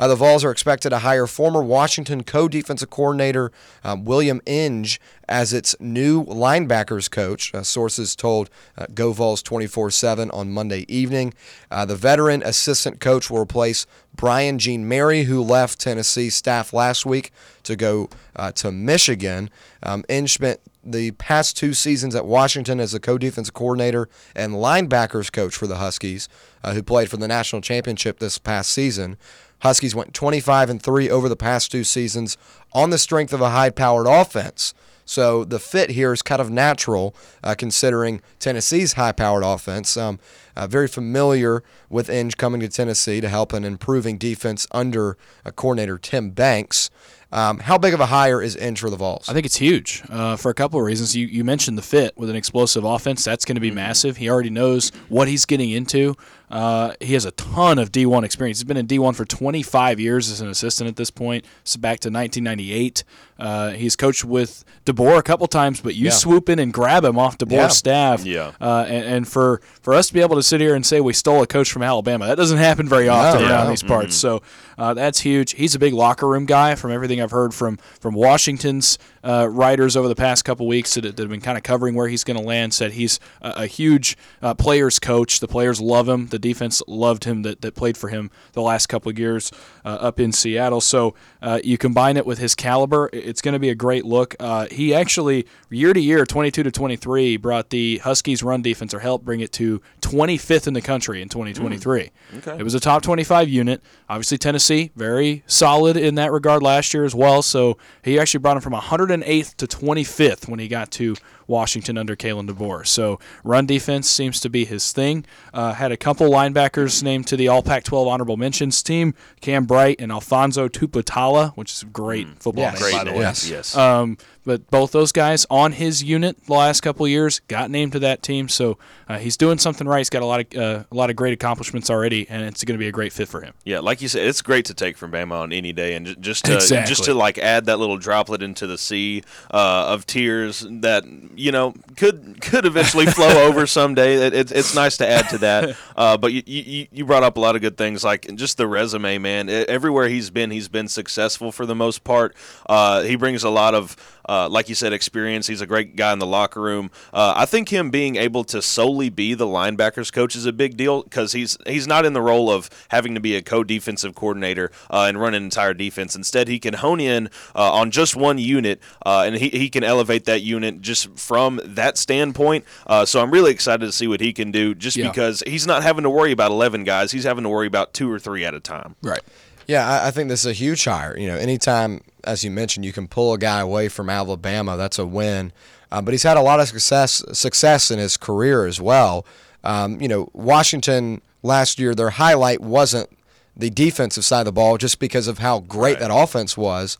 Uh, 0.00 0.08
the 0.08 0.16
Vols 0.16 0.42
are 0.42 0.50
expected 0.50 0.88
to 0.88 1.00
hire 1.00 1.26
former 1.26 1.62
Washington 1.62 2.24
co 2.24 2.48
defensive 2.48 2.88
coordinator 2.88 3.52
um, 3.84 4.06
William 4.06 4.40
Inge 4.46 4.98
as 5.28 5.52
its 5.52 5.76
new 5.78 6.24
linebackers 6.24 7.10
coach. 7.10 7.54
Uh, 7.54 7.62
sources 7.62 8.16
told 8.16 8.48
uh, 8.78 8.86
Go 8.94 9.12
Vols 9.12 9.42
24 9.42 9.90
7 9.90 10.30
on 10.30 10.50
Monday 10.52 10.86
evening. 10.88 11.34
Uh, 11.70 11.84
the 11.84 11.96
veteran 11.96 12.42
assistant 12.42 12.98
coach 12.98 13.28
will 13.28 13.42
replace 13.42 13.86
Brian 14.16 14.58
Jean 14.58 14.88
Mary, 14.88 15.24
who 15.24 15.42
left 15.42 15.78
Tennessee 15.78 16.30
staff 16.30 16.72
last 16.72 17.04
week 17.04 17.30
to 17.64 17.76
go 17.76 18.08
uh, 18.34 18.52
to 18.52 18.72
Michigan. 18.72 19.50
Um, 19.82 20.02
Inge 20.08 20.32
spent 20.32 20.60
the 20.82 21.10
past 21.12 21.58
two 21.58 21.74
seasons 21.74 22.14
at 22.14 22.24
Washington 22.24 22.80
as 22.80 22.94
a 22.94 23.00
co-defensive 23.00 23.52
coordinator 23.52 24.08
and 24.34 24.54
linebackers 24.54 25.30
coach 25.30 25.54
for 25.54 25.66
the 25.66 25.76
Huskies, 25.76 26.26
uh, 26.64 26.72
who 26.72 26.82
played 26.82 27.10
for 27.10 27.18
the 27.18 27.28
national 27.28 27.60
championship 27.60 28.18
this 28.18 28.38
past 28.38 28.70
season. 28.70 29.18
Huskies 29.60 29.94
went 29.94 30.14
25 30.14 30.70
and 30.70 30.82
3 30.82 31.10
over 31.10 31.28
the 31.28 31.36
past 31.36 31.70
two 31.70 31.84
seasons 31.84 32.36
on 32.72 32.90
the 32.90 32.98
strength 32.98 33.32
of 33.32 33.40
a 33.40 33.50
high 33.50 33.70
powered 33.70 34.06
offense. 34.06 34.74
So 35.10 35.42
the 35.42 35.58
fit 35.58 35.90
here 35.90 36.12
is 36.12 36.22
kind 36.22 36.40
of 36.40 36.50
natural, 36.50 37.16
uh, 37.42 37.56
considering 37.58 38.22
Tennessee's 38.38 38.92
high-powered 38.92 39.42
offense. 39.42 39.96
Um, 39.96 40.20
uh, 40.54 40.68
very 40.68 40.86
familiar 40.86 41.64
with 41.88 42.08
Inge 42.08 42.36
coming 42.36 42.60
to 42.60 42.68
Tennessee 42.68 43.20
to 43.20 43.28
help 43.28 43.52
an 43.52 43.64
improving 43.64 44.18
defense 44.18 44.68
under 44.70 45.18
uh, 45.44 45.50
coordinator 45.50 45.98
Tim 45.98 46.30
Banks. 46.30 46.90
Um, 47.32 47.58
how 47.58 47.76
big 47.76 47.92
of 47.92 47.98
a 47.98 48.06
hire 48.06 48.40
is 48.40 48.54
Inge 48.54 48.78
for 48.78 48.88
the 48.88 48.96
Vols? 48.96 49.28
I 49.28 49.32
think 49.32 49.46
it's 49.46 49.56
huge 49.56 50.04
uh, 50.10 50.36
for 50.36 50.50
a 50.50 50.54
couple 50.54 50.78
of 50.78 50.86
reasons. 50.86 51.16
You, 51.16 51.26
you 51.26 51.42
mentioned 51.42 51.76
the 51.76 51.82
fit 51.82 52.16
with 52.16 52.30
an 52.30 52.36
explosive 52.36 52.84
offense. 52.84 53.24
That's 53.24 53.44
going 53.44 53.56
to 53.56 53.60
be 53.60 53.72
massive. 53.72 54.16
He 54.16 54.30
already 54.30 54.50
knows 54.50 54.90
what 55.08 55.26
he's 55.26 55.44
getting 55.44 55.70
into. 55.70 56.14
Uh, 56.50 56.94
he 57.00 57.14
has 57.14 57.24
a 57.24 57.30
ton 57.32 57.78
of 57.78 57.92
D1 57.92 58.24
experience. 58.24 58.58
He's 58.58 58.64
been 58.64 58.76
in 58.76 58.86
D1 58.86 59.14
for 59.14 59.24
25 59.24 60.00
years 60.00 60.30
as 60.30 60.40
an 60.40 60.48
assistant 60.48 60.88
at 60.88 60.96
this 60.96 61.10
point. 61.10 61.44
So 61.64 61.78
back 61.78 62.00
to 62.00 62.08
1998. 62.10 63.04
Uh, 63.38 63.70
he's 63.70 63.96
coached 63.96 64.24
with 64.24 64.64
DeBoer 64.84 65.18
a 65.18 65.22
couple 65.22 65.46
times, 65.46 65.80
but 65.80 65.94
you 65.94 66.06
Yeah. 66.06 66.10
swoop 66.10 66.48
in 66.48 66.58
and 66.58 66.72
grab 66.72 67.04
him 67.04 67.18
off 67.18 67.38
DeBoer's 67.38 67.52
Yeah. 67.52 67.68
staff. 67.68 68.24
Yeah. 68.26 68.52
Uh, 68.60 68.84
and, 68.88 69.04
and 69.04 69.28
for, 69.28 69.60
for 69.80 69.94
us 69.94 70.08
to 70.08 70.14
be 70.14 70.20
able 70.20 70.36
to 70.36 70.42
sit 70.42 70.60
here 70.60 70.74
and 70.74 70.84
say 70.84 71.00
we 71.00 71.12
stole 71.12 71.40
a 71.42 71.46
coach 71.46 71.70
from 71.72 71.82
Alabama, 71.82 72.26
that 72.26 72.36
doesn't 72.36 72.58
happen 72.58 72.88
very 72.88 73.08
often 73.08 73.42
No, 73.42 73.48
around 73.48 73.70
these 73.70 73.82
parts. 73.82 74.14
So 74.16 74.42
uh, 74.76 74.92
that's 74.94 75.20
huge. 75.20 75.52
He's 75.52 75.74
a 75.74 75.78
big 75.78 75.94
locker 75.94 76.28
room 76.28 76.46
guy. 76.46 76.74
From 76.74 76.90
everything 76.90 77.20
I've 77.22 77.30
heard 77.30 77.54
from 77.54 77.78
from 78.00 78.14
Washington's 78.14 78.98
uh, 79.22 79.48
writers 79.50 79.96
over 79.96 80.08
the 80.08 80.14
past 80.14 80.44
couple 80.44 80.66
weeks 80.66 80.94
that, 80.94 81.02
that 81.02 81.18
have 81.18 81.28
been 81.28 81.40
kind 81.40 81.58
of 81.58 81.64
covering 81.64 81.94
where 81.94 82.08
he's 82.08 82.24
going 82.24 82.38
to 82.38 82.42
land, 82.42 82.74
said 82.74 82.92
he's 82.92 83.20
a, 83.40 83.62
a 83.62 83.66
huge 83.66 84.16
uh, 84.42 84.54
players 84.54 84.98
coach. 84.98 85.40
The 85.40 85.48
players 85.48 85.80
love 85.80 86.08
him. 86.08 86.28
The 86.28 86.38
defense 86.38 86.82
loved 86.86 87.24
him 87.24 87.42
that, 87.42 87.60
that 87.60 87.74
played 87.74 87.96
for 87.96 88.08
him 88.08 88.30
the 88.52 88.62
last 88.62 88.86
couple 88.86 89.10
of 89.10 89.18
years 89.18 89.52
uh, 89.84 89.88
up 89.88 90.20
in 90.20 90.32
Seattle. 90.32 90.80
So 90.80 91.14
uh, 91.42 91.60
you 91.62 91.78
combine 91.78 92.16
it 92.16 92.26
with 92.26 92.38
his 92.38 92.54
caliber, 92.54 93.10
it's 93.12 93.42
going 93.42 93.52
to 93.52 93.58
be 93.58 93.70
a 93.70 93.74
great 93.74 94.04
look. 94.04 94.34
Uh, 94.38 94.66
he 94.70 94.94
actually 94.94 95.46
year 95.70 95.92
to 95.92 96.00
year, 96.00 96.24
22 96.24 96.62
to 96.62 96.70
23, 96.70 97.36
brought 97.36 97.70
the 97.70 97.98
Huskies 97.98 98.42
run 98.42 98.62
defense 98.62 98.94
or 98.94 99.00
helped 99.00 99.24
bring 99.24 99.40
it 99.40 99.52
to 99.52 99.80
25th 100.00 100.66
in 100.66 100.74
the 100.74 100.82
country 100.82 101.22
in 101.22 101.28
2023. 101.28 102.10
Okay. 102.38 102.56
It 102.58 102.62
was 102.62 102.74
a 102.74 102.80
top 102.80 103.02
25 103.02 103.48
unit. 103.48 103.82
Obviously, 104.08 104.38
Tennessee, 104.38 104.90
very 104.96 105.42
solid 105.46 105.96
in 105.96 106.16
that 106.16 106.32
regard 106.32 106.62
last 106.62 106.92
year 106.94 107.04
as 107.04 107.14
well. 107.14 107.42
So 107.42 107.78
he 108.02 108.18
actually 108.18 108.40
brought 108.40 108.56
him 108.56 108.62
from 108.62 108.74
108th 109.10 109.56
to 109.56 109.66
25th 109.66 110.48
when 110.48 110.58
he 110.58 110.68
got 110.68 110.90
to 110.92 111.16
Washington 111.50 111.98
under 111.98 112.16
Kalen 112.16 112.48
DeBoer. 112.48 112.86
So 112.86 113.18
run 113.44 113.66
defense 113.66 114.08
seems 114.08 114.40
to 114.40 114.48
be 114.48 114.64
his 114.64 114.92
thing. 114.92 115.26
Uh, 115.52 115.74
had 115.74 115.92
a 115.92 115.96
couple 115.98 116.30
linebackers 116.30 117.02
named 117.02 117.26
to 117.26 117.36
the 117.36 117.48
All 117.48 117.62
Pac 117.62 117.84
12 117.84 118.08
honorable 118.08 118.36
mentions 118.38 118.82
team 118.82 119.12
Cam 119.42 119.66
Bright 119.66 120.00
and 120.00 120.10
Alphonzo 120.10 120.68
Tuputala, 120.68 121.52
which 121.56 121.72
is 121.72 121.82
a 121.82 121.86
great 121.86 122.26
football 122.42 122.64
Yes. 122.64 122.80
name, 122.80 122.92
by 122.92 123.04
the 123.04 123.12
way. 123.12 123.18
Yes. 123.20 123.48
Yes. 123.50 123.76
Um, 123.76 124.16
but 124.46 124.68
both 124.70 124.92
those 124.92 125.12
guys 125.12 125.44
on 125.50 125.72
his 125.72 126.02
unit 126.02 126.46
the 126.46 126.54
last 126.54 126.80
couple 126.80 127.06
years 127.06 127.40
got 127.48 127.70
named 127.70 127.92
to 127.92 127.98
that 127.98 128.22
team, 128.22 128.48
so 128.48 128.78
uh, 129.06 129.18
he's 129.18 129.36
doing 129.36 129.58
something 129.58 129.86
right. 129.86 129.98
He's 129.98 130.08
got 130.08 130.22
a 130.22 130.26
lot 130.26 130.40
of 130.40 130.58
uh, 130.60 130.84
a 130.90 130.94
lot 130.94 131.10
of 131.10 131.16
great 131.16 131.34
accomplishments 131.34 131.90
already, 131.90 132.26
and 132.28 132.42
it's 132.44 132.64
going 132.64 132.74
to 132.74 132.78
be 132.78 132.88
a 132.88 132.92
great 132.92 133.12
fit 133.12 133.28
for 133.28 133.42
him. 133.42 133.52
Yeah, 133.64 133.80
like 133.80 134.00
you 134.00 134.08
said, 134.08 134.26
it's 134.26 134.40
great 134.40 134.64
to 134.64 134.74
take 134.74 134.96
from 134.96 135.12
Bama 135.12 135.32
on 135.32 135.52
any 135.52 135.74
day, 135.74 135.94
and 135.94 136.16
just 136.22 136.46
to 136.46 136.54
Exactly. 136.54 136.88
just 136.88 137.04
to 137.04 137.12
like 137.14 137.36
add 137.36 137.66
that 137.66 137.78
little 137.78 137.98
droplet 137.98 138.42
into 138.42 138.66
the 138.66 138.78
sea 138.78 139.22
uh, 139.52 139.84
of 139.88 140.06
tears 140.06 140.66
that 140.70 141.04
you 141.40 141.52
know 141.52 141.74
could 141.96 142.40
could 142.40 142.66
eventually 142.66 143.06
flow 143.06 143.46
over 143.48 143.66
someday. 143.66 144.26
It, 144.26 144.34
it, 144.34 144.52
it's 144.52 144.74
nice 144.74 144.96
to 144.98 145.08
add 145.08 145.28
to 145.30 145.38
that. 145.38 145.76
Uh, 145.96 146.16
but 146.16 146.32
you, 146.32 146.42
you 146.46 146.86
you 146.92 147.04
brought 147.04 147.22
up 147.22 147.36
a 147.36 147.40
lot 147.40 147.56
of 147.56 147.62
good 147.62 147.76
things, 147.76 148.04
like 148.04 148.32
just 148.36 148.56
the 148.56 148.66
resume, 148.66 149.18
man. 149.18 149.48
Everywhere 149.48 150.08
he's 150.08 150.30
been, 150.30 150.50
he's 150.50 150.68
been 150.68 150.88
successful 150.88 151.52
for 151.52 151.66
the 151.66 151.74
most 151.74 152.04
part. 152.04 152.34
Uh, 152.66 153.02
he 153.02 153.16
brings 153.16 153.42
a 153.42 153.50
lot 153.50 153.74
of 153.74 153.96
uh, 154.30 154.48
like 154.48 154.68
you 154.68 154.76
said, 154.76 154.92
experience. 154.92 155.48
He's 155.48 155.60
a 155.60 155.66
great 155.66 155.96
guy 155.96 156.12
in 156.12 156.20
the 156.20 156.26
locker 156.26 156.60
room. 156.60 156.92
Uh, 157.12 157.34
I 157.36 157.46
think 157.46 157.68
him 157.68 157.90
being 157.90 158.14
able 158.14 158.44
to 158.44 158.62
solely 158.62 159.08
be 159.08 159.34
the 159.34 159.46
linebackers 159.46 160.12
coach 160.12 160.36
is 160.36 160.46
a 160.46 160.52
big 160.52 160.76
deal 160.76 161.02
because 161.02 161.32
he's 161.32 161.58
he's 161.66 161.88
not 161.88 162.04
in 162.04 162.12
the 162.12 162.22
role 162.22 162.48
of 162.48 162.70
having 162.90 163.14
to 163.14 163.20
be 163.20 163.34
a 163.34 163.42
co-defensive 163.42 164.14
coordinator 164.14 164.70
uh, 164.88 165.06
and 165.08 165.20
run 165.20 165.34
an 165.34 165.42
entire 165.42 165.74
defense. 165.74 166.14
Instead, 166.14 166.46
he 166.46 166.60
can 166.60 166.74
hone 166.74 167.00
in 167.00 167.28
uh, 167.56 167.72
on 167.72 167.90
just 167.90 168.14
one 168.14 168.38
unit 168.38 168.80
uh, 169.04 169.24
and 169.26 169.34
he, 169.36 169.48
he 169.48 169.68
can 169.68 169.82
elevate 169.82 170.26
that 170.26 170.42
unit 170.42 170.80
just 170.80 171.18
from 171.20 171.60
that 171.64 171.96
standpoint. 171.98 172.64
Uh, 172.86 173.04
so 173.04 173.20
I'm 173.20 173.30
really 173.30 173.52
excited 173.52 173.84
to 173.86 173.92
see 173.92 174.06
what 174.08 174.20
he 174.20 174.32
can 174.32 174.50
do 174.50 174.74
just 174.74 174.96
Yeah. 174.96 175.08
because 175.08 175.42
he's 175.46 175.66
not 175.66 175.82
having 175.82 176.02
to 176.04 176.10
worry 176.10 176.32
about 176.32 176.50
11 176.50 176.84
guys. 176.84 177.12
He's 177.12 177.24
having 177.24 177.44
to 177.44 177.50
worry 177.50 177.66
about 177.66 177.92
two 177.94 178.10
or 178.10 178.18
three 178.18 178.44
at 178.44 178.54
a 178.54 178.60
time. 178.60 178.96
Right. 179.02 179.20
Yeah, 179.66 179.88
I, 179.88 180.08
I 180.08 180.10
think 180.10 180.28
this 180.28 180.40
is 180.40 180.46
a 180.46 180.52
huge 180.52 180.84
hire. 180.84 181.16
You 181.16 181.28
know, 181.28 181.36
anytime, 181.36 182.00
as 182.24 182.42
you 182.42 182.50
mentioned, 182.50 182.84
you 182.84 182.92
can 182.92 183.06
pull 183.06 183.32
a 183.32 183.38
guy 183.38 183.60
away 183.60 183.88
from 183.88 184.10
Alabama, 184.10 184.76
that's 184.76 184.98
a 184.98 185.06
win. 185.06 185.52
Uh, 185.92 186.00
but 186.02 186.12
he's 186.12 186.22
had 186.22 186.36
a 186.36 186.40
lot 186.42 186.60
of 186.60 186.68
success 186.68 187.22
success 187.32 187.90
in 187.90 187.98
his 187.98 188.16
career 188.16 188.64
as 188.66 188.80
well. 188.80 189.26
Um, 189.64 190.00
you 190.00 190.08
know, 190.08 190.30
Washington 190.32 191.20
last 191.42 191.78
year, 191.78 191.94
their 191.94 192.10
highlight 192.10 192.60
wasn't 192.60 193.10
the 193.56 193.70
defensive 193.70 194.24
side 194.24 194.40
of 194.40 194.44
the 194.46 194.52
ball 194.52 194.78
just 194.78 194.98
because 195.00 195.26
of 195.28 195.38
how 195.38 195.60
great 195.60 195.98
that 195.98 196.10
offense 196.12 196.56
was. 196.56 196.96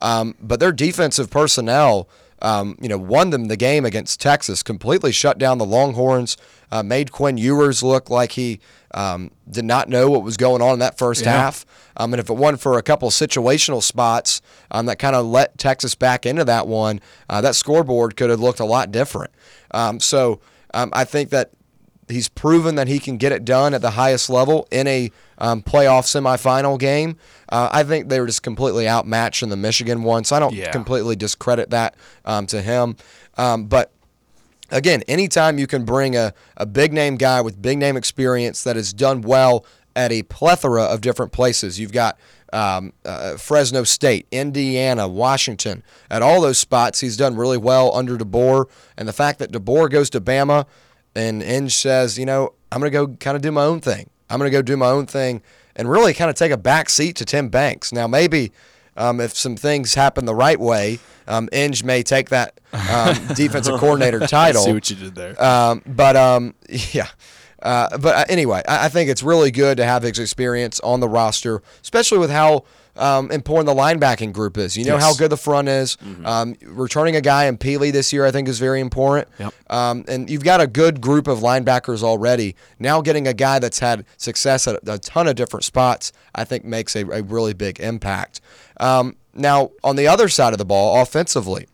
Um, 0.00 0.34
but 0.40 0.58
their 0.60 0.72
defensive 0.72 1.30
personnel, 1.30 2.08
um, 2.42 2.76
you 2.80 2.88
know, 2.88 2.98
won 2.98 3.30
them 3.30 3.46
the 3.46 3.56
game 3.56 3.86
against 3.86 4.20
Texas, 4.20 4.62
completely 4.62 5.12
shut 5.12 5.38
down 5.38 5.56
the 5.58 5.64
Longhorns, 5.64 6.36
uh, 6.70 6.82
made 6.82 7.10
Quinn 7.12 7.38
Ewers 7.38 7.82
look 7.82 8.10
like 8.10 8.32
he 8.32 8.60
um, 8.94 9.30
did 9.50 9.64
not 9.64 9.88
know 9.88 10.10
what 10.10 10.22
was 10.22 10.36
going 10.36 10.60
on 10.60 10.74
in 10.74 10.78
that 10.80 10.98
first 10.98 11.22
Yeah. 11.22 11.30
half. 11.32 11.64
Um, 11.96 12.12
and 12.12 12.20
if 12.20 12.28
it 12.28 12.34
wasn't 12.34 12.60
for 12.60 12.76
a 12.78 12.82
couple 12.82 13.08
situational 13.10 13.82
spots 13.82 14.42
um, 14.70 14.86
that 14.86 14.98
kind 14.98 15.14
of 15.16 15.24
let 15.24 15.56
Texas 15.56 15.94
back 15.94 16.26
into 16.26 16.44
that 16.44 16.66
one, 16.66 17.00
uh, 17.30 17.40
that 17.40 17.54
scoreboard 17.54 18.16
could 18.16 18.28
have 18.28 18.40
looked 18.40 18.60
a 18.60 18.64
lot 18.64 18.90
different. 18.90 19.30
Um, 19.70 20.00
so 20.00 20.40
um, 20.74 20.90
I 20.92 21.04
think 21.04 21.30
that 21.30 21.50
he's 22.12 22.28
proven 22.28 22.74
that 22.76 22.88
he 22.88 22.98
can 22.98 23.16
get 23.16 23.32
it 23.32 23.44
done 23.44 23.74
at 23.74 23.80
the 23.80 23.90
highest 23.92 24.30
level 24.30 24.66
in 24.70 24.86
a 24.86 25.10
um, 25.38 25.62
playoff 25.62 26.04
semifinal 26.04 26.78
game. 26.78 27.16
Uh, 27.48 27.68
I 27.72 27.82
think 27.82 28.08
they 28.08 28.20
were 28.20 28.26
just 28.26 28.42
completely 28.42 28.88
outmatched 28.88 29.42
in 29.42 29.48
the 29.48 29.56
Michigan 29.56 30.02
one, 30.02 30.24
so 30.24 30.36
I 30.36 30.38
don't 30.38 30.54
Yeah. 30.54 30.70
completely 30.70 31.16
discredit 31.16 31.70
that 31.70 31.94
um, 32.24 32.46
to 32.46 32.62
him. 32.62 32.96
Um, 33.36 33.64
but 33.66 33.90
again, 34.70 35.02
anytime 35.08 35.58
you 35.58 35.66
can 35.66 35.84
bring 35.84 36.16
a, 36.16 36.32
a 36.56 36.66
big 36.66 36.92
name 36.92 37.16
guy 37.16 37.40
with 37.40 37.60
big 37.60 37.78
name 37.78 37.96
experience 37.96 38.62
that 38.64 38.76
has 38.76 38.92
done 38.92 39.22
well 39.22 39.64
at 39.94 40.10
a 40.12 40.22
plethora 40.22 40.84
of 40.84 41.00
different 41.00 41.32
places, 41.32 41.78
you've 41.78 41.92
got 41.92 42.18
um, 42.52 42.92
uh, 43.06 43.36
Fresno 43.38 43.82
State, 43.82 44.26
Indiana, 44.30 45.08
Washington, 45.08 45.82
at 46.10 46.20
all 46.22 46.40
those 46.42 46.58
spots, 46.58 47.00
he's 47.00 47.16
done 47.16 47.34
really 47.36 47.56
well 47.56 47.94
under 47.96 48.16
DeBoer. 48.18 48.66
And 48.96 49.08
the 49.08 49.12
fact 49.14 49.38
that 49.38 49.50
DeBoer 49.52 49.90
goes 49.90 50.10
to 50.10 50.20
Bama 50.20 50.66
and 51.14 51.42
Inge 51.42 51.74
says, 51.74 52.18
you 52.18 52.26
know, 52.26 52.54
I'm 52.70 52.80
going 52.80 52.90
to 52.90 53.06
go 53.06 53.16
kind 53.16 53.36
of 53.36 53.42
do 53.42 53.52
my 53.52 53.64
own 53.64 53.80
thing. 53.80 54.08
I'm 54.30 54.38
going 54.38 54.50
to 54.50 54.56
go 54.56 54.62
do 54.62 54.76
my 54.76 54.88
own 54.88 55.06
thing 55.06 55.42
and 55.76 55.90
really 55.90 56.14
kind 56.14 56.30
of 56.30 56.36
take 56.36 56.52
a 56.52 56.56
back 56.56 56.88
seat 56.88 57.16
to 57.16 57.24
Tim 57.24 57.48
Banks. 57.48 57.92
Now, 57.92 58.06
maybe 58.06 58.52
um, 58.96 59.20
if 59.20 59.34
some 59.36 59.56
things 59.56 59.94
happen 59.94 60.24
the 60.24 60.34
right 60.34 60.58
way, 60.58 60.98
um, 61.26 61.48
Inge 61.52 61.84
may 61.84 62.02
take 62.02 62.30
that 62.30 62.60
um, 62.72 63.14
defensive 63.34 63.78
coordinator 63.78 64.20
title. 64.26 64.62
See 64.62 64.72
what 64.72 64.88
you 64.90 64.96
did 64.96 65.14
there. 65.14 65.42
Um, 65.42 65.82
but 65.86 66.16
um, 66.16 66.54
yeah. 66.68 67.08
Uh, 67.62 67.96
but 67.98 68.16
uh, 68.16 68.24
anyway, 68.28 68.62
I, 68.66 68.86
I 68.86 68.88
think 68.88 69.08
it's 69.08 69.22
really 69.22 69.50
good 69.50 69.76
to 69.76 69.84
have 69.84 70.02
his 70.02 70.18
experience 70.18 70.80
on 70.80 71.00
the 71.00 71.08
roster, 71.08 71.62
especially 71.80 72.18
with 72.18 72.30
how 72.30 72.64
um, 72.96 73.30
important 73.30 73.66
the 73.74 73.80
linebacking 73.80 74.32
group 74.32 74.58
is. 74.58 74.76
You 74.76 74.84
know 74.84 74.94
Yes. 74.94 75.02
how 75.02 75.14
good 75.14 75.30
the 75.30 75.36
front 75.36 75.68
is. 75.68 75.96
Um, 76.24 76.54
returning 76.64 77.16
a 77.16 77.20
guy 77.20 77.44
in 77.46 77.56
Pili 77.58 77.90
this 77.92 78.12
year, 78.12 78.26
I 78.26 78.30
think, 78.30 78.48
is 78.48 78.58
very 78.58 78.80
important. 78.80 79.28
Yep. 79.38 79.54
Um, 79.70 80.04
and 80.08 80.28
you've 80.28 80.44
got 80.44 80.60
a 80.60 80.66
good 80.66 81.00
group 81.00 81.26
of 81.26 81.38
linebackers 81.40 82.02
already. 82.02 82.54
Now 82.78 83.00
getting 83.00 83.26
a 83.26 83.32
guy 83.34 83.58
that's 83.58 83.78
had 83.78 84.04
success 84.16 84.66
at 84.68 84.78
a 84.86 84.98
ton 84.98 85.26
of 85.28 85.36
different 85.36 85.64
spots, 85.64 86.12
I 86.34 86.44
think, 86.44 86.64
makes 86.64 86.94
a, 86.94 87.00
a 87.08 87.22
really 87.22 87.54
big 87.54 87.80
impact. 87.80 88.40
Um, 88.78 89.16
now, 89.34 89.70
on 89.82 89.96
the 89.96 90.06
other 90.06 90.28
side 90.28 90.52
of 90.52 90.58
the 90.58 90.64
ball, 90.66 91.00
offensively, 91.00 91.66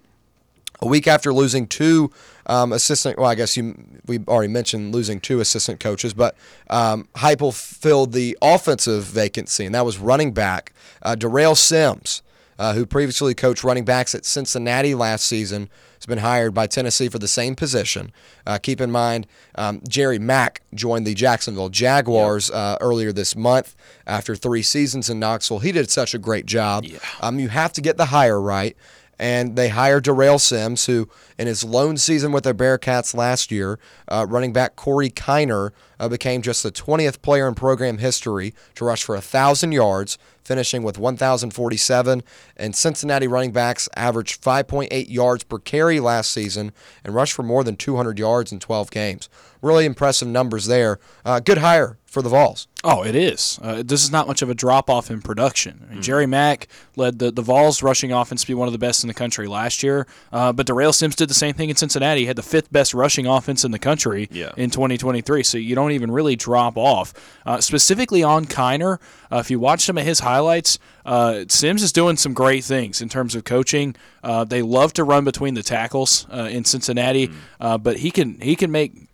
a 0.80 0.86
week 0.86 1.08
after 1.08 1.32
losing 1.32 1.66
two 1.66 2.12
um, 2.48 2.72
assistant, 2.72 3.18
well, 3.18 3.28
I 3.28 3.34
guess 3.34 3.56
you 3.56 3.74
we 4.06 4.18
already 4.26 4.52
mentioned 4.52 4.94
losing 4.94 5.20
two 5.20 5.40
assistant 5.40 5.80
coaches, 5.80 6.14
but 6.14 6.34
um, 6.70 7.08
Heupel 7.16 7.54
filled 7.54 8.12
the 8.12 8.36
offensive 8.40 9.04
vacancy, 9.04 9.66
and 9.66 9.74
that 9.74 9.84
was 9.84 9.98
running 9.98 10.32
back 10.32 10.72
uh, 11.02 11.14
Darrell 11.14 11.54
Sims, 11.54 12.22
uh, 12.58 12.72
who 12.72 12.86
previously 12.86 13.34
coached 13.34 13.62
running 13.62 13.84
backs 13.84 14.14
at 14.14 14.24
Cincinnati 14.24 14.94
last 14.94 15.26
season, 15.26 15.68
has 15.96 16.06
been 16.06 16.18
hired 16.18 16.54
by 16.54 16.66
Tennessee 16.66 17.08
for 17.08 17.18
the 17.18 17.28
same 17.28 17.54
position. 17.54 18.12
Uh, 18.46 18.56
keep 18.56 18.80
in 18.80 18.90
mind, 18.90 19.26
um, 19.56 19.82
Jerry 19.88 20.18
Mack 20.18 20.62
joined 20.74 21.06
the 21.06 21.14
Jacksonville 21.14 21.68
Jaguars 21.68 22.50
uh, 22.50 22.78
earlier 22.80 23.12
this 23.12 23.36
month 23.36 23.76
after 24.06 24.34
three 24.34 24.62
seasons 24.62 25.10
in 25.10 25.18
Knoxville. 25.18 25.58
He 25.58 25.72
did 25.72 25.90
such 25.90 26.14
a 26.14 26.18
great 26.18 26.46
job. 26.46 26.84
Um, 27.20 27.38
you 27.38 27.48
have 27.48 27.72
to 27.74 27.80
get 27.80 27.96
the 27.96 28.06
hire 28.06 28.40
right. 28.40 28.76
And 29.18 29.56
they 29.56 29.68
hired 29.68 30.04
Darrell 30.04 30.38
Sims, 30.38 30.86
who 30.86 31.08
in 31.38 31.46
his 31.46 31.64
lone 31.64 31.96
season 31.96 32.32
with 32.32 32.44
the 32.44 32.54
Bearcats 32.54 33.14
last 33.14 33.50
year, 33.50 33.78
uh, 34.06 34.26
running 34.28 34.52
back 34.52 34.76
Corey 34.76 35.10
Kiner 35.10 35.72
uh, 35.98 36.08
became 36.08 36.40
just 36.42 36.62
the 36.62 36.70
20th 36.70 37.20
player 37.20 37.48
in 37.48 37.54
program 37.54 37.98
history 37.98 38.54
to 38.76 38.84
rush 38.84 39.02
for 39.02 39.14
1,000 39.16 39.72
yards, 39.72 40.18
finishing 40.44 40.82
with 40.82 40.98
1,047. 40.98 42.22
And 42.56 42.76
Cincinnati 42.76 43.26
running 43.26 43.52
backs 43.52 43.88
averaged 43.96 44.40
5.8 44.40 45.10
yards 45.10 45.44
per 45.44 45.58
carry 45.58 45.98
last 45.98 46.30
season 46.30 46.72
and 47.04 47.14
rushed 47.14 47.32
for 47.32 47.42
more 47.42 47.64
than 47.64 47.76
200 47.76 48.18
yards 48.18 48.52
in 48.52 48.60
12 48.60 48.90
games. 48.90 49.28
Really 49.60 49.84
impressive 49.84 50.28
numbers 50.28 50.66
there. 50.66 51.00
Uh, 51.24 51.40
good 51.40 51.58
hire 51.58 51.97
for 52.08 52.22
the 52.22 52.28
Vols. 52.30 52.66
Oh, 52.84 53.04
it 53.04 53.14
is. 53.14 53.58
Uh, 53.60 53.82
this 53.84 54.02
is 54.02 54.10
not 54.10 54.26
much 54.26 54.40
of 54.40 54.48
a 54.48 54.54
drop 54.54 54.88
off 54.88 55.10
in 55.10 55.20
production. 55.20 55.84
I 55.90 55.92
mean, 55.94 56.02
Jerry 56.02 56.26
Mack 56.26 56.68
led 56.96 57.18
the, 57.18 57.30
the 57.30 57.42
Vols 57.42 57.82
rushing 57.82 58.12
offense 58.12 58.40
to 58.42 58.46
be 58.46 58.54
one 58.54 58.66
of 58.66 58.72
the 58.72 58.78
best 58.78 59.04
in 59.04 59.08
the 59.08 59.14
country 59.14 59.46
last 59.46 59.82
year, 59.82 60.06
uh, 60.32 60.52
but 60.52 60.66
Darrell 60.66 60.92
Sims 60.94 61.14
did 61.16 61.28
the 61.28 61.34
same 61.34 61.52
thing 61.54 61.68
in 61.68 61.76
Cincinnati. 61.76 62.22
He 62.22 62.26
had 62.26 62.36
the 62.36 62.42
fifth 62.42 62.72
best 62.72 62.94
rushing 62.94 63.26
offense 63.26 63.62
in 63.64 63.72
the 63.72 63.78
country 63.78 64.28
Yeah. 64.32 64.52
in 64.56 64.70
2023, 64.70 65.42
so 65.42 65.58
you 65.58 65.74
don't 65.74 65.92
even 65.92 66.10
really 66.10 66.34
drop 66.34 66.78
off. 66.78 67.12
Uh, 67.44 67.60
specifically 67.60 68.22
on 68.22 68.46
Kiner, 68.46 68.98
uh, 69.30 69.36
if 69.38 69.50
you 69.50 69.58
watch 69.60 69.82
some 69.82 69.98
of 69.98 70.04
his 70.04 70.20
highlights, 70.20 70.78
uh, 71.04 71.44
Sims 71.48 71.82
is 71.82 71.92
doing 71.92 72.16
some 72.16 72.32
great 72.32 72.64
things 72.64 73.02
in 73.02 73.08
terms 73.10 73.34
of 73.34 73.44
coaching. 73.44 73.94
Uh, 74.24 74.44
they 74.44 74.62
love 74.62 74.92
to 74.94 75.04
run 75.04 75.24
between 75.24 75.54
the 75.54 75.62
tackles 75.62 76.26
uh, 76.32 76.48
in 76.50 76.64
Cincinnati, 76.64 77.30
uh, 77.60 77.76
but 77.76 77.98
he 77.98 78.10
can 78.10 78.40
he 78.40 78.56
can 78.56 78.70
make 78.70 79.07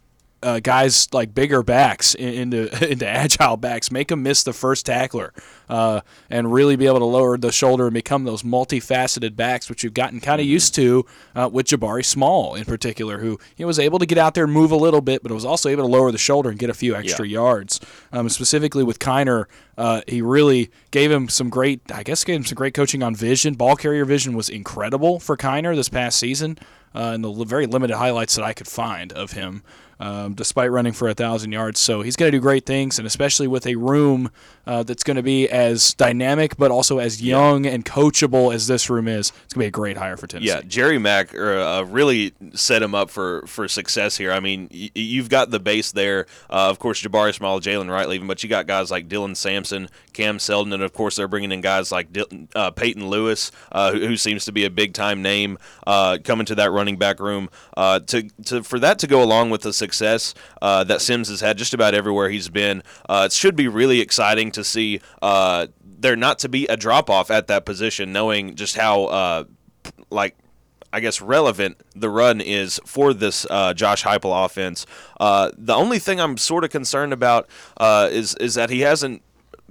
uh, 0.45 0.61
guys 0.61 1.09
like 1.13 1.35
bigger 1.35 1.63
backs 1.63 2.15
into 2.15 2.69
into 2.91 3.07
agile 3.09 3.57
backs, 3.57 3.91
make 3.91 4.09
them 4.09 4.23
miss 4.23 4.43
the 4.43 4.53
first 4.53 4.87
tackler, 4.87 5.33
uh, 5.69 6.03
and 6.29 6.53
really 6.53 6.77
be 6.77 6.87
able 6.87 6.99
to 6.99 7.05
lower 7.05 7.37
the 7.39 7.51
shoulder 7.51 7.87
and 7.87 7.95
become 7.95 8.25
those 8.25 8.43
multifaceted 8.43 9.35
backs, 9.37 9.69
which 9.69 9.83
you've 9.83 9.95
gotten 9.95 10.21
kind 10.21 10.41
of 10.41 10.47
used 10.47 10.75
to 10.75 11.07
uh, 11.35 11.49
with 11.51 11.67
Jabari 11.67 12.05
Small 12.05 12.55
in 12.55 12.65
particular, 12.65 13.19
who 13.19 13.39
he 13.55 13.65
was 13.65 13.79
able 13.79 13.99
to 13.99 14.07
get 14.07 14.19
out 14.19 14.35
there 14.35 14.45
and 14.45 14.53
move 14.53 14.71
a 14.71 14.77
little 14.77 15.01
bit, 15.01 15.23
but 15.23 15.33
was 15.33 15.45
also 15.45 15.69
able 15.69 15.85
to 15.85 15.91
lower 15.91 16.13
the 16.13 16.19
shoulder 16.19 16.51
and 16.51 16.59
get 16.59 16.71
a 16.71 16.75
few 16.75 16.95
extra 16.95 17.27
yards. 17.27 17.81
Um, 18.13 18.29
specifically 18.29 18.85
with 18.85 18.99
Kiner, 18.99 19.47
uh, 19.77 20.03
he 20.07 20.23
really 20.23 20.71
gave 20.91 21.11
him 21.11 21.29
some 21.29 21.49
great, 21.49 21.81
I 21.93 22.03
guess, 22.03 22.23
gave 22.23 22.37
him 22.37 22.45
some 22.45 22.57
great 22.57 22.75
coaching 22.75 23.03
on 23.03 23.15
vision. 23.15 23.55
Ball 23.55 23.77
carrier 23.77 24.05
vision 24.05 24.37
was 24.37 24.49
incredible 24.49 25.19
for 25.19 25.37
Kiner 25.37 25.75
this 25.75 25.89
past 25.89 26.19
season, 26.19 26.59
uh, 26.95 27.13
and 27.15 27.25
the 27.25 27.45
very 27.45 27.67
limited 27.67 27.97
highlights 27.97 28.37
that 28.37 28.45
I 28.45 28.53
could 28.53 28.69
find 28.69 29.13
of 29.13 29.33
him 29.33 29.63
um, 30.01 30.35
despite 30.35 30.71
running 30.71 30.93
for 30.93 31.09
a 31.09 31.15
thousand 31.15 31.53
yards. 31.53 31.81
So 31.81 32.03
he's 32.03 32.17
going 32.17 32.31
to 32.31 32.37
do 32.37 32.43
great 32.43 32.67
things, 32.67 32.99
and 32.99 33.07
especially 33.07 33.47
with 33.47 33.67
a 33.67 33.77
room 33.77 34.31
uh, 34.67 34.83
that's 34.83 35.05
going 35.05 35.17
to 35.17 35.23
be 35.23 35.49
as 35.49 35.95
dynamic 35.95 36.57
but 36.57 36.71
also 36.71 36.99
as 36.99 37.23
young 37.23 37.67
and 37.67 37.85
coachable 37.85 38.55
as 38.55 38.67
this 38.67 38.89
room 38.91 39.09
is, 39.09 39.33
it's 39.45 39.55
going 39.55 39.55
to 39.55 39.59
be 39.61 39.67
a 39.67 39.71
great 39.71 39.97
hire 39.97 40.17
for 40.17 40.27
Tennessee. 40.27 40.49
Yeah, 40.49 40.61
Jerry 40.63 40.99
Mack 40.99 41.35
uh, 41.35 41.85
really 41.89 42.33
set 42.55 42.83
him 42.83 42.95
up 42.95 43.11
for, 43.11 43.47
for 43.47 43.69
success 43.69 44.17
here. 44.17 44.33
I 44.33 44.41
mean, 44.41 44.69
y- 44.73 44.91
you've 44.95 45.29
got 45.29 45.51
the 45.51 45.61
base 45.61 45.93
there. 45.93 46.27
Uh, 46.51 46.71
of 46.71 46.79
course, 46.79 47.03
Jabari 47.03 47.35
Small, 47.35 47.61
Jaylen 47.61 47.91
Wright 47.91 48.09
leaving, 48.09 48.27
but 48.27 48.43
you 48.43 48.49
got 48.49 48.67
guys 48.67 48.91
like 48.91 49.09
Dylan 49.09 49.37
Sampson, 49.37 49.89
Cam 50.13 50.39
Seldon, 50.39 50.73
and 50.73 50.83
of 50.83 50.93
course 50.93 51.17
they're 51.17 51.29
bringing 51.29 51.53
in 51.53 51.61
guys 51.61 51.91
like 51.93 52.13
Dil- 52.13 52.27
uh, 52.55 52.71
Peyton 52.71 53.09
Lewis, 53.09 53.51
uh, 53.73 53.93
who, 53.93 54.07
who 54.07 54.17
seems 54.17 54.45
to 54.45 54.53
be 54.53 54.65
a 54.65 54.71
big 54.71 54.95
time 54.95 55.23
name 55.23 55.59
uh, 55.87 56.19
coming 56.25 56.47
to 56.47 56.55
that 56.55 56.71
running 56.71 56.97
back 56.97 57.21
room. 57.21 57.49
Uh, 57.77 58.01
to, 58.01 58.29
to 58.45 58.63
for 58.63 58.79
that 58.79 58.99
to 59.01 59.07
go 59.07 59.23
along 59.23 59.51
with 59.51 59.63
the 59.63 59.73
success 59.73 60.35
uh, 60.63 60.85
that 60.85 61.01
Sims 61.01 61.29
has 61.29 61.41
had 61.41 61.59
just 61.59 61.75
about 61.75 61.95
everywhere 61.95 62.29
he's 62.29 62.49
been, 62.49 62.83
uh, 63.09 63.25
it 63.27 63.33
should 63.33 63.57
be 63.57 63.69
really 63.69 64.01
exciting 64.01 64.51
to 64.55 64.65
see 64.65 65.01
uh, 65.23 65.67
there 65.83 66.17
not 66.17 66.39
to 66.41 66.49
be 66.49 66.67
a 66.67 66.77
drop 66.77 67.11
off 67.11 67.31
at 67.31 67.47
that 67.49 67.65
position, 67.65 68.13
knowing 68.13 68.55
just 68.55 68.77
how 68.77 69.05
uh, 69.05 69.45
like 70.11 70.37
I 70.95 71.01
guess 71.01 71.21
relevant 71.21 71.81
the 71.97 72.09
run 72.09 72.41
is 72.41 72.81
for 72.87 73.13
this 73.13 73.45
uh, 73.51 73.75
Josh 73.75 74.05
Heupel 74.05 74.45
offense. 74.45 74.87
Uh, 75.19 75.51
the 75.59 75.75
only 75.75 75.99
thing 75.99 76.21
I'm 76.21 76.37
sort 76.37 76.63
of 76.63 76.71
concerned 76.71 77.13
about 77.13 77.49
uh, 77.77 78.09
is 78.13 78.37
is 78.37 78.55
that 78.55 78.71
he 78.71 78.81
hasn't 78.81 79.23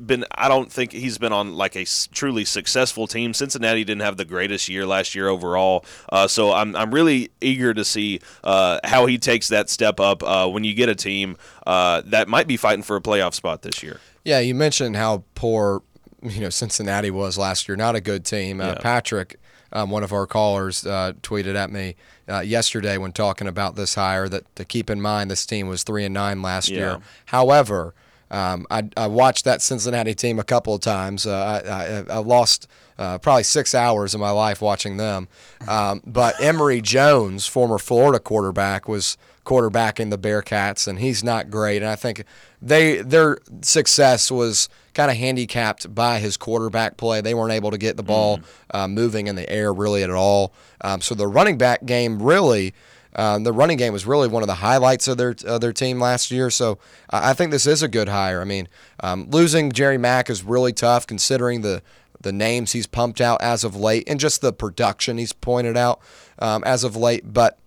been. 0.05 0.25
I 0.31 0.49
don't 0.49 0.69
think 0.69 0.91
he's 0.91 1.17
been 1.17 1.31
on 1.31 1.55
like 1.55 1.77
a 1.77 1.85
truly 2.11 2.43
successful 2.43 3.07
team. 3.07 3.33
Cincinnati 3.33 3.85
didn't 3.85 4.01
have 4.01 4.17
the 4.17 4.25
greatest 4.25 4.67
year 4.67 4.85
last 4.85 5.15
year 5.15 5.29
overall, 5.29 5.85
uh, 6.09 6.27
so 6.27 6.51
I'm 6.51 6.75
I'm 6.75 6.93
really 6.93 7.29
eager 7.39 7.73
to 7.73 7.85
see 7.85 8.19
uh, 8.43 8.79
how 8.83 9.05
he 9.05 9.17
takes 9.17 9.47
that 9.47 9.69
step 9.69 10.01
up 10.01 10.23
uh, 10.23 10.49
when 10.49 10.65
you 10.65 10.73
get 10.73 10.89
a 10.89 10.95
team 10.95 11.37
uh, 11.65 12.01
that 12.07 12.27
might 12.27 12.47
be 12.47 12.57
fighting 12.57 12.83
for 12.83 12.97
a 12.97 13.01
playoff 13.01 13.33
spot 13.33 13.61
this 13.61 13.81
year. 13.81 14.01
Yeah, 14.23 14.39
you 14.39 14.55
mentioned 14.55 14.95
how 14.95 15.23
poor 15.35 15.81
you 16.21 16.39
know 16.41 16.49
Cincinnati 16.49 17.11
was 17.11 17.37
last 17.37 17.67
year. 17.67 17.75
Not 17.75 17.95
a 17.95 18.01
good 18.01 18.25
team. 18.25 18.61
Uh, 18.61 18.67
Yeah. 18.69 18.75
Patrick, 18.75 19.37
um, 19.73 19.89
one 19.89 20.03
of 20.03 20.13
our 20.13 20.25
callers, 20.25 20.85
uh, 20.85 21.13
tweeted 21.21 21.55
at 21.55 21.69
me 21.71 21.95
uh, 22.29 22.39
yesterday 22.39 22.97
when 22.97 23.11
talking 23.11 23.47
about 23.47 23.75
this 23.75 23.95
hire 23.95 24.29
that 24.29 24.55
to 24.55 24.63
keep 24.63 24.89
in 24.89 25.01
mind 25.01 25.29
this 25.29 25.45
team 25.45 25.67
was 25.67 25.83
three 25.83 26.05
and 26.05 26.13
nine 26.13 26.41
last 26.41 26.69
Yeah. 26.69 26.77
year. 26.77 26.97
However, 27.25 27.93
um, 28.31 28.65
I, 28.71 28.83
I 28.95 29.07
watched 29.07 29.43
that 29.45 29.61
Cincinnati 29.61 30.15
team 30.15 30.39
a 30.39 30.43
couple 30.43 30.73
of 30.73 30.81
times. 30.81 31.27
Uh, 31.27 31.61
I, 32.09 32.13
I, 32.13 32.15
I 32.15 32.17
lost 32.19 32.67
uh, 32.97 33.17
probably 33.19 33.43
six 33.43 33.75
hours 33.75 34.13
of 34.15 34.21
my 34.21 34.31
life 34.31 34.61
watching 34.61 34.97
them. 34.97 35.27
Um, 35.67 36.01
but 36.05 36.39
Emory 36.41 36.79
Jones, 36.81 37.45
former 37.45 37.77
Florida 37.77 38.19
quarterback, 38.19 38.87
was 38.87 39.17
quarterbacking 39.45 40.09
the 40.09 40.17
Bearcats, 40.17 40.87
and 40.87 40.99
he's 40.99 41.23
not 41.23 41.49
great. 41.49 41.77
And 41.77 41.91
I 41.91 41.95
think 41.95 42.23
they 42.61 43.01
their 43.01 43.37
success 43.61 44.31
was 44.31 44.69
kind 44.93 45.11
of 45.11 45.17
handicapped 45.17 45.93
by 45.93 46.19
his 46.19 46.37
quarterback 46.37 46.97
play. 46.97 47.21
They 47.21 47.33
weren't 47.33 47.51
able 47.51 47.71
to 47.71 47.77
get 47.77 47.97
the 47.97 48.03
ball 48.03 48.39
uh, 48.71 48.87
moving 48.87 49.27
in 49.27 49.35
the 49.35 49.49
air 49.49 49.73
really 49.73 50.03
at 50.03 50.09
all. 50.09 50.53
Um, 50.81 51.01
so 51.01 51.15
the 51.15 51.27
running 51.27 51.57
back 51.57 51.85
game 51.85 52.21
really. 52.21 52.73
Um, 53.15 53.43
the 53.43 53.53
running 53.53 53.77
game 53.77 53.93
was 53.93 54.07
really 54.07 54.27
one 54.27 54.41
of 54.41 54.47
the 54.47 54.55
highlights 54.55 55.07
of 55.07 55.19
their 55.19 55.35
of 55.45 55.61
their 55.61 55.71
team 55.71 55.99
last 55.99 56.31
year. 56.31 56.49
So 56.49 56.79
I 57.11 57.29
I 57.29 57.33
think 57.33 57.51
this 57.51 57.67
is 57.67 57.83
a 57.83 57.87
good 57.87 58.09
hire. 58.09 58.41
I 58.41 58.43
mean, 58.43 58.67
um, 59.01 59.27
losing 59.29 59.71
Jerry 59.71 59.99
Mack 59.99 60.31
is 60.31 60.43
really 60.43 60.73
tough 60.73 61.05
considering 61.05 61.61
the 61.61 61.83
the 62.19 62.31
names 62.31 62.71
he's 62.71 62.87
pumped 62.87 63.21
out 63.21 63.39
as 63.41 63.63
of 63.63 63.75
late 63.75 64.03
and 64.07 64.19
just 64.19 64.41
the 64.41 64.51
production 64.51 65.19
he's 65.19 65.33
pointed 65.33 65.77
out 65.77 66.01
um, 66.39 66.63
as 66.63 66.83
of 66.83 66.95
late. 66.95 67.31
But 67.31 67.59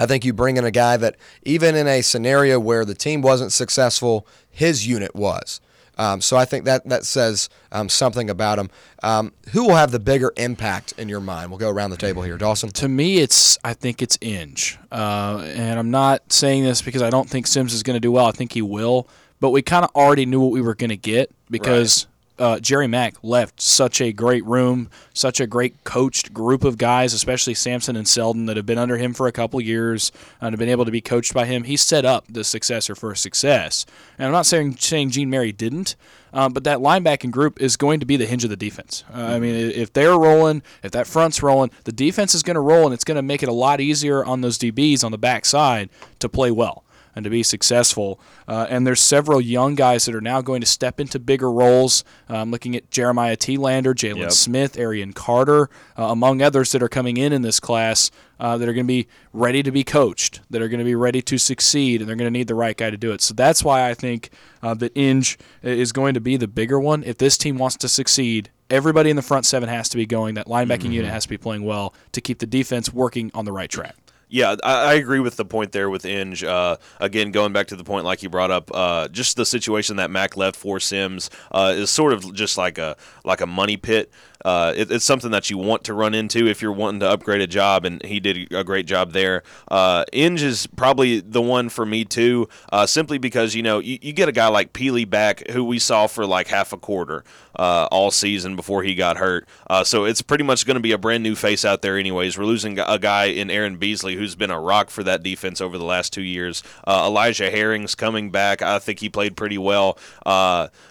I 0.00 0.06
think 0.06 0.24
you 0.24 0.32
bring 0.32 0.56
in 0.56 0.64
a 0.64 0.70
guy 0.70 0.96
that 0.96 1.16
even 1.44 1.76
in 1.76 1.86
a 1.86 2.00
scenario 2.00 2.58
where 2.58 2.86
the 2.86 2.94
team 2.94 3.20
wasn't 3.20 3.52
successful, 3.52 4.26
his 4.50 4.86
unit 4.86 5.14
was. 5.14 5.60
Um, 5.98 6.22
so 6.22 6.38
I 6.38 6.46
think 6.46 6.64
that 6.64 6.88
that 6.88 7.04
says 7.04 7.50
um, 7.70 7.90
something 7.90 8.30
about 8.30 8.58
him. 8.58 8.70
Um, 9.02 9.34
who 9.50 9.66
will 9.66 9.74
have 9.74 9.90
the 9.90 9.98
bigger 9.98 10.32
impact 10.38 10.94
in 10.96 11.10
your 11.10 11.20
mind? 11.20 11.50
We'll 11.50 11.58
go 11.58 11.68
around 11.68 11.90
the 11.90 11.98
table 11.98 12.22
here, 12.22 12.38
Dawson. 12.38 12.70
To 12.70 12.88
me, 12.88 13.18
it's 13.18 13.58
I 13.62 13.74
think 13.74 14.00
it's 14.00 14.16
Inge, 14.22 14.78
uh, 14.90 15.44
and 15.44 15.78
I'm 15.78 15.90
not 15.90 16.32
saying 16.32 16.64
this 16.64 16.80
because 16.80 17.02
I 17.02 17.10
don't 17.10 17.28
think 17.28 17.46
Sims 17.46 17.74
is 17.74 17.82
going 17.82 17.96
to 17.96 18.00
do 18.00 18.10
well. 18.10 18.24
I 18.24 18.32
think 18.32 18.52
he 18.54 18.62
will, 18.62 19.06
but 19.40 19.50
we 19.50 19.60
kind 19.60 19.84
of 19.84 19.90
already 19.94 20.24
knew 20.24 20.40
what 20.40 20.52
we 20.52 20.62
were 20.62 20.74
going 20.74 20.88
to 20.88 20.96
get 20.96 21.30
because 21.50 22.06
uh, 22.40 22.58
Jerry 22.58 22.86
Mack 22.86 23.16
left 23.22 23.60
such 23.60 24.00
a 24.00 24.12
great 24.12 24.44
room, 24.46 24.88
such 25.12 25.40
a 25.40 25.46
great 25.46 25.84
coached 25.84 26.32
group 26.32 26.64
of 26.64 26.78
guys, 26.78 27.12
especially 27.12 27.52
Sampson 27.52 27.96
and 27.96 28.08
Seldon 28.08 28.46
that 28.46 28.56
have 28.56 28.64
been 28.64 28.78
under 28.78 28.96
him 28.96 29.12
for 29.12 29.26
a 29.26 29.32
couple 29.32 29.60
years 29.60 30.10
and 30.40 30.52
have 30.52 30.58
been 30.58 30.70
able 30.70 30.86
to 30.86 30.90
be 30.90 31.02
coached 31.02 31.34
by 31.34 31.44
him. 31.44 31.64
He 31.64 31.76
set 31.76 32.06
up 32.06 32.24
the 32.28 32.42
successor 32.42 32.94
for 32.94 33.14
success, 33.14 33.84
and 34.18 34.26
I'm 34.26 34.32
not 34.32 34.46
saying 34.46 34.76
saying 34.78 35.10
Gene 35.10 35.30
Mary 35.30 35.52
didn't. 35.52 35.96
Um, 36.32 36.52
but 36.52 36.62
that 36.62 36.78
linebacking 36.78 37.32
group 37.32 37.60
is 37.60 37.76
going 37.76 37.98
to 37.98 38.06
be 38.06 38.16
the 38.16 38.24
hinge 38.24 38.44
of 38.44 38.50
the 38.50 38.56
defense. 38.56 39.02
Uh, 39.12 39.20
I 39.20 39.40
mean, 39.40 39.52
if 39.52 39.92
they're 39.92 40.16
rolling, 40.16 40.62
if 40.84 40.92
that 40.92 41.08
front's 41.08 41.42
rolling, 41.42 41.72
the 41.82 41.92
defense 41.92 42.36
is 42.36 42.44
going 42.44 42.54
to 42.54 42.60
roll, 42.60 42.84
and 42.84 42.94
it's 42.94 43.02
going 43.02 43.16
to 43.16 43.22
make 43.22 43.42
it 43.42 43.48
a 43.48 43.52
lot 43.52 43.80
easier 43.80 44.24
on 44.24 44.40
those 44.40 44.56
DBs 44.56 45.02
on 45.02 45.10
the 45.10 45.18
backside 45.18 45.90
to 46.20 46.28
play 46.28 46.52
well 46.52 46.84
and 47.14 47.24
to 47.24 47.30
be 47.30 47.42
successful. 47.42 48.20
Uh, 48.46 48.66
and 48.70 48.86
there's 48.86 49.00
several 49.00 49.40
young 49.40 49.74
guys 49.74 50.04
that 50.04 50.14
are 50.14 50.20
now 50.20 50.40
going 50.40 50.60
to 50.60 50.66
step 50.66 51.00
into 51.00 51.18
bigger 51.18 51.50
roles. 51.50 52.04
Uh, 52.28 52.36
I'm 52.36 52.50
looking 52.50 52.76
at 52.76 52.90
Jeremiah 52.90 53.36
Telander, 53.36 53.94
Jalen 53.94 54.18
Yep. 54.18 54.32
Smith, 54.32 54.78
Arion 54.78 55.12
Carter, 55.12 55.70
uh, 55.98 56.04
among 56.04 56.42
others 56.42 56.72
that 56.72 56.82
are 56.82 56.88
coming 56.88 57.16
in 57.16 57.32
in 57.32 57.42
this 57.42 57.60
class 57.60 58.10
uh, 58.38 58.56
that 58.56 58.68
are 58.68 58.72
going 58.72 58.86
to 58.86 58.88
be 58.88 59.06
ready 59.32 59.62
to 59.62 59.70
be 59.70 59.84
coached, 59.84 60.40
that 60.50 60.62
are 60.62 60.68
going 60.68 60.78
to 60.78 60.84
be 60.84 60.94
ready 60.94 61.20
to 61.22 61.38
succeed, 61.38 62.00
and 62.00 62.08
they're 62.08 62.16
going 62.16 62.32
to 62.32 62.38
need 62.38 62.48
the 62.48 62.54
right 62.54 62.76
guy 62.76 62.90
to 62.90 62.96
do 62.96 63.12
it. 63.12 63.20
So 63.20 63.34
that's 63.34 63.62
why 63.62 63.88
I 63.88 63.94
think 63.94 64.30
uh, 64.62 64.74
that 64.74 64.96
Inge 64.96 65.38
is 65.62 65.92
going 65.92 66.14
to 66.14 66.20
be 66.20 66.36
the 66.36 66.48
bigger 66.48 66.80
one. 66.80 67.02
If 67.04 67.18
this 67.18 67.36
team 67.36 67.58
wants 67.58 67.76
to 67.78 67.88
succeed, 67.88 68.50
everybody 68.70 69.10
in 69.10 69.16
the 69.16 69.22
front 69.22 69.44
seven 69.44 69.68
has 69.68 69.88
to 69.90 69.96
be 69.96 70.06
going. 70.06 70.34
That 70.36 70.46
linebacking 70.46 70.92
unit 70.92 71.10
has 71.10 71.24
to 71.24 71.28
be 71.28 71.38
playing 71.38 71.64
well 71.64 71.94
to 72.12 72.20
keep 72.20 72.38
the 72.38 72.46
defense 72.46 72.92
working 72.92 73.30
on 73.34 73.44
the 73.44 73.52
right 73.52 73.68
track. 73.70 73.96
Yeah, 74.32 74.54
I, 74.62 74.92
I 74.92 74.94
agree 74.94 75.18
with 75.18 75.36
the 75.36 75.44
point 75.44 75.72
there 75.72 75.90
with 75.90 76.04
Inge. 76.04 76.44
Uh, 76.44 76.76
again, 77.00 77.32
going 77.32 77.52
back 77.52 77.66
to 77.68 77.76
the 77.76 77.82
point 77.82 78.04
like 78.04 78.22
you 78.22 78.30
brought 78.30 78.52
up, 78.52 78.70
uh, 78.72 79.08
just 79.08 79.36
the 79.36 79.44
situation 79.44 79.96
that 79.96 80.10
Mack 80.10 80.36
left 80.36 80.56
for 80.56 80.78
Sims 80.78 81.30
uh, 81.50 81.74
is 81.76 81.90
sort 81.90 82.12
of 82.12 82.32
just 82.32 82.56
like 82.56 82.78
a 82.78 82.96
like 83.24 83.40
a 83.40 83.46
money 83.46 83.76
pit. 83.76 84.10
Uh, 84.44 84.72
it, 84.76 84.90
it's 84.90 85.04
something 85.04 85.30
that 85.30 85.50
you 85.50 85.58
want 85.58 85.84
to 85.84 85.94
run 85.94 86.14
into 86.14 86.46
if 86.46 86.62
you're 86.62 86.72
wanting 86.72 87.00
to 87.00 87.08
upgrade 87.08 87.40
a 87.40 87.46
job, 87.46 87.84
and 87.84 88.02
he 88.04 88.20
did 88.20 88.52
a 88.52 88.64
great 88.64 88.86
job 88.86 89.12
there. 89.12 89.42
Uh, 89.68 90.04
Inge 90.12 90.42
is 90.42 90.66
probably 90.66 91.20
the 91.20 91.42
one 91.42 91.68
for 91.68 91.84
me 91.84 92.04
too, 92.04 92.48
uh, 92.72 92.86
simply 92.86 93.18
because 93.18 93.54
you 93.54 93.62
know 93.62 93.78
you, 93.78 93.98
you 94.00 94.12
get 94.12 94.28
a 94.28 94.32
guy 94.32 94.48
like 94.48 94.72
Pili 94.72 95.08
back 95.08 95.48
who 95.50 95.64
we 95.64 95.78
saw 95.78 96.06
for 96.06 96.26
like 96.26 96.48
half 96.48 96.72
a 96.72 96.76
quarter 96.76 97.24
uh, 97.56 97.88
all 97.90 98.10
season 98.10 98.56
before 98.56 98.82
he 98.82 98.94
got 98.94 99.16
hurt. 99.18 99.46
Uh, 99.68 99.84
so 99.84 100.04
it's 100.04 100.22
pretty 100.22 100.44
much 100.44 100.66
going 100.66 100.76
to 100.76 100.80
be 100.80 100.92
a 100.92 100.98
brand 100.98 101.22
new 101.22 101.34
face 101.34 101.64
out 101.64 101.82
there, 101.82 101.98
anyways. 101.98 102.38
We're 102.38 102.44
losing 102.44 102.78
a 102.78 102.98
guy 102.98 103.26
in 103.26 103.50
Aaron 103.50 103.76
Beasley 103.76 104.16
who's 104.16 104.34
been 104.34 104.50
a 104.50 104.60
rock 104.60 104.90
for 104.90 105.02
that 105.04 105.22
defense 105.22 105.60
over 105.60 105.76
the 105.76 105.84
last 105.84 106.12
two 106.12 106.22
years. 106.22 106.62
Uh, 106.86 107.04
Elijah 107.06 107.50
Herring's 107.50 107.94
coming 107.94 108.30
back. 108.30 108.62
I 108.62 108.78
think 108.78 109.00
he 109.00 109.08
played 109.08 109.36
pretty 109.36 109.58
well, 109.58 109.98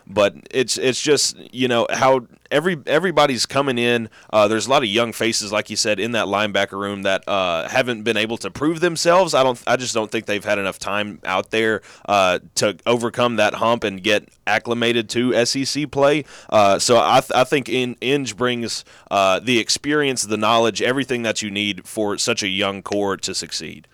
but 0.10 0.36
it's 0.50 0.78
it's 0.78 1.00
just 1.00 1.38
you 1.54 1.68
know 1.68 1.86
how 1.92 2.28
every 2.52 2.78
everybody's 2.88 3.46
coming 3.46 3.78
in. 3.78 4.10
Uh, 4.32 4.48
there's 4.48 4.68
a 4.68 4.70
lot 4.70 4.84
of 4.84 4.90
young 4.90 5.14
faces, 5.14 5.52
like 5.52 5.70
you 5.70 5.76
said, 5.76 6.00
in 6.00 6.14
that 6.14 6.26
linebacker 6.26 6.80
room 6.80 7.04
that 7.04 7.24
uh, 7.28 7.68
haven't 7.70 8.04
been 8.04 8.18
able 8.18 8.38
to 8.38 8.50
prove 8.50 8.80
themselves. 8.80 9.34
I 9.34 9.44
don't. 9.44 9.62
I 9.68 9.76
just 9.76 9.94
don't 9.94 10.12
think 10.12 10.26
they've 10.26 10.44
had 10.44 10.58
enough 10.58 10.80
time 10.80 11.20
out 11.24 11.52
there 11.52 11.82
uh, 12.08 12.40
to 12.56 12.78
overcome 12.86 13.36
that 13.36 13.54
hump 13.56 13.84
and 13.84 14.02
get 14.02 14.28
acclimated 14.48 15.10
to 15.10 15.46
SEC 15.46 15.92
play. 15.92 16.26
Uh, 16.50 16.80
so 16.80 16.98
I, 16.98 17.20
th- 17.20 17.32
I 17.36 17.44
think 17.44 17.70
in 17.70 17.96
Inge 18.02 18.36
brings 18.36 18.84
uh, 19.12 19.40
the 19.40 19.60
experience, 19.60 20.24
the 20.24 20.38
knowledge, 20.38 20.82
everything 20.82 21.22
that 21.24 21.42
you 21.42 21.52
need 21.52 21.88
for 21.88 22.18
such 22.18 22.42
a 22.42 22.48
young 22.48 22.82
core 22.82 23.16
to 23.18 23.36
succeed. 23.36 23.88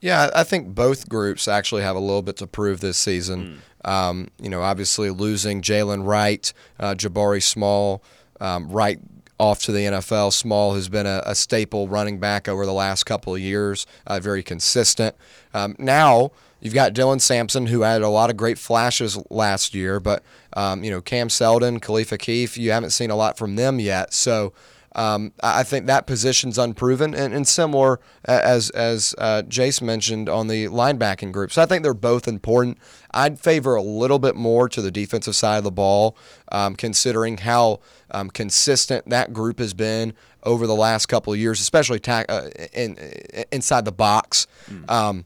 Yeah, 0.00 0.30
I 0.32 0.44
think 0.44 0.74
both 0.74 1.08
groups 1.08 1.48
actually 1.48 1.82
have 1.82 1.96
a 1.96 2.00
little 2.00 2.22
bit 2.22 2.36
to 2.36 2.46
prove 2.46 2.80
this 2.80 2.96
season. 2.96 3.62
Um, 3.84 4.28
you 4.40 4.48
know, 4.48 4.62
obviously 4.62 5.10
losing 5.10 5.62
Jaylen 5.62 6.04
Wright, 6.04 6.52
uh, 6.78 6.94
Jabari 6.94 7.42
Small, 7.42 8.02
um, 8.40 8.68
Wright 8.70 8.98
off 9.38 9.62
to 9.62 9.72
the 9.72 9.80
NFL. 9.80 10.32
Small 10.32 10.74
has 10.74 10.88
been 10.88 11.06
a, 11.06 11.22
a 11.24 11.34
staple 11.34 11.88
running 11.88 12.18
back 12.18 12.48
over 12.48 12.66
the 12.66 12.72
last 12.72 13.04
couple 13.04 13.34
of 13.34 13.40
years, 13.40 13.86
uh, 14.06 14.18
very 14.20 14.42
consistent. 14.42 15.14
Um, 15.54 15.76
now 15.78 16.32
you've 16.60 16.74
got 16.74 16.92
Dylan 16.92 17.20
Sampson, 17.20 17.66
who 17.66 17.82
had 17.82 18.02
a 18.02 18.08
lot 18.08 18.30
of 18.30 18.36
great 18.36 18.58
flashes 18.58 19.18
last 19.30 19.74
year, 19.74 20.00
but 20.00 20.22
um, 20.54 20.82
you 20.82 20.90
know 20.90 21.00
Cam 21.00 21.28
Seldon, 21.30 21.80
Khalifa 21.80 22.18
Keith, 22.18 22.56
you 22.56 22.72
haven't 22.72 22.90
seen 22.90 23.10
a 23.10 23.16
lot 23.16 23.38
from 23.38 23.56
them 23.56 23.80
yet. 23.80 24.12
So. 24.12 24.52
Um, 24.98 25.32
I 25.40 25.62
think 25.62 25.86
that 25.86 26.08
position's 26.08 26.58
unproven 26.58 27.14
and, 27.14 27.32
and 27.32 27.46
similar 27.46 28.00
as 28.24 28.70
as 28.70 29.14
uh, 29.16 29.42
Jace 29.46 29.80
mentioned 29.80 30.28
on 30.28 30.48
the 30.48 30.64
linebacking 30.66 31.30
group. 31.30 31.52
So 31.52 31.62
I 31.62 31.66
think 31.66 31.84
they're 31.84 31.94
both 31.94 32.26
important. 32.26 32.78
I'd 33.12 33.38
favor 33.38 33.76
a 33.76 33.82
little 33.82 34.18
bit 34.18 34.34
more 34.34 34.68
to 34.68 34.82
the 34.82 34.90
defensive 34.90 35.36
side 35.36 35.58
of 35.58 35.64
the 35.64 35.70
ball, 35.70 36.16
um, 36.50 36.74
considering 36.74 37.38
how 37.38 37.78
um, 38.10 38.28
consistent 38.28 39.08
that 39.10 39.32
group 39.32 39.60
has 39.60 39.72
been 39.72 40.14
over 40.42 40.66
the 40.66 40.74
last 40.74 41.06
couple 41.06 41.32
of 41.32 41.38
years, 41.38 41.60
especially 41.60 42.00
ta- 42.00 42.24
uh, 42.28 42.48
in, 42.72 42.96
inside 43.52 43.84
the 43.84 43.92
box. 43.92 44.48
Um, 44.88 45.24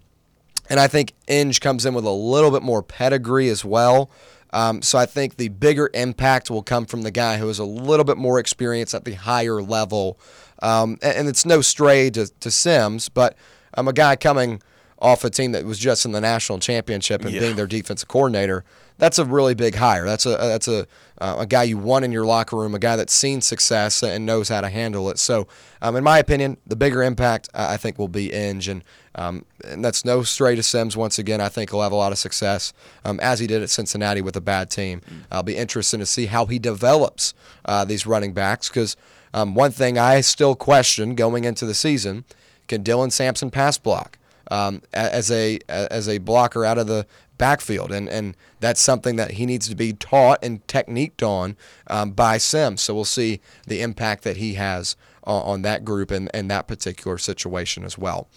and 0.68 0.80
I 0.80 0.86
think 0.86 1.14
Inge 1.28 1.60
comes 1.60 1.86
in 1.86 1.94
with 1.94 2.04
a 2.04 2.10
little 2.10 2.50
bit 2.50 2.62
more 2.62 2.82
pedigree 2.82 3.48
as 3.48 3.64
well. 3.64 4.10
Um, 4.53 4.82
so 4.82 4.98
I 4.98 5.07
think 5.07 5.36
the 5.36 5.48
bigger 5.48 5.90
impact 5.94 6.50
will 6.50 6.62
come 6.62 6.84
from 6.84 7.03
the 7.03 7.11
guy 7.11 7.38
who 7.38 7.48
is 7.48 7.59
a 7.59 7.64
little 7.64 8.05
bit 8.05 8.18
more 8.18 8.38
experienced 8.38 8.94
at 8.94 9.05
the 9.05 9.14
higher 9.14 9.62
level. 9.62 10.18
Um, 10.62 10.98
and, 11.03 11.16
and 11.16 11.28
it's 11.28 11.46
no 11.46 11.61
stray 11.61 12.11
to, 12.11 12.26
to 12.40 12.50
Sims, 12.50 13.09
but 13.09 13.36
I'm 13.74 13.88
a 13.88 13.92
guy 13.92 14.16
coming 14.16 14.62
off 15.03 15.24
a 15.24 15.30
team 15.30 15.53
that 15.53 15.64
was 15.66 15.78
just 15.78 16.05
in 16.07 16.12
the 16.12 16.20
national 16.20 16.59
championship 16.61 17.22
and 17.24 17.34
Yeah. 17.34 17.40
being 17.40 17.57
their 17.57 17.66
defensive 17.66 18.09
coordinator. 18.09 18.64
That's 18.98 19.18
a 19.18 19.24
really 19.24 19.55
big 19.55 19.74
hire. 19.74 20.05
That's 20.05 20.24
a 20.26 20.30
that's 20.30 20.68
a 20.68 20.86
uh, 21.20 21.36
a 21.40 21.46
guy 21.46 21.64
you 21.64 21.76
want 21.76 22.05
in 22.05 22.12
your 22.12 22.24
locker 22.24 22.57
room, 22.57 22.74
a 22.74 22.78
guy 22.78 22.94
that's 22.94 23.12
seen 23.12 23.40
success 23.40 24.03
and 24.03 24.24
knows 24.24 24.48
how 24.48 24.61
to 24.61 24.68
handle 24.68 25.11
it. 25.11 25.18
So, 25.18 25.48
um, 25.80 25.96
in 25.96 26.05
my 26.05 26.18
opinion, 26.18 26.57
the 26.66 26.76
bigger 26.76 27.03
impact 27.03 27.48
uh, 27.53 27.66
I 27.70 27.76
think 27.78 27.98
will 27.98 28.07
be 28.09 28.32
Inge, 28.32 28.68
and 28.68 28.84
um, 29.16 29.44
and 29.64 29.84
that's 29.84 30.05
no 30.05 30.22
stray 30.22 30.55
to 30.55 30.62
Sims. 30.62 30.96
Once 30.96 31.18
again, 31.18 31.40
I 31.40 31.48
think 31.48 31.70
he'll 31.70 31.82
have 31.82 31.90
a 31.92 31.96
lot 31.96 32.12
of 32.12 32.18
success 32.18 32.72
um, 33.05 33.18
as 33.20 33.40
he 33.40 33.46
did 33.48 33.61
at 33.62 33.70
Cincinnati 33.70 34.20
with 34.20 34.36
a 34.36 34.40
bad 34.40 34.70
team. 34.70 35.00
I'll 35.32 35.42
be 35.42 35.57
interested 35.57 35.98
to 35.98 36.07
see 36.07 36.26
how 36.26 36.46
he 36.46 36.59
develops 36.61 37.34
uh, 37.64 37.84
these 37.84 38.07
running 38.07 38.32
backs 38.34 38.68
because 38.68 38.96
um, 39.34 39.55
one 39.57 39.72
thing 39.72 39.98
I 39.98 40.20
still 40.20 40.55
question 40.55 41.14
going 41.16 41.42
into 41.44 41.66
the 41.66 41.74
season: 41.74 42.24
can 42.68 42.84
Dylan 42.84 43.11
Sampson 43.11 43.50
pass 43.50 43.78
block? 43.78 44.16
Um, 44.53 44.82
as 44.92 45.30
a 45.30 45.59
as 45.68 46.09
a 46.09 46.18
blocker 46.18 46.64
out 46.64 46.76
of 46.76 46.86
the 46.86 47.07
backfield, 47.38 47.90
and 47.90 48.09
and 48.09 48.36
that's 48.61 48.80
something 48.80 49.16
that 49.16 49.32
he 49.32 49.46
needs 49.46 49.66
to 49.68 49.74
be 49.74 49.94
taught 49.94 50.38
and 50.44 50.66
techniqued 50.66 51.26
on 51.26 51.57
um, 51.86 52.11
by 52.11 52.36
Sims. 52.36 52.82
So 52.82 52.94
we'll 52.94 53.05
see 53.05 53.40
the 53.66 53.80
impact 53.80 54.24
that 54.24 54.36
he 54.36 54.55
has 54.55 54.94
on, 55.24 55.42
on 55.42 55.62
that 55.62 55.84
group 55.84 56.11
and, 56.11 56.30
and 56.34 56.50
that 56.50 56.68
particular 56.68 57.16
situation 57.16 57.82
as 57.84 57.96
well. 57.96 58.28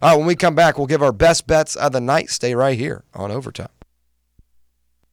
Right, 0.00 0.16
when 0.16 0.26
we 0.26 0.36
come 0.36 0.54
back, 0.54 0.78
we'll 0.78 0.86
give 0.86 1.02
our 1.02 1.12
best 1.12 1.46
bets 1.46 1.76
of 1.76 1.92
the 1.92 2.00
night. 2.00 2.30
Stay 2.30 2.54
right 2.54 2.78
here 2.78 3.02
on 3.14 3.32
overtime. 3.32 3.68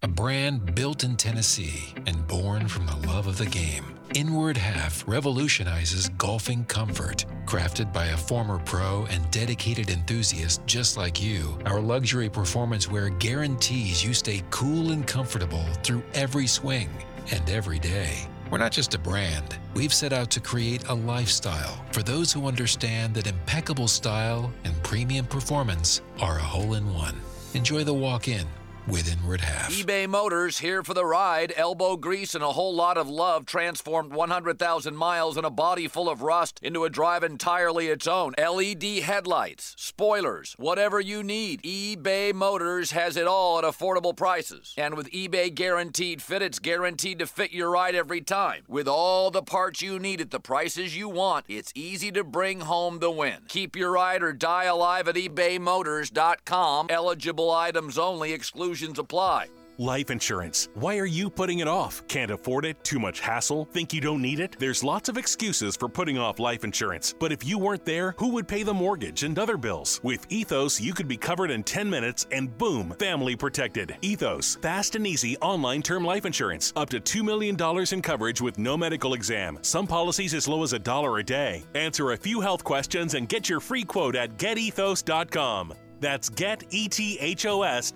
A 0.04 0.08
brand 0.08 0.74
built 0.74 1.04
in 1.04 1.16
Tennessee 1.16 1.94
and 2.08 2.28
born 2.28 2.68
from 2.68 2.88
the 2.88 3.08
love 3.08 3.28
of 3.28 3.38
the 3.38 3.46
game. 3.46 3.86
Inward 4.16 4.58
Half 4.58 5.08
revolutionizes 5.08 6.10
golfing 6.18 6.66
comfort. 6.66 7.24
Crafted 7.46 7.94
by 7.94 8.08
a 8.08 8.18
former 8.18 8.58
pro 8.58 9.06
and 9.12 9.30
dedicated 9.30 9.92
enthusiast 9.92 10.66
just 10.66 10.98
like 10.98 11.22
you, 11.22 11.56
our 11.68 11.80
luxury 11.80 12.30
performance 12.30 12.90
wear 12.90 13.10
guarantees 13.10 14.04
you 14.04 14.16
stay 14.16 14.42
cool 14.50 14.90
and 14.90 15.06
comfortable 15.06 15.66
through 15.84 16.02
every 16.16 16.48
swing 16.48 16.90
and 17.32 17.48
every 17.48 17.78
day. 17.78 18.28
We're 18.50 18.58
not 18.58 18.72
just 18.72 18.96
a 18.96 19.00
brand, 19.00 19.56
we've 19.76 19.94
set 19.94 20.14
out 20.14 20.32
to 20.32 20.40
create 20.40 20.88
a 20.88 20.96
lifestyle 20.96 21.86
for 21.92 22.02
those 22.02 22.34
who 22.34 22.48
understand 22.48 23.14
that 23.14 23.28
impeccable 23.28 23.88
style 23.88 24.52
and 24.64 24.74
premium 24.82 25.28
performance 25.28 26.02
are 26.20 26.40
a 26.40 26.42
hole 26.42 26.74
in 26.74 26.92
one. 26.92 27.22
Enjoy 27.54 27.84
the 27.84 27.94
walk 27.94 28.28
in 28.28 28.48
with 28.92 29.10
Inward 29.10 29.40
Half. 29.40 29.72
eBay 29.72 30.08
Motors 30.08 30.58
here 30.58 30.84
for 30.84 30.94
the 30.94 31.06
ride. 31.06 31.54
Elbow 31.56 31.96
grease 31.96 32.36
and 32.36 32.44
a 32.44 32.52
whole 32.52 32.76
lot 32.76 32.98
of 32.98 33.08
love 33.08 33.46
transformed 33.46 34.12
100,000 34.12 34.98
miles 34.98 35.38
and 35.38 35.46
a 35.46 35.50
body 35.50 35.88
full 35.88 36.10
of 36.10 36.22
rust 36.22 36.60
into 36.62 36.84
a 36.84 36.90
drive 36.90 37.24
entirely 37.24 37.88
its 37.88 38.06
own. 38.06 38.34
LED 38.38 38.84
headlights, 38.84 39.76
spoilers, 39.78 40.56
whatever 40.58 41.00
you 41.00 41.24
need. 41.24 41.62
eBay 41.64 42.34
Motors 42.34 42.92
has 42.92 43.16
it 43.16 43.28
all 43.28 43.58
at 43.58 43.64
affordable 43.64 44.16
prices. 44.16 44.74
And 44.78 44.96
with 44.96 45.10
eBay 45.12 45.56
Guaranteed 45.56 46.22
Fit, 46.22 46.42
it's 46.42 46.60
guaranteed 46.60 47.20
to 47.20 47.28
fit 47.28 47.54
your 47.54 47.70
ride 47.70 47.96
every 47.96 48.20
time. 48.20 48.64
With 48.68 48.90
all 48.90 49.32
the 49.32 49.42
parts 49.42 49.82
you 49.82 50.00
need 50.00 50.20
at 50.20 50.32
the 50.32 50.42
prices 50.42 50.98
you 50.98 51.08
want, 51.08 51.46
it's 51.48 51.72
easy 51.76 52.12
to 52.12 52.26
bring 52.26 52.60
home 52.60 53.00
the 53.00 53.12
win. 53.12 53.44
Keep 53.48 53.78
your 53.78 53.92
ride 53.92 54.22
or 54.22 54.34
die 54.34 54.66
alive 54.66 55.08
at 55.08 55.16
ebaymotors.com. 55.16 56.88
Eligible 56.90 57.52
items 57.52 57.98
only, 57.98 58.34
exclusions 58.82 59.00
apply. 59.00 59.48
Life 59.78 60.12
insurance. 60.12 60.70
Why 60.76 60.98
are 61.00 61.08
you 61.08 61.30
putting 61.30 61.60
it 61.60 61.68
off? 61.68 62.04
Can't 62.08 62.30
afford 62.30 62.66
it? 62.66 62.84
Too 62.84 63.00
much 63.00 63.20
hassle? 63.20 63.66
Think 63.72 63.94
you 63.94 64.02
don't 64.02 64.22
need 64.22 64.40
it? 64.40 64.56
There's 64.60 64.84
lots 64.84 65.10
of 65.10 65.18
excuses 65.18 65.76
for 65.76 65.90
putting 65.90 66.20
off 66.20 66.40
life 66.40 66.64
insurance. 66.64 67.16
But 67.20 67.32
if 67.32 67.44
you 67.44 67.58
weren't 67.58 67.86
there, 67.86 68.14
who 68.18 68.30
would 68.30 68.48
pay 68.48 68.64
the 68.64 68.74
mortgage 68.74 69.24
and 69.24 69.40
other 69.40 69.58
bills? 69.58 70.00
With 70.04 70.26
Ethos, 70.30 70.80
you 70.80 70.94
could 70.94 71.08
be 71.08 71.18
covered 71.18 71.50
in 71.50 71.64
10 71.64 71.90
minutes 71.90 72.28
and 72.32 72.56
boom, 72.58 72.94
family 73.00 73.36
protected. 73.36 73.96
Ethos, 74.02 74.58
fast 74.62 74.96
and 74.96 75.08
easy 75.08 75.36
online 75.38 75.82
term 75.82 76.06
life 76.06 76.26
insurance. 76.26 76.74
Up 76.76 76.90
to 76.90 77.00
$2 77.00 77.24
million 77.24 77.56
in 77.92 78.02
coverage 78.02 78.42
with 78.42 78.60
no 78.60 78.78
medical 78.78 79.16
exam. 79.16 79.58
Some 79.62 79.88
policies 79.88 80.36
as 80.36 80.48
low 80.48 80.64
as 80.64 80.74
a 80.74 80.80
dollar 80.80 81.18
a 81.18 81.24
day. 81.24 81.64
Answer 81.74 82.12
a 82.12 82.18
few 82.18 82.42
health 82.42 82.64
questions 82.64 83.16
and 83.16 83.28
get 83.28 83.50
your 83.50 83.60
free 83.60 83.84
quote 83.84 84.16
at 84.16 84.38
getethos.com. 84.38 85.74
That's 86.02 86.30
getethos.com. 86.30 87.92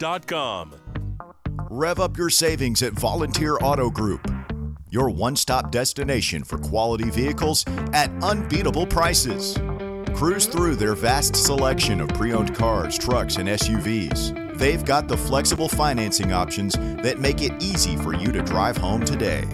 Rev 1.69 1.99
up 1.99 2.17
your 2.17 2.29
savings 2.29 2.81
at 2.83 2.93
Volunteer 2.93 3.57
Auto 3.57 3.89
Group, 3.89 4.31
your 4.89 5.09
one 5.09 5.35
stop 5.35 5.71
destination 5.71 6.43
for 6.43 6.57
quality 6.59 7.09
vehicles 7.09 7.65
at 7.91 8.09
unbeatable 8.23 8.85
prices. 8.85 9.57
Cruise 10.13 10.45
through 10.45 10.75
their 10.75 10.93
vast 10.93 11.35
selection 11.35 11.99
of 11.99 12.07
pre 12.09 12.31
owned 12.31 12.55
cars, 12.55 12.97
trucks, 12.97 13.35
and 13.37 13.49
SUVs. 13.49 14.57
They've 14.57 14.85
got 14.85 15.09
the 15.09 15.17
flexible 15.17 15.67
financing 15.67 16.31
options 16.31 16.75
that 17.01 17.19
make 17.19 17.41
it 17.41 17.51
easy 17.61 17.97
for 17.97 18.13
you 18.13 18.31
to 18.31 18.41
drive 18.41 18.77
home 18.77 19.03
today. 19.03 19.45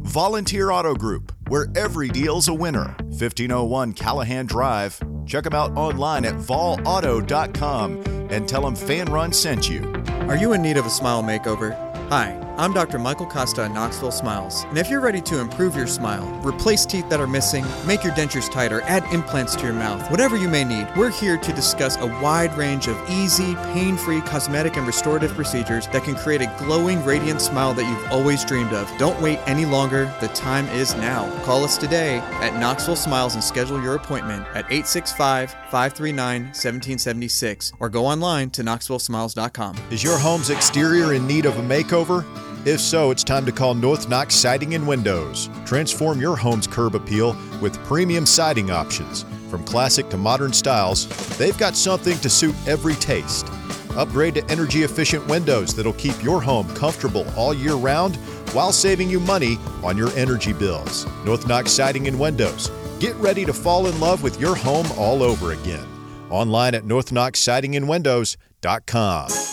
Volunteer 0.00 0.70
Auto 0.70 0.94
Group, 0.94 1.32
where 1.48 1.66
every 1.74 2.08
deal's 2.08 2.46
a 2.48 2.54
winner. 2.54 2.94
1501 3.08 3.94
Callahan 3.94 4.46
Drive. 4.46 5.00
Check 5.26 5.44
them 5.44 5.54
out 5.54 5.76
online 5.76 6.24
at 6.24 6.34
volauto.com 6.34 8.02
and 8.30 8.48
tell 8.48 8.62
them 8.62 8.74
Fanrun 8.74 9.32
sent 9.34 9.68
you. 9.68 9.90
Are 10.28 10.36
you 10.36 10.52
in 10.52 10.62
need 10.62 10.76
of 10.76 10.86
a 10.86 10.90
smile 10.90 11.22
makeover? 11.22 11.76
Hi, 12.10 12.38
I'm 12.62 12.72
Dr. 12.72 13.00
Michael 13.00 13.26
Costa 13.26 13.64
at 13.64 13.72
Knoxville 13.72 14.12
Smiles. 14.12 14.62
And 14.68 14.78
if 14.78 14.88
you're 14.88 15.00
ready 15.00 15.20
to 15.22 15.40
improve 15.40 15.74
your 15.74 15.88
smile, 15.88 16.24
replace 16.46 16.86
teeth 16.86 17.08
that 17.08 17.18
are 17.18 17.26
missing, 17.26 17.66
make 17.84 18.04
your 18.04 18.12
dentures 18.12 18.48
tighter, 18.48 18.82
add 18.82 19.02
implants 19.12 19.56
to 19.56 19.64
your 19.64 19.72
mouth, 19.72 20.08
whatever 20.12 20.36
you 20.36 20.46
may 20.46 20.62
need, 20.62 20.86
we're 20.96 21.10
here 21.10 21.36
to 21.36 21.52
discuss 21.52 21.96
a 21.96 22.06
wide 22.22 22.56
range 22.56 22.86
of 22.86 22.96
easy, 23.10 23.56
pain 23.74 23.96
free 23.96 24.20
cosmetic 24.20 24.76
and 24.76 24.86
restorative 24.86 25.32
procedures 25.32 25.88
that 25.88 26.04
can 26.04 26.14
create 26.14 26.40
a 26.40 26.54
glowing, 26.56 27.04
radiant 27.04 27.40
smile 27.40 27.74
that 27.74 27.84
you've 27.84 28.12
always 28.12 28.44
dreamed 28.44 28.72
of. 28.72 28.88
Don't 28.96 29.20
wait 29.20 29.40
any 29.46 29.64
longer. 29.64 30.04
The 30.20 30.28
time 30.28 30.68
is 30.68 30.94
now. 30.94 31.28
Call 31.42 31.64
us 31.64 31.76
today 31.76 32.18
at 32.18 32.60
Knoxville 32.60 32.94
Smiles 32.94 33.34
and 33.34 33.42
schedule 33.42 33.82
your 33.82 33.96
appointment 33.96 34.46
at 34.50 34.66
865 34.70 35.50
539 35.50 36.42
1776 36.42 37.72
or 37.80 37.88
go 37.88 38.06
online 38.06 38.50
to 38.50 38.62
knoxvillesmiles.com. 38.62 39.76
Is 39.90 40.04
your 40.04 40.16
home's 40.16 40.50
exterior 40.50 41.14
in 41.14 41.26
need 41.26 41.44
of 41.44 41.58
a 41.58 41.62
makeover? 41.62 42.24
If 42.64 42.80
so, 42.80 43.10
it's 43.10 43.24
time 43.24 43.44
to 43.46 43.52
call 43.52 43.74
North 43.74 44.08
Knox 44.08 44.36
Siding 44.36 44.76
and 44.76 44.86
Windows. 44.86 45.50
Transform 45.66 46.20
your 46.20 46.36
home's 46.36 46.68
curb 46.68 46.94
appeal 46.94 47.36
with 47.60 47.76
premium 47.84 48.24
siding 48.24 48.70
options. 48.70 49.24
From 49.50 49.64
classic 49.64 50.08
to 50.10 50.16
modern 50.16 50.52
styles, 50.52 51.08
they've 51.38 51.58
got 51.58 51.74
something 51.74 52.16
to 52.18 52.30
suit 52.30 52.54
every 52.68 52.94
taste. 52.94 53.48
Upgrade 53.96 54.36
to 54.36 54.48
energy 54.48 54.84
efficient 54.84 55.26
windows 55.26 55.74
that'll 55.74 55.92
keep 55.94 56.22
your 56.22 56.40
home 56.40 56.72
comfortable 56.76 57.26
all 57.36 57.52
year 57.52 57.74
round 57.74 58.14
while 58.52 58.70
saving 58.70 59.10
you 59.10 59.18
money 59.18 59.58
on 59.82 59.98
your 59.98 60.12
energy 60.12 60.52
bills. 60.52 61.04
North 61.24 61.48
Knox 61.48 61.72
Siding 61.72 62.06
and 62.06 62.20
Windows. 62.20 62.70
Get 63.00 63.16
ready 63.16 63.44
to 63.44 63.52
fall 63.52 63.88
in 63.88 63.98
love 63.98 64.22
with 64.22 64.40
your 64.40 64.54
home 64.54 64.86
all 64.96 65.24
over 65.24 65.50
again. 65.50 65.84
Online 66.30 66.76
at 66.76 66.84
northknoxsidingandwindows.com. 66.84 69.51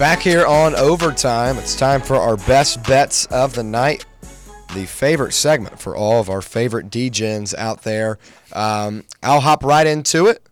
Back 0.00 0.20
here 0.20 0.46
on 0.46 0.74
overtime, 0.76 1.58
it's 1.58 1.76
time 1.76 2.00
for 2.00 2.16
our 2.16 2.38
best 2.38 2.82
bets 2.84 3.26
of 3.26 3.54
the 3.54 3.62
night. 3.62 4.06
The 4.74 4.86
favorite 4.86 5.32
segment 5.34 5.78
for 5.78 5.94
all 5.94 6.22
of 6.22 6.30
our 6.30 6.40
favorite 6.40 6.88
DGens 6.88 7.54
out 7.58 7.82
there. 7.82 8.18
Um, 8.54 9.04
I'll 9.22 9.42
hop 9.42 9.62
right 9.62 9.86
into 9.86 10.24
it. 10.24 10.42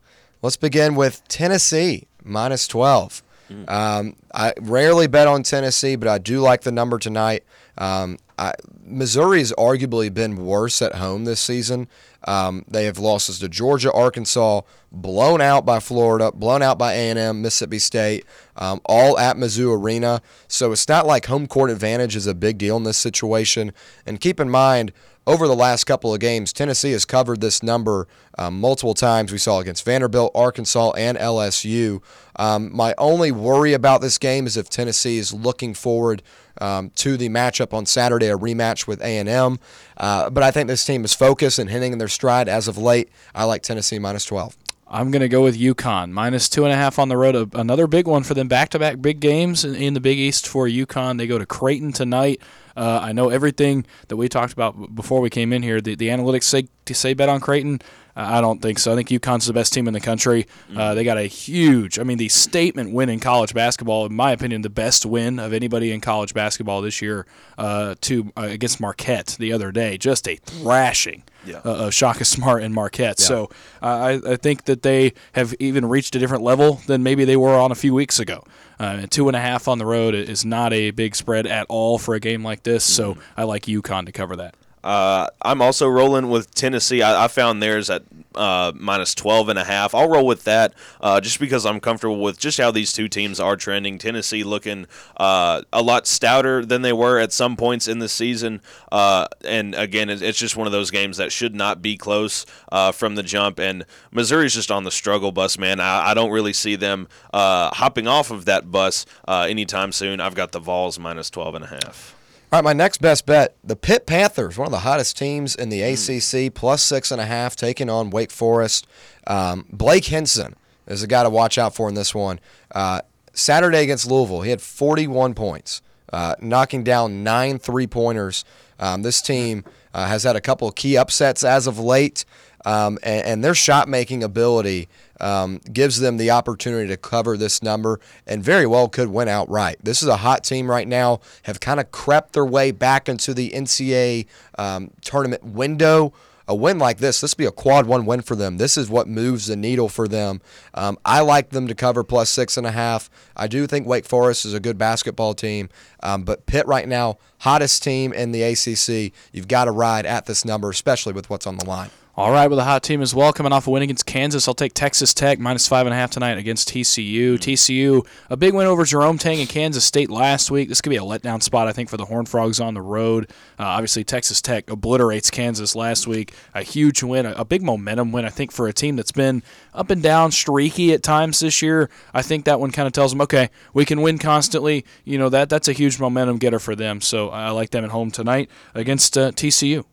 Let's 0.42 0.58
begin 0.58 0.96
with 0.96 1.26
Tennessee 1.28 2.08
minus 2.22 2.68
12. 2.68 3.22
Um, 3.68 4.16
I 4.34 4.52
rarely 4.60 5.06
bet 5.06 5.26
on 5.26 5.44
Tennessee, 5.44 5.96
but 5.96 6.08
I 6.08 6.18
do 6.18 6.40
like 6.40 6.60
the 6.60 6.70
number 6.70 6.98
tonight. 6.98 7.42
Um, 7.78 8.18
I, 8.38 8.52
Missouri 8.84 9.38
has 9.38 9.52
arguably 9.52 10.12
been 10.12 10.44
worse 10.44 10.82
at 10.82 10.96
home 10.96 11.24
this 11.24 11.40
season. 11.40 11.88
Um, 12.26 12.64
they 12.68 12.84
have 12.84 12.98
losses 12.98 13.38
to 13.38 13.48
Georgia, 13.48 13.92
Arkansas, 13.92 14.62
blown 14.90 15.40
out 15.40 15.64
by 15.64 15.78
Florida, 15.78 16.32
blown 16.32 16.62
out 16.62 16.78
by 16.78 16.94
A&M, 16.94 17.40
Mississippi 17.40 17.78
State, 17.78 18.24
um, 18.56 18.80
all 18.84 19.18
at 19.18 19.36
Mizzou 19.36 19.76
Arena. 19.76 20.20
So 20.48 20.72
it's 20.72 20.88
not 20.88 21.06
like 21.06 21.26
home 21.26 21.46
court 21.46 21.70
advantage 21.70 22.16
is 22.16 22.26
a 22.26 22.34
big 22.34 22.58
deal 22.58 22.76
in 22.76 22.82
this 22.82 22.98
situation. 22.98 23.72
And 24.04 24.20
keep 24.20 24.40
in 24.40 24.50
mind, 24.50 24.92
over 25.28 25.46
the 25.46 25.54
last 25.54 25.84
couple 25.84 26.14
of 26.14 26.20
games, 26.20 26.54
Tennessee 26.54 26.92
has 26.92 27.04
covered 27.04 27.42
this 27.42 27.62
number 27.62 28.08
um, 28.38 28.58
multiple 28.58 28.94
times. 28.94 29.30
We 29.30 29.36
saw 29.36 29.60
against 29.60 29.84
Vanderbilt, 29.84 30.32
Arkansas, 30.34 30.92
and 30.92 31.18
LSU. 31.18 32.02
Um, 32.36 32.74
my 32.74 32.94
only 32.96 33.30
worry 33.30 33.74
about 33.74 34.00
this 34.00 34.16
game 34.16 34.46
is 34.46 34.56
if 34.56 34.70
Tennessee 34.70 35.18
is 35.18 35.34
looking 35.34 35.74
forward 35.74 36.22
um, 36.60 36.90
to 36.96 37.16
the 37.16 37.28
matchup 37.28 37.72
on 37.72 37.86
Saturday, 37.86 38.28
a 38.28 38.36
rematch 38.36 38.86
with 38.86 39.00
A&M. 39.00 39.58
Uh, 39.96 40.30
but 40.30 40.42
I 40.42 40.50
think 40.50 40.68
this 40.68 40.84
team 40.84 41.04
is 41.04 41.14
focused 41.14 41.58
and 41.58 41.70
hitting 41.70 41.92
in 41.92 41.98
their 41.98 42.08
stride 42.08 42.48
as 42.48 42.68
of 42.68 42.78
late. 42.78 43.10
I 43.34 43.44
like 43.44 43.62
Tennessee 43.62 43.98
minus 43.98 44.24
12. 44.24 44.56
I'm 44.90 45.10
going 45.10 45.20
to 45.20 45.28
go 45.28 45.42
with 45.42 45.58
UConn 45.58 46.10
minus 46.12 46.48
two 46.48 46.64
and 46.64 46.72
a 46.72 46.76
half 46.76 46.98
on 46.98 47.08
the 47.08 47.16
road. 47.16 47.54
Another 47.54 47.86
big 47.86 48.06
one 48.06 48.22
for 48.22 48.32
them. 48.32 48.48
Back 48.48 48.70
to 48.70 48.78
back 48.78 49.02
big 49.02 49.20
games 49.20 49.64
in, 49.64 49.92
the 49.92 50.00
Big 50.00 50.18
East 50.18 50.48
for 50.48 50.66
UConn. 50.66 51.18
They 51.18 51.26
go 51.26 51.38
to 51.38 51.44
Creighton 51.44 51.92
tonight. 51.92 52.40
Uh, 52.74 53.00
I 53.02 53.12
know 53.12 53.28
everything 53.28 53.84
that 54.06 54.16
we 54.16 54.28
talked 54.30 54.54
about 54.54 54.94
before 54.94 55.20
we 55.20 55.28
came 55.28 55.52
in 55.52 55.62
here. 55.62 55.82
The, 55.82 55.94
the 55.94 56.08
analytics 56.08 56.44
say 56.44 56.68
say 56.90 57.12
bet 57.12 57.28
on 57.28 57.40
Creighton. 57.40 57.82
Uh, 58.18 58.26
I 58.38 58.40
don't 58.40 58.60
think 58.60 58.80
so. 58.80 58.92
I 58.92 58.96
think 58.96 59.08
UConn's 59.10 59.46
the 59.46 59.52
best 59.52 59.72
team 59.72 59.86
in 59.86 59.94
the 59.94 60.00
country. 60.00 60.48
Uh, 60.76 60.94
they 60.94 61.04
got 61.04 61.18
a 61.18 61.22
huge, 61.22 62.00
I 62.00 62.02
mean, 62.02 62.18
the 62.18 62.28
statement 62.28 62.92
win 62.92 63.08
in 63.08 63.20
college 63.20 63.54
basketball. 63.54 64.06
In 64.06 64.14
my 64.14 64.32
opinion, 64.32 64.62
the 64.62 64.68
best 64.70 65.06
win 65.06 65.38
of 65.38 65.52
anybody 65.52 65.92
in 65.92 66.00
college 66.00 66.34
basketball 66.34 66.82
this 66.82 67.00
year 67.00 67.26
uh, 67.56 67.94
to 68.02 68.32
uh, 68.36 68.42
against 68.42 68.80
Marquette 68.80 69.36
the 69.38 69.52
other 69.52 69.70
day. 69.70 69.96
Just 69.98 70.26
a 70.26 70.34
thrashing 70.36 71.22
Yeah. 71.46 71.58
uh, 71.64 71.86
of 71.86 71.94
Shaka 71.94 72.24
Smart 72.24 72.64
and 72.64 72.74
Marquette. 72.74 73.20
Yeah. 73.20 73.24
So 73.26 73.50
uh, 73.82 73.86
I, 73.86 74.32
I 74.32 74.36
think 74.36 74.64
that 74.64 74.82
they 74.82 75.12
have 75.34 75.54
even 75.60 75.86
reached 75.86 76.16
a 76.16 76.18
different 76.18 76.42
level 76.42 76.80
than 76.88 77.04
maybe 77.04 77.24
they 77.24 77.36
were 77.36 77.54
on 77.54 77.70
a 77.70 77.76
few 77.76 77.94
weeks 77.94 78.18
ago. 78.18 78.42
Uh, 78.80 79.06
two 79.08 79.28
and 79.28 79.36
a 79.36 79.40
half 79.40 79.68
on 79.68 79.78
the 79.78 79.86
road 79.86 80.14
is 80.16 80.44
not 80.44 80.72
a 80.72 80.90
big 80.90 81.14
spread 81.14 81.46
at 81.46 81.66
all 81.68 81.98
for 81.98 82.14
a 82.16 82.20
game 82.20 82.42
like 82.42 82.64
this. 82.64 82.82
So 82.84 83.16
I 83.36 83.44
like 83.44 83.66
UConn 83.66 84.06
to 84.06 84.12
cover 84.12 84.34
that. 84.36 84.54
Uh, 84.84 85.26
I'm 85.42 85.60
also 85.60 85.88
rolling 85.88 86.28
with 86.30 86.54
Tennessee. 86.54 87.02
I, 87.02 87.24
I 87.24 87.28
found 87.28 87.62
theirs 87.62 87.90
at 87.90 88.02
uh, 88.34 88.72
minus 88.76 89.14
12 89.14 89.48
and 89.48 89.58
a 89.58 89.64
half. 89.64 89.94
I'll 89.94 90.08
roll 90.08 90.26
with 90.26 90.44
that 90.44 90.74
uh, 91.00 91.20
just 91.20 91.40
because 91.40 91.66
I'm 91.66 91.80
comfortable 91.80 92.20
with 92.20 92.38
just 92.38 92.58
how 92.58 92.70
these 92.70 92.92
two 92.92 93.08
teams 93.08 93.40
are 93.40 93.56
trending. 93.56 93.98
Tennessee 93.98 94.44
looking 94.44 94.86
uh, 95.16 95.62
a 95.72 95.82
lot 95.82 96.06
stouter 96.06 96.64
than 96.64 96.82
they 96.82 96.92
were 96.92 97.18
at 97.18 97.32
some 97.32 97.56
points 97.56 97.88
in 97.88 97.98
the 97.98 98.08
season. 98.08 98.60
Uh, 98.92 99.26
and 99.44 99.74
again, 99.74 100.08
it- 100.08 100.22
it's 100.22 100.38
just 100.38 100.56
one 100.56 100.66
of 100.66 100.72
those 100.72 100.90
games 100.90 101.16
that 101.16 101.32
should 101.32 101.54
not 101.54 101.82
be 101.82 101.96
close 101.96 102.46
uh, 102.70 102.92
from 102.92 103.14
the 103.16 103.22
jump. 103.22 103.58
And 103.58 103.84
Missouri's 104.12 104.54
just 104.54 104.70
on 104.70 104.84
the 104.84 104.90
struggle 104.90 105.32
bus, 105.32 105.58
man. 105.58 105.80
I, 105.80 106.10
I 106.10 106.14
don't 106.14 106.30
really 106.30 106.52
see 106.52 106.76
them 106.76 107.08
hopping 107.34 108.06
off 108.06 108.30
of 108.30 108.44
that 108.44 108.70
bus 108.70 109.06
anytime 109.26 109.92
soon. 109.92 110.20
I've 110.20 110.34
got 110.34 110.52
the 110.52 110.60
Vols 110.60 110.98
minus 110.98 111.30
12 111.30 111.54
and 111.56 111.64
a 111.64 111.68
half. 111.68 112.14
All 112.50 112.56
right, 112.56 112.64
my 112.64 112.72
next 112.72 113.02
best 113.02 113.26
bet: 113.26 113.56
the 113.62 113.76
Pitt 113.76 114.06
Panthers, 114.06 114.56
one 114.56 114.64
of 114.64 114.72
the 114.72 114.78
hottest 114.78 115.18
teams 115.18 115.54
in 115.54 115.68
the 115.68 115.82
ACC, 115.82 116.54
plus 116.54 116.82
six 116.82 117.10
and 117.10 117.20
a 117.20 117.26
half, 117.26 117.54
taking 117.54 117.90
on 117.90 118.08
Wake 118.08 118.30
Forest. 118.30 118.86
Um, 119.26 119.66
Blake 119.70 120.06
Hinson 120.06 120.56
is 120.86 121.02
a 121.02 121.06
guy 121.06 121.24
to 121.24 121.28
watch 121.28 121.58
out 121.58 121.74
for 121.74 121.90
in 121.90 121.94
this 121.94 122.14
one. 122.14 122.40
Uh, 122.70 123.02
Saturday 123.34 123.82
against 123.82 124.10
Louisville, 124.10 124.40
he 124.40 124.48
had 124.48 124.62
41 124.62 125.34
points, 125.34 125.82
uh, 126.10 126.36
knocking 126.40 126.82
down 126.82 127.22
nine 127.22 127.58
three 127.58 127.86
pointers. 127.86 128.46
Um, 128.78 129.02
this 129.02 129.20
team 129.20 129.62
uh, 129.92 130.06
has 130.06 130.22
had 130.22 130.34
a 130.34 130.40
couple 130.40 130.66
of 130.66 130.74
key 130.74 130.96
upsets 130.96 131.44
as 131.44 131.66
of 131.66 131.78
late, 131.78 132.24
um, 132.64 132.98
and, 133.02 133.26
and 133.26 133.44
their 133.44 133.54
shot 133.54 133.88
making 133.88 134.22
ability 134.22 134.88
um, 135.20 135.60
gives 135.72 136.00
them 136.00 136.16
the 136.16 136.30
opportunity 136.30 136.88
to 136.88 136.96
cover 136.96 137.36
this 137.36 137.62
number 137.62 138.00
and 138.26 138.42
very 138.42 138.66
well 138.66 138.88
could 138.88 139.08
win 139.08 139.28
outright. 139.28 139.76
This 139.82 140.02
is 140.02 140.08
a 140.08 140.18
hot 140.18 140.44
team 140.44 140.70
right 140.70 140.88
now, 140.88 141.20
have 141.44 141.60
kind 141.60 141.80
of 141.80 141.90
crept 141.90 142.32
their 142.32 142.46
way 142.46 142.70
back 142.70 143.08
into 143.08 143.34
the 143.34 143.50
NCAA 143.50 144.26
um, 144.58 144.90
tournament 145.02 145.44
window. 145.44 146.12
A 146.50 146.54
win 146.54 146.78
like 146.78 146.96
this, 146.96 147.20
this 147.20 147.32
would 147.32 147.38
be 147.38 147.44
a 147.44 147.52
quad 147.52 147.86
one 147.86 148.06
win 148.06 148.22
for 148.22 148.34
them. 148.34 148.56
This 148.56 148.78
is 148.78 148.88
what 148.88 149.06
moves 149.06 149.48
the 149.48 149.56
needle 149.56 149.90
for 149.90 150.08
them. 150.08 150.40
Um, 150.72 150.98
I 151.04 151.20
like 151.20 151.50
them 151.50 151.68
to 151.68 151.74
cover 151.74 152.02
plus 152.02 152.30
six 152.30 152.56
and 152.56 152.66
a 152.66 152.70
half. 152.70 153.10
I 153.36 153.48
do 153.48 153.66
think 153.66 153.86
Wake 153.86 154.06
Forest 154.06 154.46
is 154.46 154.54
a 154.54 154.60
good 154.60 154.78
basketball 154.78 155.34
team, 155.34 155.68
um, 156.02 156.22
but 156.22 156.46
Pitt 156.46 156.66
right 156.66 156.88
now, 156.88 157.18
hottest 157.40 157.82
team 157.82 158.14
in 158.14 158.32
the 158.32 158.42
ACC. 158.42 159.12
You've 159.30 159.46
got 159.46 159.66
to 159.66 159.72
ride 159.72 160.06
at 160.06 160.24
this 160.24 160.46
number, 160.46 160.70
especially 160.70 161.12
with 161.12 161.28
what's 161.28 161.46
on 161.46 161.58
the 161.58 161.66
line. 161.66 161.90
All 162.18 162.32
right, 162.32 162.48
with 162.48 162.58
a 162.58 162.64
hot 162.64 162.82
team 162.82 163.00
as 163.00 163.14
well, 163.14 163.32
coming 163.32 163.52
off 163.52 163.68
a 163.68 163.70
win 163.70 163.84
against 163.84 164.04
Kansas, 164.04 164.48
I'll 164.48 164.54
take 164.54 164.74
Texas 164.74 165.14
Tech 165.14 165.38
minus 165.38 165.68
five 165.68 165.86
and 165.86 165.94
a 165.94 165.96
half 165.96 166.10
tonight 166.10 166.36
against 166.36 166.68
TCU. 166.68 167.34
TCU, 167.34 168.04
a 168.28 168.36
big 168.36 168.54
win 168.54 168.66
over 168.66 168.84
Jerome 168.84 169.18
Tang 169.18 169.38
and 169.38 169.48
Kansas 169.48 169.84
State 169.84 170.10
last 170.10 170.50
week. 170.50 170.68
This 170.68 170.80
could 170.80 170.90
be 170.90 170.96
a 170.96 171.02
letdown 171.02 171.40
spot, 171.40 171.68
I 171.68 171.72
think, 171.72 171.88
for 171.88 171.96
the 171.96 172.06
Horned 172.06 172.28
Frogs 172.28 172.58
on 172.58 172.74
the 172.74 172.82
road. 172.82 173.30
Uh, 173.56 173.66
obviously, 173.66 174.02
Texas 174.02 174.42
Tech 174.42 174.68
obliterates 174.68 175.30
Kansas 175.30 175.76
last 175.76 176.08
week. 176.08 176.34
A 176.54 176.64
huge 176.64 177.04
win, 177.04 177.24
a, 177.24 177.34
a 177.34 177.44
big 177.44 177.62
momentum 177.62 178.10
win, 178.10 178.24
I 178.24 178.30
think, 178.30 178.50
for 178.50 178.66
a 178.66 178.72
team 178.72 178.96
that's 178.96 179.12
been 179.12 179.44
up 179.72 179.88
and 179.90 180.02
down, 180.02 180.32
streaky 180.32 180.92
at 180.92 181.04
times 181.04 181.38
this 181.38 181.62
year. 181.62 181.88
I 182.12 182.22
think 182.22 182.46
that 182.46 182.58
one 182.58 182.72
kind 182.72 182.88
of 182.88 182.92
tells 182.92 183.12
them, 183.12 183.20
okay, 183.20 183.48
we 183.72 183.84
can 183.84 184.02
win 184.02 184.18
constantly. 184.18 184.84
You 185.04 185.18
know 185.18 185.28
that 185.28 185.48
that's 185.48 185.68
a 185.68 185.72
huge 185.72 186.00
momentum 186.00 186.38
getter 186.38 186.58
for 186.58 186.74
them. 186.74 187.00
So 187.00 187.28
I 187.28 187.50
like 187.50 187.70
them 187.70 187.84
at 187.84 187.92
home 187.92 188.10
tonight 188.10 188.50
against 188.74 189.16
uh, 189.16 189.30
TCU. 189.30 189.84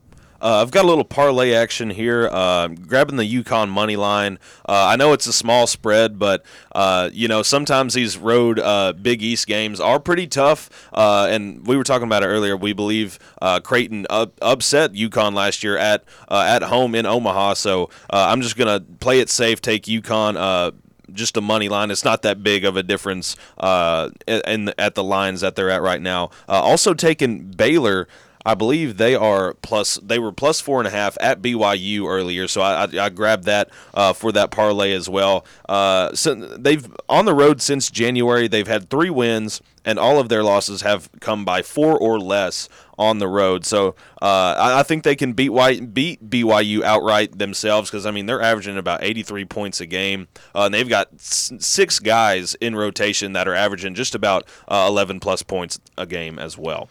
Uh, 0.42 0.62
I've 0.62 0.72
got 0.72 0.86
a 0.86 0.88
little 0.88 1.04
parlay 1.04 1.54
action 1.54 1.90
here. 1.90 2.30
Uh, 2.32 2.68
grabbing 2.68 3.18
the 3.18 3.24
UConn 3.44 3.70
money 3.70 3.96
line. 3.96 4.40
Uh, 4.68 4.88
I 4.88 4.96
know 4.96 5.14
it's 5.14 5.28
a 5.28 5.34
small 5.34 5.68
spread, 5.68 6.20
but 6.20 6.46
uh, 6.74 7.10
you 7.14 7.28
know 7.28 7.42
sometimes 7.42 7.94
these 7.94 8.18
road 8.18 8.60
uh, 8.60 8.94
Big 8.94 9.24
East 9.24 9.48
games 9.48 9.80
are 9.80 10.00
pretty 10.00 10.28
tough. 10.28 10.70
Uh, 10.94 11.28
and 11.30 11.66
we 11.66 11.78
were 11.78 11.84
talking 11.84 12.08
about 12.08 12.24
it 12.24 12.28
earlier. 12.28 12.56
We 12.58 12.74
believe 12.74 13.20
Creighton 13.64 14.06
up, 14.10 14.34
upset 14.42 14.94
UConn 14.94 15.34
last 15.34 15.64
year 15.64 15.78
at 15.78 16.04
at 16.30 16.64
home 16.64 16.96
in 16.96 17.06
Omaha. 17.06 17.54
So 17.56 17.90
I'm 18.10 18.42
just 18.42 18.58
gonna 18.58 18.82
play 19.00 19.20
it 19.20 19.30
safe. 19.30 19.62
Take 19.62 19.84
UConn. 19.84 20.74
Just 21.14 21.38
a 21.38 21.42
money 21.42 21.70
line. 21.70 21.92
It's 21.92 22.04
not 22.04 22.24
that 22.24 22.44
big 22.44 22.66
of 22.66 22.76
a 22.76 22.84
difference 22.84 23.38
uh, 23.60 24.10
in, 24.28 24.74
at 24.78 24.96
the 24.96 25.04
lines 25.04 25.42
that 25.42 25.56
they're 25.56 25.70
at 25.70 25.82
right 25.82 26.02
now. 26.02 26.32
Uh, 26.50 26.54
also 26.54 26.94
taking 26.94 27.52
Baylor. 27.52 28.08
I 28.46 28.54
believe 28.54 28.98
they 28.98 29.16
are 29.16 29.56
plus. 29.56 29.96
They 30.04 30.20
were 30.20 30.32
plus 30.32 30.62
four 30.62 30.80
and 30.80 30.88
a 30.88 30.92
half 30.92 31.18
at 31.20 31.42
BYU 31.42 32.08
earlier, 32.08 32.48
so 32.48 32.62
I, 32.62 32.86
I, 32.86 33.06
I 33.06 33.10
grabbed 33.10 33.46
that 33.46 33.70
uh, 33.94 34.14
for 34.14 34.32
that 34.34 34.52
parlay 34.52 34.94
as 34.94 35.10
well. 35.10 35.46
Uh, 35.68 36.14
so 36.14 36.36
they've 36.36 36.88
on 37.10 37.26
the 37.26 37.34
road 37.34 37.62
since 37.62 37.90
January. 37.90 38.48
They've 38.48 38.68
had 38.68 38.90
three 38.90 39.10
wins, 39.10 39.62
and 39.84 39.98
all 39.98 40.20
of 40.20 40.30
their 40.30 40.44
losses 40.44 40.84
have 40.84 41.10
come 41.20 41.44
by 41.44 41.64
four 41.64 41.98
or 41.98 42.20
less 42.20 42.70
on 42.98 43.18
the 43.20 43.28
road. 43.28 43.66
So 43.66 43.96
uh, 44.22 44.56
I, 44.58 44.80
I 44.80 44.84
think 44.84 45.04
they 45.04 45.16
can 45.16 45.34
beat 45.34 45.50
beat 45.94 46.30
BYU 46.30 46.84
outright 46.84 47.38
themselves 47.38 47.90
because 47.90 48.06
I 48.06 48.12
mean 48.12 48.28
they're 48.28 48.42
averaging 48.42 48.78
about 48.78 49.04
83 49.04 49.46
points 49.46 49.82
a 49.82 49.86
game, 49.86 50.28
uh, 50.54 50.66
and 50.66 50.74
they've 50.74 50.88
got 50.88 51.10
s- 51.16 51.52
six 51.60 52.00
guys 52.00 52.54
in 52.62 52.76
rotation 52.76 53.34
that 53.34 53.48
are 53.48 53.56
averaging 53.56 53.96
just 53.96 54.14
about 54.14 54.48
uh, 54.68 54.86
11 54.88 55.20
plus 55.20 55.42
points 55.42 55.80
a 55.98 56.06
game 56.06 56.38
as 56.38 56.58
well. 56.58 56.90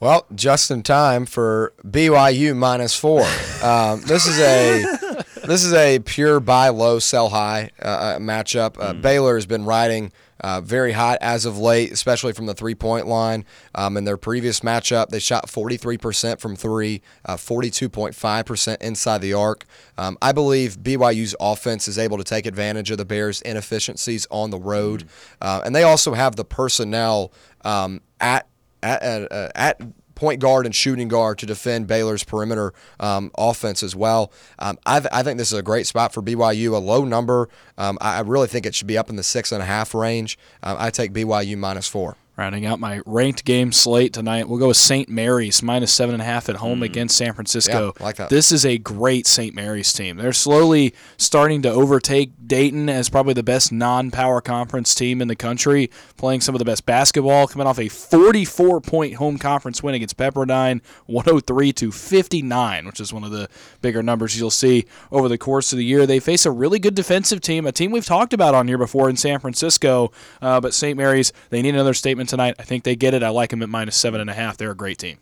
Well, 0.00 0.26
just 0.34 0.70
in 0.70 0.82
time 0.82 1.26
for 1.26 1.74
BYU 1.84 2.56
minus 2.56 2.94
four. 2.94 3.26
Um, 3.62 4.00
this 4.00 4.26
is 4.26 4.38
a 4.38 5.24
this 5.46 5.62
is 5.62 5.74
a 5.74 5.98
pure 5.98 6.40
buy 6.40 6.70
low, 6.70 6.98
sell 7.00 7.28
high 7.28 7.70
uh, 7.82 8.16
matchup. 8.16 8.76
Uh, 8.80 8.94
Baylor 8.94 9.34
has 9.34 9.44
been 9.44 9.66
riding 9.66 10.10
uh, 10.40 10.62
very 10.62 10.92
hot 10.92 11.18
as 11.20 11.44
of 11.44 11.58
late, 11.58 11.92
especially 11.92 12.32
from 12.32 12.46
the 12.46 12.54
three 12.54 12.74
point 12.74 13.08
line. 13.08 13.44
Um, 13.74 13.98
in 13.98 14.04
their 14.04 14.16
previous 14.16 14.60
matchup, 14.60 15.10
they 15.10 15.18
shot 15.18 15.48
43% 15.48 16.40
from 16.40 16.56
three, 16.56 17.02
uh, 17.26 17.36
42.5% 17.36 18.80
inside 18.80 19.20
the 19.20 19.34
arc. 19.34 19.66
Um, 19.98 20.16
I 20.22 20.32
believe 20.32 20.78
BYU's 20.78 21.36
offense 21.38 21.88
is 21.88 21.98
able 21.98 22.16
to 22.16 22.24
take 22.24 22.46
advantage 22.46 22.90
of 22.90 22.96
the 22.96 23.04
Bears' 23.04 23.42
inefficiencies 23.42 24.26
on 24.30 24.48
the 24.48 24.58
road, 24.58 25.04
uh, 25.42 25.60
and 25.62 25.76
they 25.76 25.82
also 25.82 26.14
have 26.14 26.36
the 26.36 26.44
personnel 26.46 27.34
um, 27.66 28.00
at 28.18 28.46
at 28.82 29.02
at, 29.02 29.32
uh, 29.32 29.48
at 29.54 29.80
point 30.20 30.38
guard 30.38 30.66
and 30.66 30.74
shooting 30.74 31.08
guard 31.08 31.38
to 31.38 31.46
defend 31.46 31.86
Baylor's 31.86 32.22
perimeter 32.22 32.74
um, 33.00 33.30
offense 33.38 33.82
as 33.82 33.96
well. 33.96 34.30
Um, 34.58 34.78
I, 34.84 35.02
I 35.10 35.22
think 35.22 35.38
this 35.38 35.50
is 35.50 35.58
a 35.58 35.62
great 35.62 35.86
spot 35.86 36.12
for 36.12 36.22
BYU. 36.22 36.74
A 36.74 36.78
low 36.78 37.06
number. 37.06 37.48
Um, 37.78 37.96
I, 38.02 38.18
I 38.18 38.20
really 38.20 38.46
think 38.46 38.66
it 38.66 38.74
should 38.74 38.86
be 38.86 38.98
up 38.98 39.08
in 39.08 39.16
the 39.16 39.22
six 39.22 39.50
and 39.50 39.62
a 39.62 39.64
half 39.64 39.94
range. 39.94 40.38
Um, 40.62 40.76
I 40.78 40.90
take 40.90 41.14
BYU 41.14 41.56
minus 41.56 41.88
four. 41.88 42.16
Rounding 42.40 42.64
out 42.64 42.80
my 42.80 43.02
ranked 43.04 43.44
game 43.44 43.70
slate 43.70 44.14
tonight, 44.14 44.48
we'll 44.48 44.58
go 44.58 44.68
with 44.68 44.78
St. 44.78 45.10
Mary's 45.10 45.62
minus 45.62 45.92
seven 45.92 46.14
and 46.14 46.22
a 46.22 46.24
half 46.24 46.48
at 46.48 46.56
home 46.56 46.82
against 46.82 47.18
San 47.18 47.34
Francisco. 47.34 47.92
Yeah, 47.98 48.02
like 48.02 48.16
that. 48.16 48.30
This 48.30 48.50
is 48.50 48.64
a 48.64 48.78
great 48.78 49.26
St. 49.26 49.54
Mary's 49.54 49.92
team. 49.92 50.16
They're 50.16 50.32
slowly 50.32 50.94
starting 51.18 51.60
to 51.60 51.70
overtake 51.70 52.30
Dayton 52.46 52.88
as 52.88 53.10
probably 53.10 53.34
the 53.34 53.42
best 53.42 53.72
non-power 53.72 54.40
conference 54.40 54.94
team 54.94 55.20
in 55.20 55.28
the 55.28 55.36
country, 55.36 55.90
playing 56.16 56.40
some 56.40 56.54
of 56.54 56.60
the 56.60 56.64
best 56.64 56.86
basketball, 56.86 57.46
coming 57.46 57.66
off 57.66 57.76
a 57.76 57.90
44-point 57.90 59.16
home 59.16 59.36
conference 59.36 59.82
win 59.82 59.94
against 59.94 60.16
Pepperdine, 60.16 60.80
103 61.08 61.74
to 61.74 61.92
59, 61.92 62.86
which 62.86 63.00
is 63.00 63.12
one 63.12 63.22
of 63.22 63.32
the 63.32 63.50
bigger 63.82 64.02
numbers 64.02 64.40
you'll 64.40 64.48
see 64.48 64.86
over 65.12 65.28
the 65.28 65.36
course 65.36 65.74
of 65.74 65.76
the 65.76 65.84
year. 65.84 66.06
They 66.06 66.20
face 66.20 66.46
a 66.46 66.50
really 66.50 66.78
good 66.78 66.94
defensive 66.94 67.42
team, 67.42 67.66
a 67.66 67.72
team 67.72 67.90
we've 67.90 68.06
talked 68.06 68.32
about 68.32 68.54
on 68.54 68.66
here 68.66 68.78
before 68.78 69.10
in 69.10 69.16
San 69.16 69.40
Francisco, 69.40 70.10
uh, 70.40 70.58
but 70.58 70.72
St. 70.72 70.96
Mary's 70.96 71.34
they 71.50 71.60
need 71.60 71.74
another 71.74 71.92
statement 71.92 72.29
tonight. 72.30 72.54
I 72.58 72.62
think 72.62 72.84
they 72.84 72.96
get 72.96 73.12
it. 73.12 73.22
I 73.22 73.28
like 73.28 73.50
them 73.50 73.62
at 73.62 73.68
minus 73.68 73.96
seven 73.96 74.20
and 74.20 74.30
a 74.30 74.34
half. 74.34 74.56
They're 74.56 74.70
a 74.70 74.76
great 74.76 74.98
team. 74.98 75.18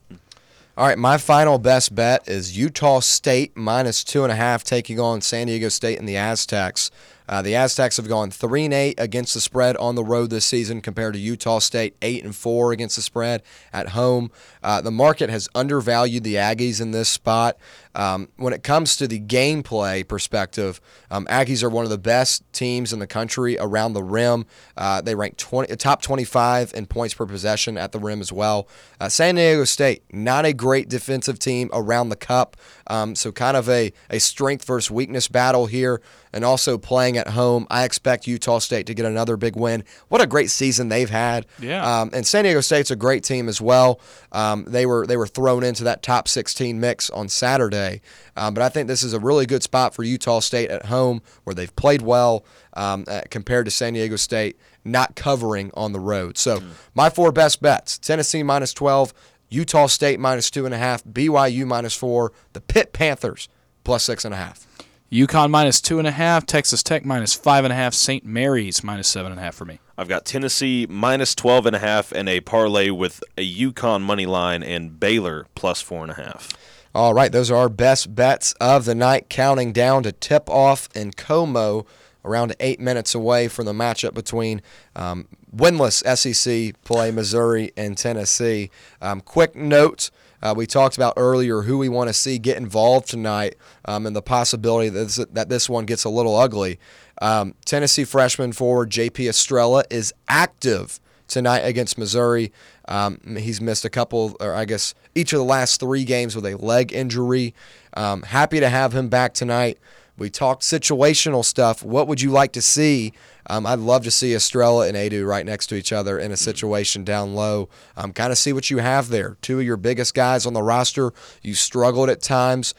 All 0.76 0.86
right, 0.86 0.96
my 0.96 1.18
final 1.18 1.58
best 1.58 1.92
bet 1.92 2.28
is 2.28 2.56
Utah 2.56 3.00
State 3.00 3.56
minus 3.56 4.04
two 4.04 4.22
and 4.22 4.30
a 4.30 4.36
half 4.36 4.62
taking 4.62 5.00
on 5.00 5.20
San 5.20 5.48
Diego 5.48 5.68
State 5.68 5.98
and 5.98 6.08
the 6.08 6.16
Aztecs. 6.16 6.92
Uh, 7.28 7.42
the 7.42 7.56
Aztecs 7.56 7.96
have 7.96 8.08
gone 8.08 8.30
three 8.30 8.64
and 8.64 8.72
eight 8.72 8.94
against 8.96 9.34
the 9.34 9.40
spread 9.40 9.76
on 9.78 9.96
the 9.96 10.04
road 10.04 10.30
this 10.30 10.46
season, 10.46 10.80
compared 10.80 11.14
to 11.14 11.18
Utah 11.18 11.58
State 11.58 11.96
eight 12.00 12.22
and 12.24 12.34
four 12.34 12.70
against 12.70 12.94
the 12.94 13.02
spread 13.02 13.42
at 13.72 13.88
home. 13.88 14.30
Uh, 14.62 14.80
the 14.80 14.90
market 14.90 15.30
has 15.30 15.48
undervalued 15.54 16.24
the 16.24 16.34
Aggies 16.34 16.80
in 16.80 16.90
this 16.90 17.08
spot. 17.08 17.56
Um, 17.94 18.28
when 18.36 18.52
it 18.52 18.62
comes 18.62 18.96
to 18.96 19.08
the 19.08 19.18
gameplay 19.18 20.06
perspective, 20.06 20.80
um, 21.10 21.26
Aggies 21.26 21.64
are 21.64 21.68
one 21.68 21.84
of 21.84 21.90
the 21.90 21.98
best 21.98 22.44
teams 22.52 22.92
in 22.92 23.00
the 23.00 23.06
country 23.06 23.58
around 23.58 23.92
the 23.92 24.04
rim. 24.04 24.46
Uh, 24.76 25.00
they 25.00 25.14
rank 25.14 25.36
20, 25.36 25.74
top 25.76 26.00
25 26.02 26.72
in 26.74 26.86
points 26.86 27.14
per 27.14 27.26
possession 27.26 27.76
at 27.76 27.92
the 27.92 27.98
rim 27.98 28.20
as 28.20 28.32
well. 28.32 28.68
Uh, 29.00 29.08
San 29.08 29.34
Diego 29.34 29.64
State, 29.64 30.02
not 30.12 30.44
a 30.44 30.52
great 30.52 30.88
defensive 30.88 31.38
team 31.38 31.70
around 31.72 32.10
the 32.10 32.16
cup, 32.16 32.56
um, 32.86 33.14
so 33.14 33.32
kind 33.32 33.56
of 33.56 33.68
a, 33.68 33.92
a 34.10 34.20
strength 34.20 34.64
versus 34.64 34.90
weakness 34.90 35.28
battle 35.28 35.66
here. 35.66 36.00
And 36.32 36.44
also 36.44 36.76
playing 36.76 37.16
at 37.16 37.28
home, 37.28 37.66
I 37.70 37.84
expect 37.84 38.26
Utah 38.26 38.58
State 38.58 38.86
to 38.86 38.94
get 38.94 39.06
another 39.06 39.36
big 39.38 39.56
win. 39.56 39.82
What 40.08 40.20
a 40.20 40.26
great 40.26 40.50
season 40.50 40.90
they've 40.90 41.08
had! 41.08 41.46
Yeah. 41.58 42.00
Um, 42.00 42.10
and 42.12 42.26
San 42.26 42.44
Diego 42.44 42.60
State's 42.60 42.90
a 42.90 42.96
great 42.96 43.24
team 43.24 43.48
as 43.48 43.62
well. 43.62 44.00
Um, 44.48 44.64
they 44.66 44.86
were 44.86 45.06
they 45.06 45.16
were 45.16 45.26
thrown 45.26 45.62
into 45.62 45.84
that 45.84 46.02
top 46.02 46.28
16 46.28 46.80
mix 46.80 47.10
on 47.10 47.28
Saturday, 47.28 48.00
um, 48.36 48.54
but 48.54 48.62
I 48.62 48.68
think 48.68 48.88
this 48.88 49.02
is 49.02 49.12
a 49.12 49.20
really 49.20 49.46
good 49.46 49.62
spot 49.62 49.94
for 49.94 50.02
Utah 50.02 50.40
State 50.40 50.70
at 50.70 50.86
home, 50.86 51.22
where 51.44 51.54
they've 51.54 51.74
played 51.76 52.02
well 52.02 52.44
um, 52.74 53.04
uh, 53.08 53.22
compared 53.30 53.66
to 53.66 53.70
San 53.70 53.92
Diego 53.94 54.16
State 54.16 54.58
not 54.84 55.14
covering 55.16 55.70
on 55.74 55.92
the 55.92 56.00
road. 56.00 56.38
So 56.38 56.62
my 56.94 57.10
four 57.10 57.32
best 57.32 57.60
bets: 57.60 57.98
Tennessee 57.98 58.42
minus 58.42 58.72
12, 58.72 59.12
Utah 59.50 59.86
State 59.86 60.18
minus 60.18 60.50
two 60.50 60.64
and 60.64 60.74
a 60.74 60.78
half, 60.78 61.04
BYU 61.04 61.66
minus 61.66 61.94
four, 61.94 62.32
the 62.52 62.60
Pitt 62.60 62.92
Panthers 62.92 63.48
plus 63.84 64.04
six 64.04 64.24
and 64.24 64.34
a 64.34 64.36
half. 64.36 64.66
UConn 65.10 65.50
minus 65.50 65.80
two 65.80 65.98
and 65.98 66.06
a 66.06 66.10
half, 66.10 66.44
Texas 66.44 66.82
Tech 66.82 67.04
minus 67.04 67.32
five 67.32 67.64
and 67.64 67.72
a 67.72 67.76
half, 67.76 67.94
St. 67.94 68.26
Mary's 68.26 68.84
minus 68.84 69.08
seven 69.08 69.32
and 69.32 69.40
a 69.40 69.44
half 69.44 69.54
for 69.54 69.64
me. 69.64 69.80
I've 69.96 70.08
got 70.08 70.26
Tennessee 70.26 70.86
minus 70.86 70.98
minus 70.98 71.34
twelve 71.34 71.64
and 71.64 71.74
a 71.74 72.04
and 72.14 72.28
a 72.28 72.40
parlay 72.40 72.90
with 72.90 73.24
a 73.38 73.56
UConn 73.56 74.02
money 74.02 74.26
line 74.26 74.62
and 74.62 75.00
Baylor 75.00 75.46
plus 75.54 75.80
four 75.80 76.02
and 76.02 76.10
a 76.10 76.14
half. 76.14 76.52
All 76.94 77.14
right, 77.14 77.32
those 77.32 77.50
are 77.50 77.56
our 77.56 77.68
best 77.68 78.14
bets 78.14 78.52
of 78.60 78.84
the 78.84 78.94
night, 78.94 79.30
counting 79.30 79.72
down 79.72 80.02
to 80.02 80.12
tip 80.12 80.50
off 80.50 80.88
in 80.94 81.12
Como, 81.12 81.86
around 82.24 82.54
eight 82.60 82.80
minutes 82.80 83.14
away 83.14 83.48
from 83.48 83.64
the 83.64 83.72
matchup 83.72 84.14
between 84.14 84.60
um, 84.94 85.26
winless 85.54 86.02
SEC 86.16 86.82
play 86.84 87.10
Missouri 87.10 87.72
and 87.76 87.96
Tennessee. 87.96 88.70
Um, 89.00 89.20
quick 89.20 89.56
note. 89.56 90.10
Uh, 90.42 90.54
we 90.56 90.66
talked 90.66 90.96
about 90.96 91.14
earlier 91.16 91.62
who 91.62 91.78
we 91.78 91.88
want 91.88 92.08
to 92.08 92.14
see 92.14 92.38
get 92.38 92.56
involved 92.56 93.08
tonight 93.08 93.56
um, 93.84 94.06
and 94.06 94.14
the 94.14 94.22
possibility 94.22 94.88
that 94.88 95.04
this, 95.04 95.16
that 95.32 95.48
this 95.48 95.68
one 95.68 95.84
gets 95.84 96.04
a 96.04 96.08
little 96.08 96.36
ugly. 96.36 96.78
Um, 97.20 97.54
Tennessee 97.64 98.04
freshman 98.04 98.52
forward 98.52 98.90
J.P. 98.90 99.28
Estrella 99.28 99.84
is 99.90 100.12
active 100.28 101.00
tonight 101.26 101.60
against 101.60 101.98
Missouri. 101.98 102.52
Um, 102.86 103.20
he's 103.38 103.60
missed 103.60 103.84
a 103.84 103.90
couple, 103.90 104.36
or 104.40 104.54
I 104.54 104.64
guess 104.64 104.94
each 105.14 105.32
of 105.32 105.38
the 105.38 105.44
last 105.44 105.80
three 105.80 106.04
games 106.04 106.34
with 106.34 106.46
a 106.46 106.56
leg 106.56 106.92
injury. 106.92 107.54
Um, 107.94 108.22
happy 108.22 108.60
to 108.60 108.68
have 108.68 108.92
him 108.94 109.08
back 109.08 109.34
tonight. 109.34 109.78
We 110.16 110.30
talked 110.30 110.62
situational 110.62 111.44
stuff. 111.44 111.84
What 111.84 112.08
would 112.08 112.20
you 112.20 112.30
like 112.30 112.52
to 112.52 112.62
see? 112.62 113.12
Um, 113.48 113.66
I'd 113.66 113.78
love 113.78 114.04
to 114.04 114.10
see 114.10 114.34
Estrella 114.34 114.86
and 114.86 114.96
Aidoo 114.96 115.26
right 115.26 115.44
next 115.44 115.68
to 115.68 115.74
each 115.74 115.92
other 115.92 116.18
in 116.18 116.30
a 116.32 116.36
situation 116.36 117.04
down 117.04 117.34
low. 117.34 117.68
Um, 117.96 118.12
kind 118.12 118.30
of 118.30 118.38
see 118.38 118.52
what 118.52 118.70
you 118.70 118.78
have 118.78 119.08
there. 119.08 119.36
Two 119.40 119.60
of 119.60 119.64
your 119.64 119.76
biggest 119.76 120.14
guys 120.14 120.46
on 120.46 120.52
the 120.52 120.62
roster. 120.62 121.12
You 121.42 121.54
struggled 121.54 122.10
at 122.10 122.20
times 122.20 122.74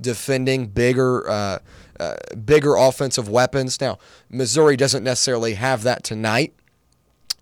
defending 0.00 0.66
bigger. 0.68 1.28
Uh, 1.28 1.58
uh, 2.00 2.16
bigger 2.44 2.74
offensive 2.74 3.28
weapons. 3.28 3.80
Now, 3.80 3.98
Missouri 4.28 4.76
doesn't 4.76 5.04
necessarily 5.04 5.54
have 5.54 5.84
that 5.84 6.02
tonight, 6.02 6.52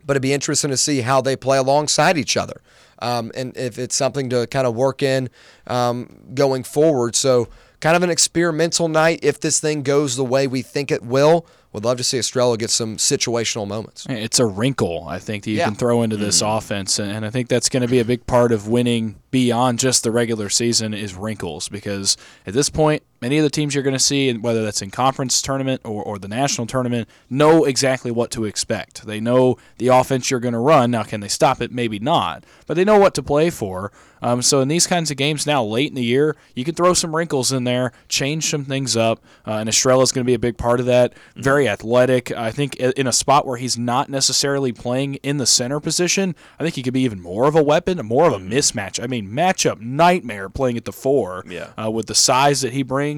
but 0.04 0.14
it'd 0.14 0.22
be 0.22 0.34
interesting 0.34 0.70
to 0.70 0.76
see 0.76 1.00
how 1.00 1.22
they 1.22 1.34
play 1.34 1.56
alongside 1.56 2.18
each 2.18 2.36
other. 2.36 2.60
Um, 2.98 3.32
and 3.34 3.56
if 3.56 3.78
it's 3.78 3.94
something 3.94 4.28
to 4.28 4.46
kind 4.48 4.66
of 4.66 4.74
work 4.74 5.02
in 5.02 5.30
um, 5.66 6.14
going 6.34 6.64
forward. 6.64 7.16
So, 7.16 7.48
kind 7.80 7.96
of 7.96 8.02
an 8.02 8.10
experimental 8.10 8.88
night. 8.88 9.20
If 9.22 9.40
this 9.40 9.60
thing 9.60 9.82
goes 9.82 10.16
the 10.16 10.24
way 10.24 10.46
we 10.46 10.60
think 10.60 10.90
it 10.90 11.02
will, 11.02 11.46
would 11.72 11.84
love 11.84 11.98
to 11.98 12.04
see 12.04 12.18
Estrella 12.18 12.56
get 12.56 12.70
some 12.70 12.96
situational 12.96 13.66
moments. 13.66 14.06
It's 14.08 14.40
a 14.40 14.46
wrinkle, 14.46 15.06
I 15.08 15.18
think, 15.18 15.44
that 15.44 15.50
you 15.50 15.58
Yeah. 15.58 15.66
can 15.66 15.76
throw 15.76 16.02
into 16.02 16.16
this 16.16 16.42
mm-hmm. 16.42 16.56
offense, 16.56 16.98
and 16.98 17.24
I 17.24 17.30
think 17.30 17.48
that's 17.48 17.68
going 17.68 17.82
to 17.82 17.88
be 17.88 18.00
a 18.00 18.04
big 18.04 18.26
part 18.26 18.52
of 18.52 18.66
winning 18.68 19.16
beyond 19.30 19.78
just 19.78 20.02
the 20.02 20.10
regular 20.10 20.48
season 20.48 20.94
is 20.94 21.14
wrinkles. 21.14 21.68
Because 21.68 22.16
at 22.46 22.54
this 22.54 22.70
point, 22.70 23.02
many 23.20 23.38
of 23.38 23.44
the 23.44 23.50
teams 23.50 23.74
you're 23.74 23.82
going 23.84 23.94
to 23.94 23.98
see, 23.98 24.28
and 24.28 24.42
whether 24.42 24.62
that's 24.62 24.82
in 24.82 24.90
conference 24.90 25.40
tournament 25.40 25.80
or, 25.84 26.02
or 26.02 26.18
the 26.18 26.28
national 26.28 26.66
tournament, 26.66 27.08
know 27.28 27.64
exactly 27.64 28.10
what 28.10 28.30
to 28.32 28.44
expect. 28.44 29.06
They 29.06 29.20
know 29.20 29.56
the 29.78 29.88
offense 29.88 30.30
you're 30.30 30.40
going 30.40 30.54
to 30.54 30.58
run. 30.60 30.90
Now, 30.90 31.02
can 31.02 31.20
they 31.20 31.28
stop 31.28 31.60
it? 31.60 31.72
Maybe 31.72 31.98
not, 31.98 32.44
but 32.66 32.74
they 32.74 32.84
know 32.84 32.98
what 32.98 33.14
to 33.14 33.22
play 33.22 33.50
for. 33.50 33.90
Um, 34.22 34.42
so 34.42 34.60
in 34.60 34.68
these 34.68 34.86
kinds 34.86 35.10
of 35.10 35.16
games 35.16 35.46
now, 35.46 35.64
late 35.64 35.88
in 35.88 35.94
the 35.94 36.04
year, 36.04 36.36
you 36.54 36.62
can 36.62 36.74
throw 36.74 36.92
some 36.92 37.16
wrinkles 37.16 37.52
in 37.52 37.64
there. 37.64 37.70
there, 37.70 37.92
change 38.08 38.50
some 38.50 38.64
things 38.64 38.96
up. 38.96 39.22
Uh, 39.46 39.52
and 39.52 39.68
Estrella 39.68 40.02
is 40.02 40.10
going 40.10 40.24
to 40.24 40.26
be 40.26 40.34
a 40.34 40.40
big 40.40 40.58
part 40.58 40.80
of 40.80 40.86
that. 40.86 41.14
Very 41.36 41.68
athletic. 41.68 42.32
I 42.32 42.50
think 42.50 42.74
in 42.76 43.06
a 43.06 43.12
spot 43.12 43.46
where 43.46 43.56
he's 43.58 43.78
not 43.78 44.08
necessarily 44.08 44.72
playing 44.72 45.14
in 45.22 45.36
the 45.36 45.46
center 45.46 45.78
position, 45.78 46.34
I 46.58 46.64
think 46.64 46.74
he 46.74 46.82
could 46.82 46.92
be 46.92 47.02
even 47.02 47.20
more 47.20 47.46
of 47.46 47.54
a 47.54 47.62
weapon, 47.62 48.04
more 48.04 48.26
of 48.26 48.32
a 48.32 48.38
mismatch. 48.44 49.00
I 49.00 49.06
mean, 49.06 49.28
matchup 49.28 49.80
nightmare 49.80 50.48
playing 50.48 50.76
at 50.78 50.84
the 50.84 50.92
four 50.92 51.44
Yeah. 51.48 51.68
uh, 51.80 51.90
with 51.92 52.06
the 52.06 52.14
size 52.16 52.60
that 52.62 52.72
he 52.72 52.82
brings. 52.82 53.09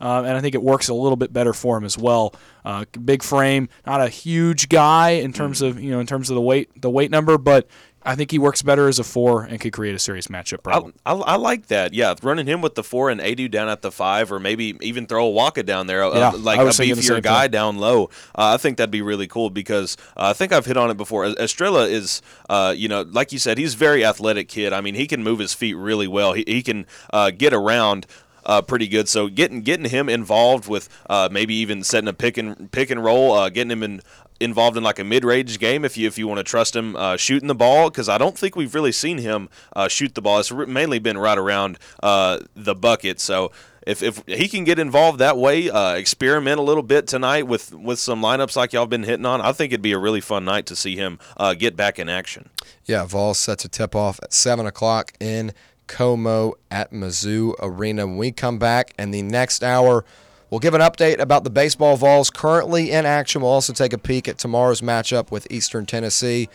Um, 0.00 0.24
and 0.24 0.36
I 0.36 0.40
think 0.40 0.54
it 0.54 0.62
works 0.62 0.88
a 0.88 0.94
little 0.94 1.16
bit 1.16 1.32
better 1.32 1.52
for 1.52 1.76
him 1.78 1.84
as 1.84 1.96
well. 1.96 2.34
Uh, 2.64 2.84
big 3.04 3.22
frame, 3.22 3.68
not 3.86 4.00
a 4.00 4.08
huge 4.08 4.68
guy 4.68 5.10
in 5.10 5.32
terms 5.32 5.62
of 5.62 5.80
you 5.80 5.90
know 5.90 6.00
in 6.00 6.06
terms 6.06 6.30
of 6.30 6.34
the 6.34 6.42
weight 6.42 6.80
the 6.80 6.90
weight 6.90 7.10
number, 7.10 7.38
but 7.38 7.68
I 8.06 8.14
think 8.14 8.30
he 8.30 8.38
works 8.38 8.62
better 8.62 8.86
as 8.86 9.00
a 9.00 9.04
four 9.04 9.42
and 9.42 9.60
could 9.60 9.72
create 9.72 9.94
a 9.94 9.98
serious 9.98 10.28
matchup 10.28 10.60
I, 10.60 10.62
problem. 10.62 10.94
I, 11.04 11.12
I 11.12 11.36
like 11.36 11.66
that. 11.66 11.92
Yeah, 11.92 12.14
running 12.22 12.46
him 12.46 12.62
with 12.62 12.76
the 12.76 12.84
four 12.84 13.10
and 13.10 13.20
Aidoo 13.20 13.50
down 13.50 13.68
at 13.68 13.82
the 13.82 13.90
five, 13.90 14.30
or 14.30 14.38
maybe 14.38 14.76
even 14.80 15.06
throw 15.06 15.30
Awaka 15.30 15.66
down 15.66 15.88
there, 15.88 16.04
uh, 16.04 16.36
like 16.38 16.60
I 16.60 16.62
a 16.62 16.66
was 16.66 16.76
thinking 16.76 16.94
the 16.94 17.02
beefier 17.02 17.20
guy 17.20 17.42
thing. 17.42 17.50
down 17.50 17.78
low. 17.78 18.04
Uh, 18.34 18.54
I 18.54 18.56
think 18.58 18.76
that'd 18.78 18.92
be 18.92 19.02
really 19.02 19.26
cool 19.26 19.50
because 19.50 19.96
uh, 20.16 20.28
I 20.30 20.32
think 20.34 20.52
I've 20.52 20.66
hit 20.66 20.76
on 20.76 20.88
it 20.90 20.96
before. 20.96 21.26
Estrella 21.26 21.88
is, 21.88 22.22
uh, 22.48 22.72
you 22.76 22.86
know, 22.88 23.02
like 23.02 23.32
you 23.32 23.40
said, 23.40 23.58
he's 23.58 23.74
a 23.74 23.76
very 23.76 24.04
athletic 24.04 24.48
kid. 24.48 24.72
I 24.72 24.80
mean, 24.80 24.94
he 24.94 25.08
can 25.08 25.24
move 25.24 25.40
his 25.40 25.52
feet 25.52 25.74
really 25.74 26.06
well. 26.06 26.32
He, 26.32 26.44
he 26.46 26.62
can 26.62 26.86
uh, 27.12 27.30
get 27.32 27.52
around. 27.52 28.06
Uh, 28.46 28.62
pretty 28.62 28.86
good. 28.86 29.08
So 29.08 29.28
getting 29.28 29.60
getting 29.62 29.90
him 29.90 30.08
involved 30.08 30.68
with 30.68 30.88
uh, 31.10 31.28
maybe 31.30 31.54
even 31.56 31.82
setting 31.82 32.08
a 32.08 32.12
pick 32.12 32.38
and 32.38 32.70
pick 32.70 32.90
and 32.90 33.02
roll, 33.04 33.32
uh, 33.32 33.50
getting 33.50 33.72
him 33.72 33.82
in, 33.82 34.00
involved 34.40 34.76
in 34.76 34.82
like 34.82 34.98
a 34.98 35.04
mid 35.04 35.24
range 35.24 35.58
game 35.58 35.84
if 35.84 35.96
you 35.96 36.06
if 36.06 36.18
you 36.18 36.28
want 36.28 36.38
to 36.38 36.44
trust 36.44 36.76
him 36.76 36.96
uh, 36.96 37.16
shooting 37.16 37.48
the 37.48 37.54
ball 37.54 37.90
because 37.90 38.08
I 38.08 38.18
don't 38.18 38.36
think 38.36 38.56
we've 38.56 38.74
really 38.74 38.92
seen 38.92 39.18
him 39.18 39.48
uh, 39.74 39.88
shoot 39.88 40.14
the 40.14 40.22
ball. 40.22 40.38
It's 40.38 40.52
mainly 40.52 40.98
been 40.98 41.18
right 41.18 41.38
around 41.38 41.78
uh, 42.02 42.40
the 42.54 42.74
bucket. 42.74 43.20
So. 43.20 43.52
If, 43.86 44.02
if 44.02 44.20
he 44.26 44.48
can 44.48 44.64
get 44.64 44.80
involved 44.80 45.20
that 45.20 45.38
way, 45.38 45.70
uh, 45.70 45.94
experiment 45.94 46.58
a 46.58 46.62
little 46.62 46.82
bit 46.82 47.06
tonight 47.06 47.46
with, 47.46 47.72
with 47.72 48.00
some 48.00 48.20
lineups 48.20 48.56
like 48.56 48.72
y'all 48.72 48.86
been 48.86 49.04
hitting 49.04 49.24
on, 49.24 49.40
I 49.40 49.52
think 49.52 49.72
it'd 49.72 49.80
be 49.80 49.92
a 49.92 49.98
really 49.98 50.20
fun 50.20 50.44
night 50.44 50.66
to 50.66 50.74
see 50.74 50.96
him 50.96 51.20
uh, 51.36 51.54
get 51.54 51.76
back 51.76 52.00
in 52.00 52.08
action. 52.08 52.50
Yeah, 52.84 53.04
Vols 53.04 53.38
set 53.38 53.60
to 53.60 53.68
tip 53.68 53.94
off 53.94 54.18
at 54.24 54.32
7 54.32 54.66
o'clock 54.66 55.12
in 55.20 55.52
Como 55.86 56.54
at 56.70 56.92
Mizzou 56.92 57.54
Arena. 57.60 58.06
When 58.06 58.16
we 58.16 58.32
come 58.32 58.58
back 58.58 58.94
in 58.98 59.10
the 59.10 59.22
next 59.22 59.62
hour, 59.62 60.04
we'll 60.50 60.60
give 60.60 60.74
an 60.74 60.80
update 60.80 61.18
about 61.18 61.44
the 61.44 61.50
baseball 61.50 61.96
Vols 61.96 62.30
currently 62.30 62.90
in 62.90 63.06
action. 63.06 63.42
We'll 63.42 63.50
also 63.50 63.72
take 63.72 63.92
a 63.92 63.98
peek 63.98 64.28
at 64.28 64.38
tomorrow's 64.38 64.80
matchup 64.80 65.30
with 65.30 65.46
Eastern 65.50 65.86
Tennessee. 65.86 66.48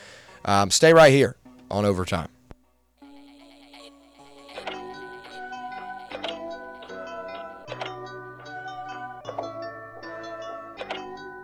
Um, 0.46 0.72
stay 0.72 0.94
right 0.94 1.12
here 1.12 1.36
on 1.70 1.86
Overtime. 1.86 2.30